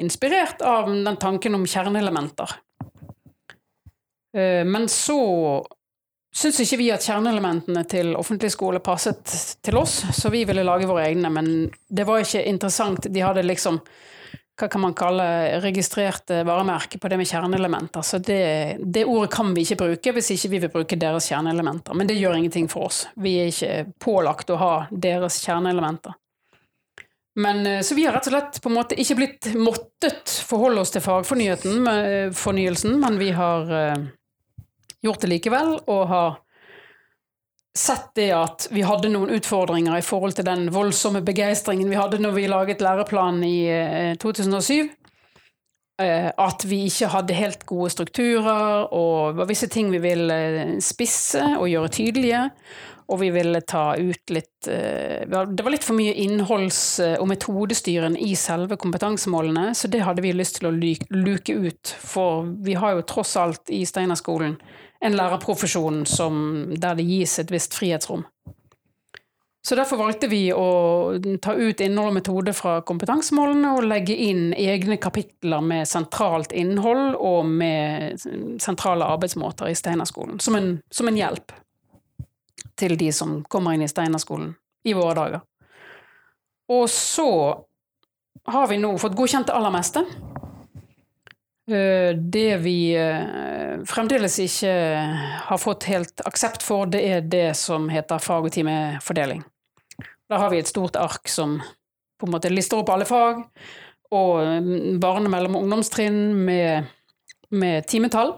inspirert 0.00 0.64
av 0.64 0.88
den 0.88 1.20
tanken 1.20 1.58
om 1.58 1.66
kjerneelementer. 1.68 2.54
Uh, 4.36 4.64
men 4.64 4.88
så 4.92 5.18
syns 6.38 6.60
ikke 6.62 6.80
vi 6.80 6.90
at 6.94 7.04
kjerneelementene 7.04 7.84
til 7.88 8.12
offentlig 8.16 8.52
skole 8.54 8.80
passet 8.84 9.32
til 9.64 9.80
oss, 9.80 10.00
så 10.14 10.30
vi 10.32 10.44
ville 10.48 10.66
lage 10.66 10.88
våre 10.88 11.08
egne, 11.08 11.30
men 11.32 11.48
det 11.88 12.04
var 12.06 12.22
ikke 12.22 12.44
interessant. 12.46 13.08
De 13.10 13.24
hadde 13.24 13.46
liksom 13.46 13.80
hva 14.58 14.66
kan 14.66 14.82
man 14.82 14.94
kalle 14.98 15.24
registrerte 15.62 16.40
varemerker 16.46 16.98
på 16.98 17.08
det 17.10 17.18
med 17.20 17.28
kjerneelementer. 17.30 18.02
Så 18.02 18.18
det, 18.18 18.78
det, 18.82 19.04
ordet 19.06 19.30
kan 19.30 19.52
vi 19.54 19.62
ikke 19.62 19.78
bruke 19.84 20.14
hvis 20.16 20.32
ikke 20.34 20.50
vi 20.50 20.60
vil 20.64 20.72
bruke 20.72 20.98
deres 20.98 21.28
kjerneelementer. 21.30 21.94
Men 21.94 22.10
det 22.10 22.18
gjør 22.18 22.40
ingenting 22.40 22.66
for 22.70 22.88
oss. 22.88 23.04
Vi 23.14 23.36
er 23.38 23.52
ikke 23.52 23.92
pålagt 24.02 24.50
å 24.50 24.58
ha 24.58 24.72
deres 24.90 25.38
kjerneelementer. 25.44 26.18
Men, 27.38 27.66
eh, 27.66 27.80
så 27.86 27.94
vi 27.94 28.06
har 28.06 28.16
rett 28.16 28.26
og 28.26 28.34
slett 28.34 28.60
på 28.62 28.70
en 28.70 28.78
måte 28.80 28.98
ikke 28.98 29.16
blitt 29.20 29.50
måttet 29.54 30.32
forholde 30.48 30.82
oss 30.82 30.90
til 30.94 31.04
fagfornyelsen, 31.04 31.86
eh, 31.86 32.98
men 32.98 33.18
vi 33.20 33.30
har 33.36 33.70
uh, 33.70 34.06
gjort 35.06 35.22
det 35.22 35.30
likevel, 35.30 35.76
og 35.86 36.02
har 36.10 36.38
sett 37.78 38.10
det 38.18 38.30
at 38.34 38.68
vi 38.74 38.82
hadde 38.82 39.10
noen 39.12 39.30
utfordringer 39.36 39.98
i 39.98 40.04
forhold 40.04 40.34
til 40.38 40.46
den 40.48 40.66
voldsomme 40.74 41.22
begeistringen 41.26 41.90
vi 41.90 41.98
hadde 41.98 42.18
når 42.22 42.34
vi 42.34 42.48
laget 42.50 42.82
læreplanen 42.82 43.44
i 43.46 43.58
2007. 44.18 44.88
Eh, 46.00 46.08
eh, 46.08 46.28
at 46.30 46.66
vi 46.66 46.84
ikke 46.88 47.10
hadde 47.12 47.38
helt 47.38 47.64
gode 47.66 47.90
strukturer, 47.94 48.90
og 48.94 49.38
visse 49.48 49.70
ting 49.70 49.92
vi 49.94 50.02
ville 50.02 50.38
spisse 50.82 51.42
og 51.58 51.68
gjøre 51.70 51.94
tydelige. 51.94 52.44
Og 53.08 53.20
vi 53.22 53.30
ville 53.32 53.60
ta 53.64 53.96
ut 53.96 54.32
litt 54.34 54.68
eh, 54.68 55.24
Det 55.24 55.64
var 55.64 55.72
litt 55.72 55.86
for 55.86 55.96
mye 55.96 56.12
innholds- 56.12 57.00
og 57.16 57.24
metodestyren 57.30 58.18
i 58.20 58.34
selve 58.36 58.76
kompetansemålene, 58.80 59.70
så 59.74 59.88
det 59.88 60.04
hadde 60.04 60.24
vi 60.24 60.34
lyst 60.36 60.58
til 60.58 60.68
å 60.68 60.74
luke 60.76 61.54
ut. 61.56 61.94
For 62.04 62.44
vi 62.64 62.76
har 62.76 62.98
jo 62.98 63.06
tross 63.08 63.36
alt 63.40 63.72
i 63.72 63.84
Steinerskolen 63.88 64.58
en 65.00 65.16
lærerprofesjon 65.16 66.04
som, 66.10 66.40
der 66.76 66.98
det 66.98 67.06
gis 67.06 67.38
et 67.38 67.52
visst 67.54 67.76
frihetsrom. 67.78 68.26
Så 69.68 69.76
derfor 69.76 69.98
valgte 70.00 70.30
vi 70.30 70.46
å 70.54 71.18
ta 71.42 71.52
ut 71.52 71.80
innhold 71.84 72.12
og 72.12 72.16
metode 72.16 72.54
fra 72.56 72.78
kompetansemålene 72.88 73.74
og 73.76 73.88
legge 73.90 74.14
inn 74.16 74.52
egne 74.56 74.96
kapitler 75.02 75.60
med 75.60 75.88
sentralt 75.90 76.54
innhold 76.56 77.18
og 77.18 77.50
med 77.50 78.22
sentrale 78.62 79.08
arbeidsmåter 79.16 79.68
i 79.68 79.76
Steinerskolen, 79.76 80.38
som 80.40 80.56
som 80.90 81.10
en 81.10 81.18
hjelp 81.18 81.52
til 82.78 82.96
de 82.98 83.10
som 83.14 83.40
kommer 83.50 83.74
inn 83.74 83.84
i 83.84 83.90
Steinerskolen 83.90 84.54
i 84.86 84.94
våre 84.96 85.14
dager. 85.18 85.44
Og 86.72 86.86
så 86.92 87.30
har 88.48 88.68
vi 88.70 88.78
nå 88.80 88.92
fått 89.00 89.16
godkjent 89.16 89.48
det 89.48 89.56
aller 89.56 89.72
meste. 89.72 90.04
Eh, 91.68 92.14
det 92.16 92.56
vi 92.64 92.78
eh, 92.96 93.80
fremdeles 93.88 94.38
ikke 94.40 94.74
har 95.48 95.60
fått 95.60 95.88
helt 95.90 96.22
aksept 96.28 96.64
for, 96.64 96.88
det 96.88 97.02
er 97.04 97.26
det 97.28 97.50
som 97.60 97.90
heter 97.92 98.22
fag- 98.24 98.48
og 98.48 98.54
timefordeling. 98.54 99.42
Da 100.28 100.40
har 100.40 100.52
vi 100.52 100.62
et 100.62 100.70
stort 100.70 100.96
ark 100.96 101.28
som 101.28 101.58
på 102.18 102.26
en 102.26 102.34
måte 102.34 102.50
lister 102.52 102.80
opp 102.80 102.90
alle 102.92 103.06
fag, 103.08 103.44
og 104.16 104.40
mm, 104.64 104.96
barne-, 105.00 105.30
mellom- 105.32 105.58
og 105.58 105.66
ungdomstrinn 105.66 106.32
med, 106.46 106.88
med 107.50 107.86
timetall. 107.88 108.34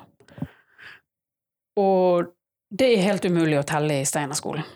Og 1.78 2.30
det 2.70 2.92
er 2.94 3.02
helt 3.02 3.24
umulig 3.26 3.58
å 3.58 3.66
telle 3.66 4.00
i 4.00 4.06
Steinerskolen. 4.06 4.66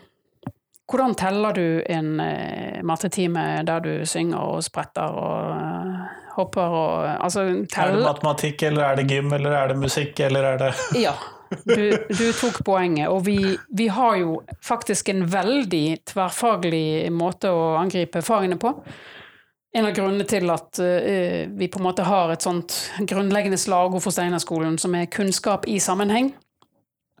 Hvordan 0.85 1.15
teller 1.17 1.55
du 1.57 1.67
en 1.89 2.19
eh, 2.21 2.81
mattetime 2.85 3.63
der 3.65 3.79
du 3.81 3.93
synger 4.05 4.51
og 4.53 4.65
spretter 4.65 5.15
og 5.17 6.35
hopper 6.35 6.75
og 6.75 7.07
altså, 7.15 7.45
teller 7.71 7.95
Er 7.95 8.03
det 8.03 8.09
matematikk, 8.09 8.67
eller 8.67 8.85
er 8.85 8.99
det 8.99 9.07
gym, 9.09 9.33
eller 9.33 9.55
er 9.57 9.71
det 9.71 9.79
musikk, 9.81 10.19
eller 10.27 10.51
er 10.51 10.61
det 10.61 10.69
Ja. 11.07 11.15
Du, 11.63 11.91
du, 12.09 12.25
tok 12.33 12.61
poenget. 12.65 13.07
Og 13.09 13.25
vi, 13.25 13.37
vi, 13.69 13.87
har 13.93 14.15
jo 14.19 14.39
faktisk 14.65 15.09
en 15.13 15.23
veldig 15.29 15.85
tverrfaglig 16.09 17.11
måte 17.13 17.51
å 17.53 17.75
angripe 17.79 18.21
fagene 18.25 18.57
på. 18.59 18.73
En 19.75 19.87
av 19.87 19.93
grunnene 19.95 20.25
til 20.27 20.49
at 20.51 20.81
uh, 20.81 21.45
vi 21.53 21.69
på 21.71 21.79
en 21.79 21.85
måte 21.85 22.05
har 22.07 22.33
et 22.33 22.43
sånt 22.43 22.75
grunnleggende 23.07 23.59
slagord 23.61 24.03
for 24.03 24.15
Steinerskolen 24.15 24.79
som 24.81 24.95
er 24.97 25.09
kunnskap 25.11 25.69
i 25.69 25.77
sammenheng. 25.83 26.33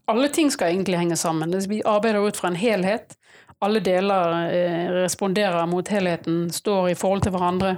Alle 0.07 0.29
ting 0.29 0.51
skal 0.53 0.73
egentlig 0.73 0.99
henge 0.99 1.17
sammen. 1.17 1.55
Vi 1.69 1.81
arbeider 1.85 2.27
ut 2.27 2.37
fra 2.37 2.51
en 2.51 2.59
helhet. 2.59 3.17
Alle 3.63 3.79
deler 3.81 4.35
uh, 4.51 4.93
responderer 5.01 5.65
mot 5.71 5.87
helheten, 5.87 6.49
står 6.53 6.91
i 6.91 6.97
forhold 6.99 7.25
til 7.25 7.33
hverandre 7.33 7.77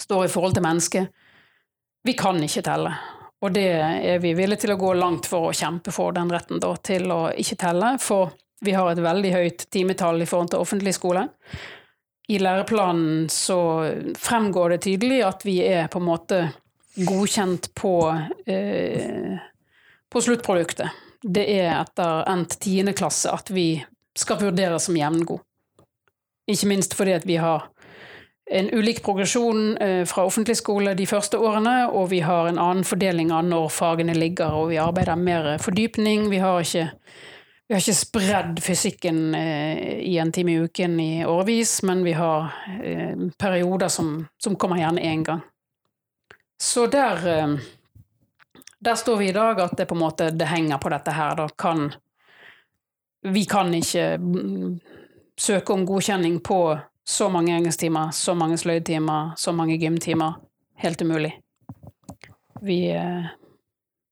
står 0.00 0.24
i 0.24 0.28
forhold 0.28 0.56
til 0.56 0.64
mennesket. 0.64 1.06
Vi 2.04 2.14
kan 2.18 2.42
ikke 2.42 2.64
telle. 2.66 2.92
Og 3.44 3.52
det 3.52 3.68
er 3.76 4.20
vi 4.22 4.34
villige 4.36 4.64
til 4.64 4.74
å 4.74 4.80
gå 4.80 4.92
langt 4.96 5.28
for 5.28 5.48
å 5.48 5.56
kjempe 5.56 5.92
for 5.94 6.14
den 6.16 6.30
retten 6.32 6.60
da, 6.62 6.72
til 6.76 7.10
å 7.12 7.20
ikke 7.36 7.58
telle, 7.60 7.96
for 8.02 8.32
vi 8.64 8.72
har 8.72 8.90
et 8.90 9.02
veldig 9.04 9.32
høyt 9.34 9.66
timetall 9.72 10.22
i 10.22 10.28
forhold 10.28 10.54
til 10.54 10.62
offentlig 10.64 10.94
skole. 10.96 11.26
I 12.32 12.40
læreplanen 12.42 13.28
så 13.30 13.58
fremgår 14.18 14.74
det 14.74 14.80
tydelig 14.88 15.20
at 15.26 15.44
vi 15.46 15.60
er 15.66 15.90
på 15.92 16.00
en 16.00 16.08
måte 16.08 16.40
godkjent 16.96 17.68
på, 17.76 17.92
eh, 18.48 19.36
på 20.10 20.22
sluttproduktet. 20.24 21.05
Det 21.26 21.42
er 21.58 21.72
etter 21.80 22.22
endt 22.30 22.60
tiende 22.62 22.94
klasse 22.94 23.32
at 23.34 23.50
vi 23.50 23.84
skal 24.16 24.38
vurderes 24.40 24.86
som 24.86 24.96
jevngod. 24.96 25.42
Ikke 26.46 26.68
minst 26.70 26.94
fordi 26.94 27.16
at 27.16 27.26
vi 27.26 27.40
har 27.42 27.66
en 28.50 28.68
ulik 28.70 29.02
progresjon 29.02 29.76
eh, 29.82 30.04
fra 30.06 30.24
offentlig 30.24 30.56
skole 30.56 30.94
de 30.94 31.06
første 31.06 31.38
årene, 31.38 31.88
og 31.90 32.10
vi 32.12 32.20
har 32.22 32.46
en 32.46 32.60
annen 32.62 32.86
fordeling 32.86 33.32
av 33.34 33.46
når 33.48 33.72
fagene 33.74 34.14
ligger, 34.14 34.54
og 34.54 34.70
vi 34.70 34.78
arbeider 34.78 35.18
mer 35.18 35.56
fordypning. 35.62 36.28
Vi 36.30 36.38
har 36.38 36.62
ikke, 36.62 36.84
vi 37.66 37.80
ikke 37.80 37.96
spredd 37.98 38.62
fysikken 38.62 39.34
eh, 39.34 39.98
i 40.06 40.14
en 40.22 40.30
time 40.32 40.54
i 40.54 40.62
uken 40.62 40.94
i 41.02 41.10
årevis, 41.26 41.80
men 41.82 42.06
vi 42.06 42.14
har 42.14 42.52
eh, 42.78 43.18
perioder 43.38 43.90
som, 43.90 44.20
som 44.38 44.54
kommer 44.54 44.78
gjerne 44.84 45.02
én 45.02 45.26
gang. 45.26 45.42
Så 46.62 46.86
der, 46.86 47.58
der 48.86 48.94
står 48.94 49.16
vi 49.16 49.28
i 49.28 49.32
dag, 49.32 49.60
at 49.60 49.76
det 49.76 49.88
på 49.90 49.94
en 49.94 50.00
måte 50.04 50.30
det 50.30 50.46
henger 50.46 50.78
på 50.78 50.90
dette 50.92 51.10
her. 51.10 51.36
Da 51.36 51.48
kan 51.48 51.94
Vi 53.26 53.44
kan 53.44 53.74
ikke 53.74 54.18
mm, 54.22 54.78
søke 55.38 55.72
om 55.72 55.82
godkjenning 55.86 56.38
på 56.40 56.78
så 57.04 57.26
mange 57.28 57.56
engelsktimer, 57.56 58.10
så 58.14 58.34
mange 58.34 58.58
sløydtimer, 58.58 59.32
så 59.36 59.52
mange 59.52 59.74
gymtimer. 59.76 60.36
Helt 60.78 61.02
umulig. 61.02 61.32
Vi, 62.60 62.90
eh, 62.90 63.26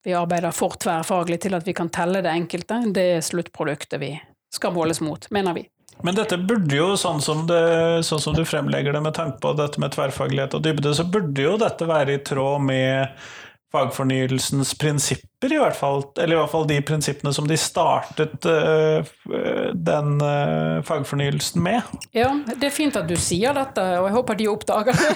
vi 0.03 0.13
arbeider 0.13 0.51
for 0.51 0.75
tverrfaglig 0.75 1.39
til 1.45 1.55
at 1.55 1.67
vi 1.67 1.73
kan 1.73 1.89
telle 1.89 2.19
det 2.21 2.33
enkelte. 2.33 2.81
Det 2.91 3.07
er 3.13 3.23
sluttproduktet 3.23 4.01
vi 4.01 4.11
skal 4.51 4.75
måles 4.75 4.99
mot, 5.01 5.31
mener 5.31 5.55
vi. 5.55 5.65
Men 6.03 6.19
dette 6.19 6.37
burde 6.37 6.75
jo, 6.75 6.91
sånn 6.99 7.21
som, 7.23 7.45
det, 7.47 8.03
sånn 8.03 8.19
som, 8.19 8.35
du 8.35 8.43
fremlegger 8.43 8.93
det 8.93 9.01
med 9.05 9.15
tanke 9.15 9.39
på 9.39 9.55
dette 9.55 9.79
med 9.79 9.95
tverrfaglighet 9.95 10.57
og 10.57 10.67
dybde, 10.67 10.91
så 10.97 11.07
burde 11.07 11.47
jo 11.47 11.55
dette 11.61 11.87
være 11.87 12.17
i 12.17 12.23
tråd 12.27 12.67
med 12.67 13.15
fagfornyelsens 13.73 14.73
prinsipper, 14.77 15.53
i 15.53 15.57
hvert 15.59 15.75
fall. 15.75 16.03
Eller 16.17 16.35
i 16.35 16.39
hvert 16.39 16.51
fall 16.51 16.67
de 16.69 16.81
prinsippene 16.85 17.33
som 17.33 17.47
de 17.47 17.57
startet 17.59 18.45
uh, 18.47 19.05
den 19.73 20.21
uh, 20.21 20.81
fagfornyelsen 20.85 21.63
med. 21.63 21.81
Ja, 22.15 22.31
det 22.55 22.69
er 22.69 22.75
fint 22.75 22.97
at 22.99 23.09
du 23.09 23.15
sier 23.19 23.55
dette, 23.57 23.83
og 23.99 24.09
jeg 24.09 24.15
håper 24.15 24.39
de 24.39 24.49
oppdager 24.51 24.99
det. 24.99 25.11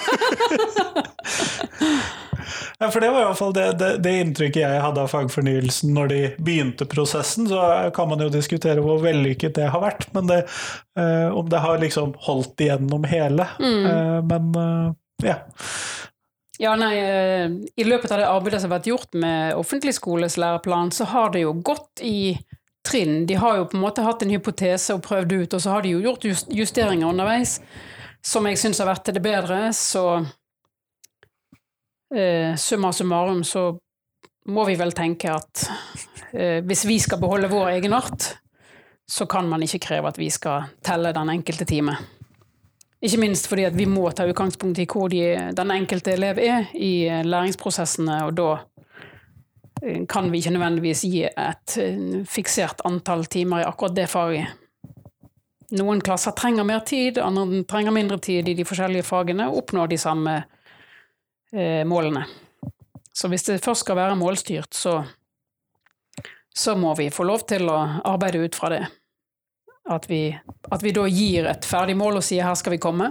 ja, 2.80 2.90
for 2.90 3.00
det 3.00 3.10
var 3.10 3.22
i 3.22 3.28
hvert 3.30 3.40
fall 3.40 3.56
det, 3.56 3.66
det, 3.80 3.90
det, 4.04 4.14
inntrykket 4.26 4.62
jeg 4.64 4.84
hadde 4.84 5.06
av 5.06 5.12
fagfornyelsen 5.14 5.94
når 5.96 6.12
de 6.12 6.20
begynte 6.38 6.88
prosessen. 6.90 7.48
Så 7.50 7.64
kan 7.96 8.12
man 8.12 8.22
jo 8.26 8.30
diskutere 8.34 8.84
hvor 8.84 9.00
vellykket 9.04 9.56
det 9.56 9.70
har 9.72 9.84
vært, 9.84 10.10
men 10.16 10.28
det, 10.30 10.42
uh, 11.00 11.30
om 11.32 11.48
det 11.48 11.64
har 11.64 11.80
liksom 11.80 12.12
holdt 12.28 12.66
igjennom 12.66 13.08
hele. 13.08 13.48
Mm. 13.60 14.28
men 14.28 14.44
ja. 15.20 15.36
Ja, 16.60 16.74
nei, 16.76 16.94
eh, 17.00 17.50
I 17.76 17.84
løpet 17.88 18.12
av 18.12 18.20
det 18.20 18.28
arbeidet 18.28 18.60
som 18.60 18.68
har 18.68 18.78
vært 18.78 18.90
gjort 18.90 19.16
med 19.16 19.54
offentlig 19.56 19.94
skoles 19.96 20.36
læreplan, 20.36 20.90
så 20.92 21.06
har 21.08 21.32
det 21.32 21.46
jo 21.46 21.54
gått 21.56 22.02
i 22.04 22.36
trinn. 22.84 23.24
De 23.26 23.38
har 23.40 23.56
jo 23.56 23.68
på 23.70 23.78
en 23.78 23.84
måte 23.86 24.04
hatt 24.04 24.22
en 24.22 24.32
hypotese 24.34 24.92
og 24.92 25.00
prøvd 25.06 25.32
ut, 25.32 25.54
og 25.56 25.62
så 25.64 25.72
har 25.72 25.86
de 25.86 25.94
jo 25.94 26.02
gjort 26.04 26.26
justeringer 26.52 27.08
underveis 27.08 27.60
som 28.20 28.44
jeg 28.44 28.58
syns 28.60 28.80
har 28.82 28.90
vært 28.90 29.06
til 29.08 29.16
det 29.16 29.24
bedre. 29.24 29.60
Så 29.76 30.04
eh, 32.14 32.52
summa 32.60 32.92
summarum 32.92 33.44
så 33.44 33.70
må 34.50 34.64
vi 34.68 34.76
vel 34.80 34.92
tenke 34.96 35.32
at 35.32 35.66
eh, 36.32 36.60
hvis 36.66 36.84
vi 36.88 36.98
skal 37.00 37.20
beholde 37.22 37.50
vår 37.52 37.76
egenart, 37.78 38.34
så 39.10 39.26
kan 39.26 39.48
man 39.48 39.64
ikke 39.64 39.82
kreve 39.88 40.12
at 40.12 40.20
vi 40.20 40.28
skal 40.30 40.68
telle 40.86 41.14
den 41.16 41.32
enkelte 41.32 41.66
time. 41.66 41.96
Ikke 43.00 43.20
minst 43.22 43.48
fordi 43.48 43.64
vi 43.72 43.86
må 43.88 44.10
ta 44.12 44.26
utgangspunkt 44.28 44.78
i 44.82 44.86
hvor 44.88 45.08
de, 45.08 45.22
den 45.56 45.72
enkelte 45.72 46.12
elev 46.12 46.40
er 46.42 46.68
i 46.76 47.06
eh, 47.08 47.22
læringsprosessene, 47.24 48.18
og 48.26 48.34
da 48.36 48.48
eh, 49.82 50.02
kan 50.08 50.28
vi 50.32 50.42
ikke 50.42 50.52
nødvendigvis 50.52 51.06
gi 51.08 51.22
et 51.30 51.76
eh, 51.80 52.18
fiksert 52.28 52.84
antall 52.84 53.24
timer 53.32 53.62
i 53.62 53.68
akkurat 53.68 53.96
det 53.96 54.08
faget. 54.12 54.52
Noen 55.80 56.02
klasser 56.02 56.34
trenger 56.36 56.66
mer 56.66 56.82
tid, 56.84 57.22
andre 57.22 57.62
trenger 57.70 57.94
mindre 57.94 58.18
tid 58.20 58.48
i 58.50 58.56
de 58.58 58.66
forskjellige 58.66 59.06
fagene, 59.06 59.48
og 59.48 59.62
oppnår 59.62 59.92
de 59.92 60.00
samme 60.02 60.36
eh, 61.54 61.86
målene. 61.88 62.26
Så 63.16 63.30
hvis 63.30 63.46
det 63.48 63.62
først 63.64 63.86
skal 63.86 63.96
være 63.96 64.18
målstyrt, 64.18 64.74
så, 64.76 64.98
så 66.52 66.76
må 66.76 66.92
vi 66.98 67.08
få 67.14 67.24
lov 67.24 67.46
til 67.48 67.70
å 67.70 67.78
arbeide 68.12 68.42
ut 68.44 68.58
fra 68.58 68.74
det. 68.74 68.84
At 69.90 70.06
vi, 70.10 70.28
at 70.70 70.84
vi 70.86 70.92
da 70.94 71.06
gir 71.10 71.48
et 71.50 71.66
ferdig 71.66 71.96
mål 71.98 72.20
og 72.20 72.24
sier 72.24 72.46
'her 72.46 72.54
skal 72.54 72.72
vi 72.72 72.82
komme'. 72.82 73.10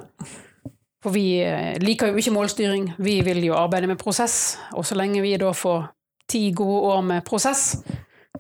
For 1.03 1.15
vi 1.15 1.39
eh, 1.43 1.77
liker 1.79 2.11
jo 2.11 2.19
ikke 2.19 2.35
målstyring, 2.35 2.93
vi 2.99 3.21
vil 3.23 3.43
jo 3.43 3.55
arbeide 3.55 3.87
med 3.87 3.99
prosess. 3.99 4.57
Og 4.75 4.85
så 4.85 4.95
lenge 4.95 5.21
vi 5.21 5.37
da 5.37 5.51
får 5.51 5.87
ti 6.27 6.51
gode 6.55 6.81
år 6.93 7.01
med 7.01 7.25
prosess, 7.25 7.83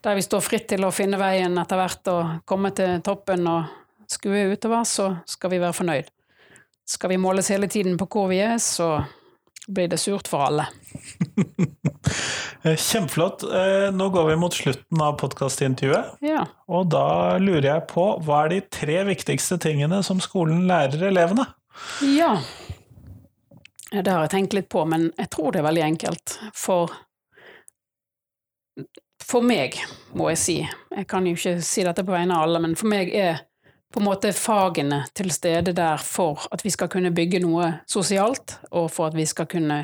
der 0.03 0.15
vi 0.15 0.21
står 0.21 0.43
fritt 0.43 0.67
til 0.67 0.83
å 0.85 0.91
finne 0.91 1.19
veien 1.19 1.57
etter 1.57 1.79
hvert 1.79 2.11
og 2.11 2.41
komme 2.45 2.71
til 2.75 3.01
toppen 3.01 3.47
og 3.47 3.63
skue 4.09 4.51
utover, 4.53 4.83
så 4.83 5.09
skal 5.27 5.53
vi 5.53 5.61
være 5.61 5.73
fornøyd. 5.73 6.11
Skal 6.89 7.09
vi 7.09 7.21
måles 7.21 7.49
hele 7.53 7.67
tiden 7.67 7.97
på 7.97 8.07
hvor 8.09 8.29
vi 8.31 8.39
er, 8.41 8.57
så 8.57 9.03
blir 9.69 9.89
det 9.91 9.99
surt 10.01 10.27
for 10.29 10.47
alle. 10.47 10.65
Kjempeflott. 12.63 13.43
Eh, 13.43 13.87
nå 13.95 14.09
går 14.13 14.29
vi 14.31 14.37
mot 14.41 14.53
slutten 14.53 15.03
av 15.03 15.17
podkastintervjuet. 15.21 16.17
Ja. 16.25 16.45
Og 16.67 16.89
da 16.93 17.37
lurer 17.41 17.69
jeg 17.69 17.85
på, 17.91 18.07
hva 18.25 18.43
er 18.45 18.55
de 18.55 18.61
tre 18.73 19.01
viktigste 19.07 19.59
tingene 19.61 20.01
som 20.05 20.21
skolen 20.23 20.65
lærer 20.69 21.09
elevene? 21.11 21.47
Ja, 22.03 22.33
det 23.91 24.09
har 24.11 24.25
jeg 24.25 24.33
tenkt 24.33 24.57
litt 24.57 24.69
på, 24.69 24.83
men 24.85 25.09
jeg 25.17 25.31
tror 25.33 25.53
det 25.53 25.61
er 25.61 25.69
veldig 25.69 25.85
enkelt. 25.85 26.39
For 26.57 26.91
for 29.29 29.45
meg, 29.45 29.75
må 30.17 30.31
jeg 30.31 30.39
si, 30.41 30.55
jeg 30.63 31.07
kan 31.09 31.27
jo 31.27 31.35
ikke 31.37 31.59
si 31.65 31.83
dette 31.85 32.05
på 32.05 32.13
vegne 32.15 32.33
av 32.33 32.47
alle, 32.47 32.61
men 32.63 32.73
for 32.79 32.89
meg 32.89 33.11
er 33.13 33.43
på 33.93 33.99
en 33.99 34.05
måte 34.05 34.33
fagene 34.37 35.03
til 35.17 35.31
stede 35.33 35.73
der 35.73 36.01
for 36.03 36.45
at 36.53 36.63
vi 36.65 36.71
skal 36.73 36.91
kunne 36.91 37.13
bygge 37.15 37.41
noe 37.41 37.71
sosialt, 37.89 38.59
og 38.71 38.91
for 38.93 39.09
at 39.09 39.17
vi 39.17 39.25
skal 39.25 39.49
kunne 39.49 39.83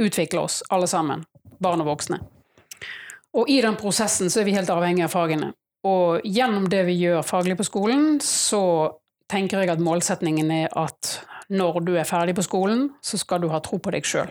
utvikle 0.00 0.42
oss, 0.42 0.62
alle 0.74 0.88
sammen, 0.90 1.22
barn 1.62 1.84
og 1.84 1.92
voksne. 1.92 2.18
Og 3.34 3.50
i 3.50 3.60
den 3.62 3.78
prosessen 3.78 4.30
så 4.30 4.42
er 4.42 4.48
vi 4.48 4.56
helt 4.56 4.70
avhengig 4.70 5.06
av 5.06 5.14
fagene. 5.14 5.52
Og 5.86 6.24
gjennom 6.24 6.66
det 6.70 6.84
vi 6.88 6.96
gjør 7.02 7.26
faglig 7.26 7.58
på 7.58 7.66
skolen, 7.66 8.18
så 8.24 8.62
tenker 9.30 9.62
jeg 9.62 9.74
at 9.74 9.82
målsetningen 9.82 10.50
er 10.54 10.74
at 10.78 11.18
når 11.52 11.82
du 11.84 11.94
er 11.98 12.08
ferdig 12.08 12.34
på 12.38 12.44
skolen, 12.46 12.88
så 13.04 13.20
skal 13.20 13.42
du 13.42 13.50
ha 13.52 13.60
tro 13.62 13.78
på 13.78 13.92
deg 13.94 14.06
sjøl. 14.08 14.30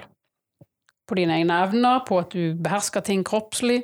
På 1.07 1.17
dine 1.19 1.35
egne 1.37 1.59
evner, 1.65 2.01
på 2.07 2.17
at 2.23 2.33
du 2.33 2.55
behersker 2.63 3.03
ting 3.05 3.25
kroppslig, 3.27 3.83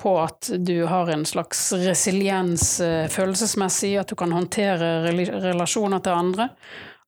på 0.00 0.14
at 0.20 0.50
du 0.58 0.84
har 0.88 1.10
en 1.12 1.26
slags 1.28 1.72
resiliens 1.76 2.80
eh, 2.80 3.08
følelsesmessig, 3.12 3.94
at 4.00 4.08
du 4.08 4.16
kan 4.18 4.32
håndtere 4.32 5.12
relasjoner 5.12 6.00
til 6.04 6.16
andre. 6.16 6.48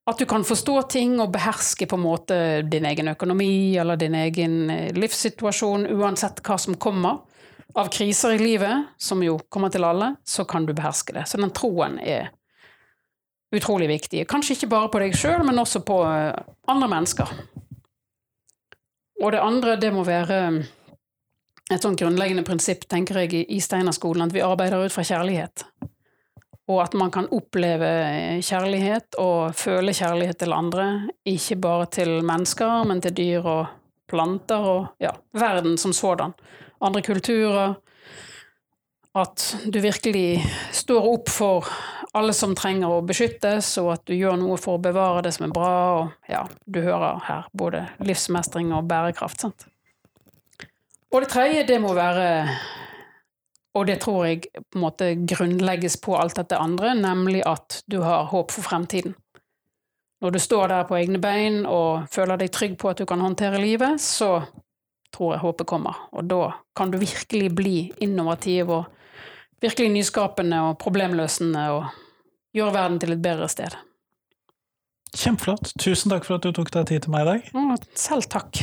At 0.07 0.19
du 0.19 0.27
kan 0.27 0.45
forstå 0.45 0.77
ting 0.93 1.15
og 1.23 1.31
beherske 1.33 1.87
på 1.89 1.97
en 1.97 2.05
måte 2.05 2.37
din 2.67 2.87
egen 2.91 3.13
økonomi 3.13 3.79
eller 3.79 4.01
din 4.01 4.17
egen 4.19 4.57
eh, 4.71 4.91
livssituasjon, 4.97 5.89
uansett 5.95 6.43
hva 6.45 6.59
som 6.61 6.77
kommer 6.77 7.23
av 7.79 7.89
kriser 7.89 8.37
i 8.37 8.43
livet, 8.43 8.93
som 9.01 9.23
jo 9.25 9.39
kommer 9.49 9.73
til 9.73 9.87
alle, 9.89 10.13
så 10.29 10.45
kan 10.45 10.67
du 10.69 10.75
beherske 10.77 11.15
det. 11.17 11.25
Så 11.31 11.41
den 11.41 11.55
troen 11.57 11.97
er 12.03 12.29
utrolig 13.53 13.89
viktig. 13.89 14.27
Kanskje 14.29 14.57
ikke 14.57 14.73
bare 14.75 14.91
på 14.93 15.01
deg 15.01 15.17
sjøl, 15.17 15.41
men 15.47 15.61
også 15.63 15.81
på 15.87 16.03
eh, 16.09 16.37
andre 16.69 16.93
mennesker. 16.93 17.33
Og 19.23 19.33
det 19.33 19.41
andre, 19.41 19.79
det 19.79 19.93
må 19.95 20.03
være 20.05 20.39
et 21.71 21.85
sånn 21.85 21.97
grunnleggende 21.97 22.45
prinsipp, 22.47 22.87
tenker 22.91 23.23
jeg, 23.23 23.45
i 23.49 23.61
Steinerskolen, 23.63 24.27
at 24.27 24.35
vi 24.35 24.45
arbeider 24.45 24.83
ut 24.85 24.95
fra 24.95 25.05
kjærlighet. 25.07 25.65
Og 26.71 26.79
at 26.83 26.95
man 26.95 27.11
kan 27.13 27.29
oppleve 27.35 27.89
kjærlighet 28.45 29.19
og 29.21 29.55
føle 29.59 29.95
kjærlighet 29.97 30.39
til 30.43 30.55
andre, 30.55 30.89
ikke 31.29 31.59
bare 31.63 31.89
til 31.99 32.21
mennesker, 32.27 32.85
men 32.89 33.03
til 33.03 33.17
dyr 33.19 33.49
og 33.49 33.63
planter 34.13 34.69
og 34.69 35.03
ja, 35.03 35.15
verden 35.33 35.79
som 35.81 35.95
sådan. 35.97 36.37
Andre 36.83 37.03
kulturer. 37.03 37.75
At 39.13 39.43
du 39.69 39.77
virkelig 39.85 40.41
står 40.73 41.05
opp 41.05 41.29
for 41.29 41.67
alle 42.17 42.33
som 42.37 42.55
trenger 42.57 42.93
å 42.93 43.03
beskyttes, 43.05 43.75
og 43.81 43.91
at 43.95 44.07
du 44.09 44.15
gjør 44.17 44.39
noe 44.41 44.57
for 44.61 44.79
å 44.79 44.83
bevare 44.83 45.21
det 45.25 45.35
som 45.37 45.49
er 45.49 45.53
bra. 45.53 45.75
Og 45.99 46.33
ja, 46.33 46.47
du 46.65 46.81
hører 46.81 47.21
her 47.29 47.49
både 47.53 47.87
livsmestring 48.05 48.73
og 48.77 48.89
bærekraft. 48.89 49.45
sant? 49.45 49.69
Og 51.13 51.21
det 51.21 51.29
tredje, 51.29 51.65
det 51.69 51.81
må 51.81 51.93
være 51.95 52.29
Og 53.75 53.87
det 53.89 54.01
tror 54.01 54.27
jeg 54.27 54.49
på 54.53 54.79
en 54.79 54.85
måte 54.85 55.07
grunnlegges 55.17 55.97
på 56.05 56.17
alt 56.17 56.37
dette 56.37 56.59
andre, 56.61 56.93
nemlig 56.95 57.41
at 57.49 57.81
du 57.89 58.03
har 58.05 58.29
håp 58.29 58.53
for 58.53 58.67
fremtiden. 58.67 59.15
Når 60.21 60.31
du 60.31 60.39
står 60.39 60.69
der 60.69 60.85
på 60.85 60.99
egne 60.99 61.19
bein 61.19 61.65
og 61.67 62.05
føler 62.13 62.37
deg 62.37 62.53
trygg 62.53 62.77
på 62.79 62.91
at 62.91 63.01
du 63.01 63.07
kan 63.09 63.25
håndtere 63.25 63.63
livet, 63.63 63.97
så 64.01 64.43
tror 65.13 65.33
jeg 65.35 65.43
håpet 65.43 65.67
kommer. 65.67 66.05
Og 66.13 66.29
da 66.29 66.53
kan 66.77 66.93
du 66.93 67.01
virkelig 67.01 67.49
bli 67.57 67.77
innovativ 68.05 68.71
og 68.71 68.85
virkelig 69.65 69.89
nyskapende 69.97 70.61
og 70.69 70.79
problemløsende 70.79 71.67
og 71.73 71.91
gjøre 72.53 72.77
verden 72.77 73.01
til 73.01 73.17
et 73.17 73.25
bedre 73.25 73.49
sted. 73.49 73.77
Kjempeflott. 75.17 75.73
Tusen 75.81 76.13
takk 76.13 76.29
for 76.29 76.37
at 76.37 76.45
du 76.45 76.53
tok 76.53 76.73
deg 76.77 76.93
tid 76.93 77.07
til 77.07 77.17
meg 77.17 77.25
i 77.25 77.31
dag. 77.33 77.87
Selv 77.97 78.29
takk. 78.29 78.63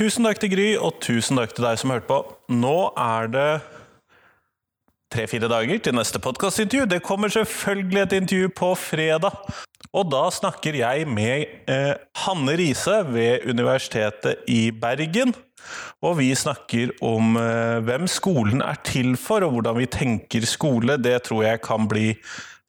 Tusen 0.00 0.24
takk 0.24 0.38
til 0.40 0.48
Gry, 0.48 0.68
og 0.80 0.94
tusen 1.04 1.36
takk 1.36 1.50
til 1.52 1.66
deg 1.66 1.76
som 1.76 1.90
hørte 1.92 2.08
på. 2.08 2.16
Nå 2.56 2.76
er 2.96 3.26
det 3.28 3.48
tre-fire 5.12 5.50
dager 5.52 5.82
til 5.84 5.92
neste 5.92 6.16
podkastintervju. 6.24 6.86
Det 6.88 7.02
kommer 7.04 7.28
selvfølgelig 7.28 8.00
et 8.06 8.14
intervju 8.16 8.48
på 8.62 8.70
fredag. 8.80 9.36
Og 9.92 10.08
da 10.08 10.22
snakker 10.32 10.78
jeg 10.80 11.04
med 11.04 11.68
eh, 11.68 11.92
Hanne 12.22 12.56
Riise 12.56 12.96
ved 13.10 13.44
Universitetet 13.44 14.48
i 14.48 14.70
Bergen. 14.72 15.36
Og 16.00 16.16
vi 16.22 16.30
snakker 16.32 16.94
om 17.04 17.36
eh, 17.36 17.84
hvem 17.84 18.08
skolen 18.08 18.64
er 18.64 18.80
til 18.80 19.18
for, 19.20 19.44
og 19.44 19.58
hvordan 19.58 19.82
vi 19.82 19.90
tenker 20.00 20.48
skole. 20.48 20.96
Det 20.96 21.18
tror 21.28 21.44
jeg 21.44 21.60
kan 21.66 21.84
bli 21.92 22.14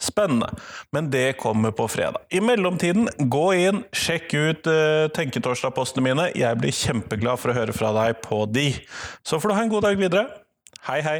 Spennende. 0.02 0.50
Men 0.92 1.12
det 1.14 1.38
kommer 1.42 1.74
på 1.78 1.86
fredag. 1.92 2.24
I 2.34 2.42
mellomtiden, 2.42 3.10
gå 3.32 3.46
inn, 3.54 3.84
sjekk 3.94 4.34
ut 4.34 4.70
uh, 4.72 5.06
Tenketorsdag-postene 5.14 6.06
mine. 6.10 6.30
Jeg 6.38 6.58
blir 6.62 6.74
kjempeglad 6.76 7.42
for 7.42 7.54
å 7.54 7.60
høre 7.60 7.76
fra 7.76 7.94
deg 8.02 8.24
på 8.26 8.44
de. 8.50 8.72
Så 9.22 9.42
får 9.42 9.52
du 9.52 9.58
ha 9.60 9.68
en 9.68 9.76
god 9.76 9.88
dag 9.90 10.02
videre. 10.02 10.26
Hei, 10.90 11.04
hei. 11.06 11.20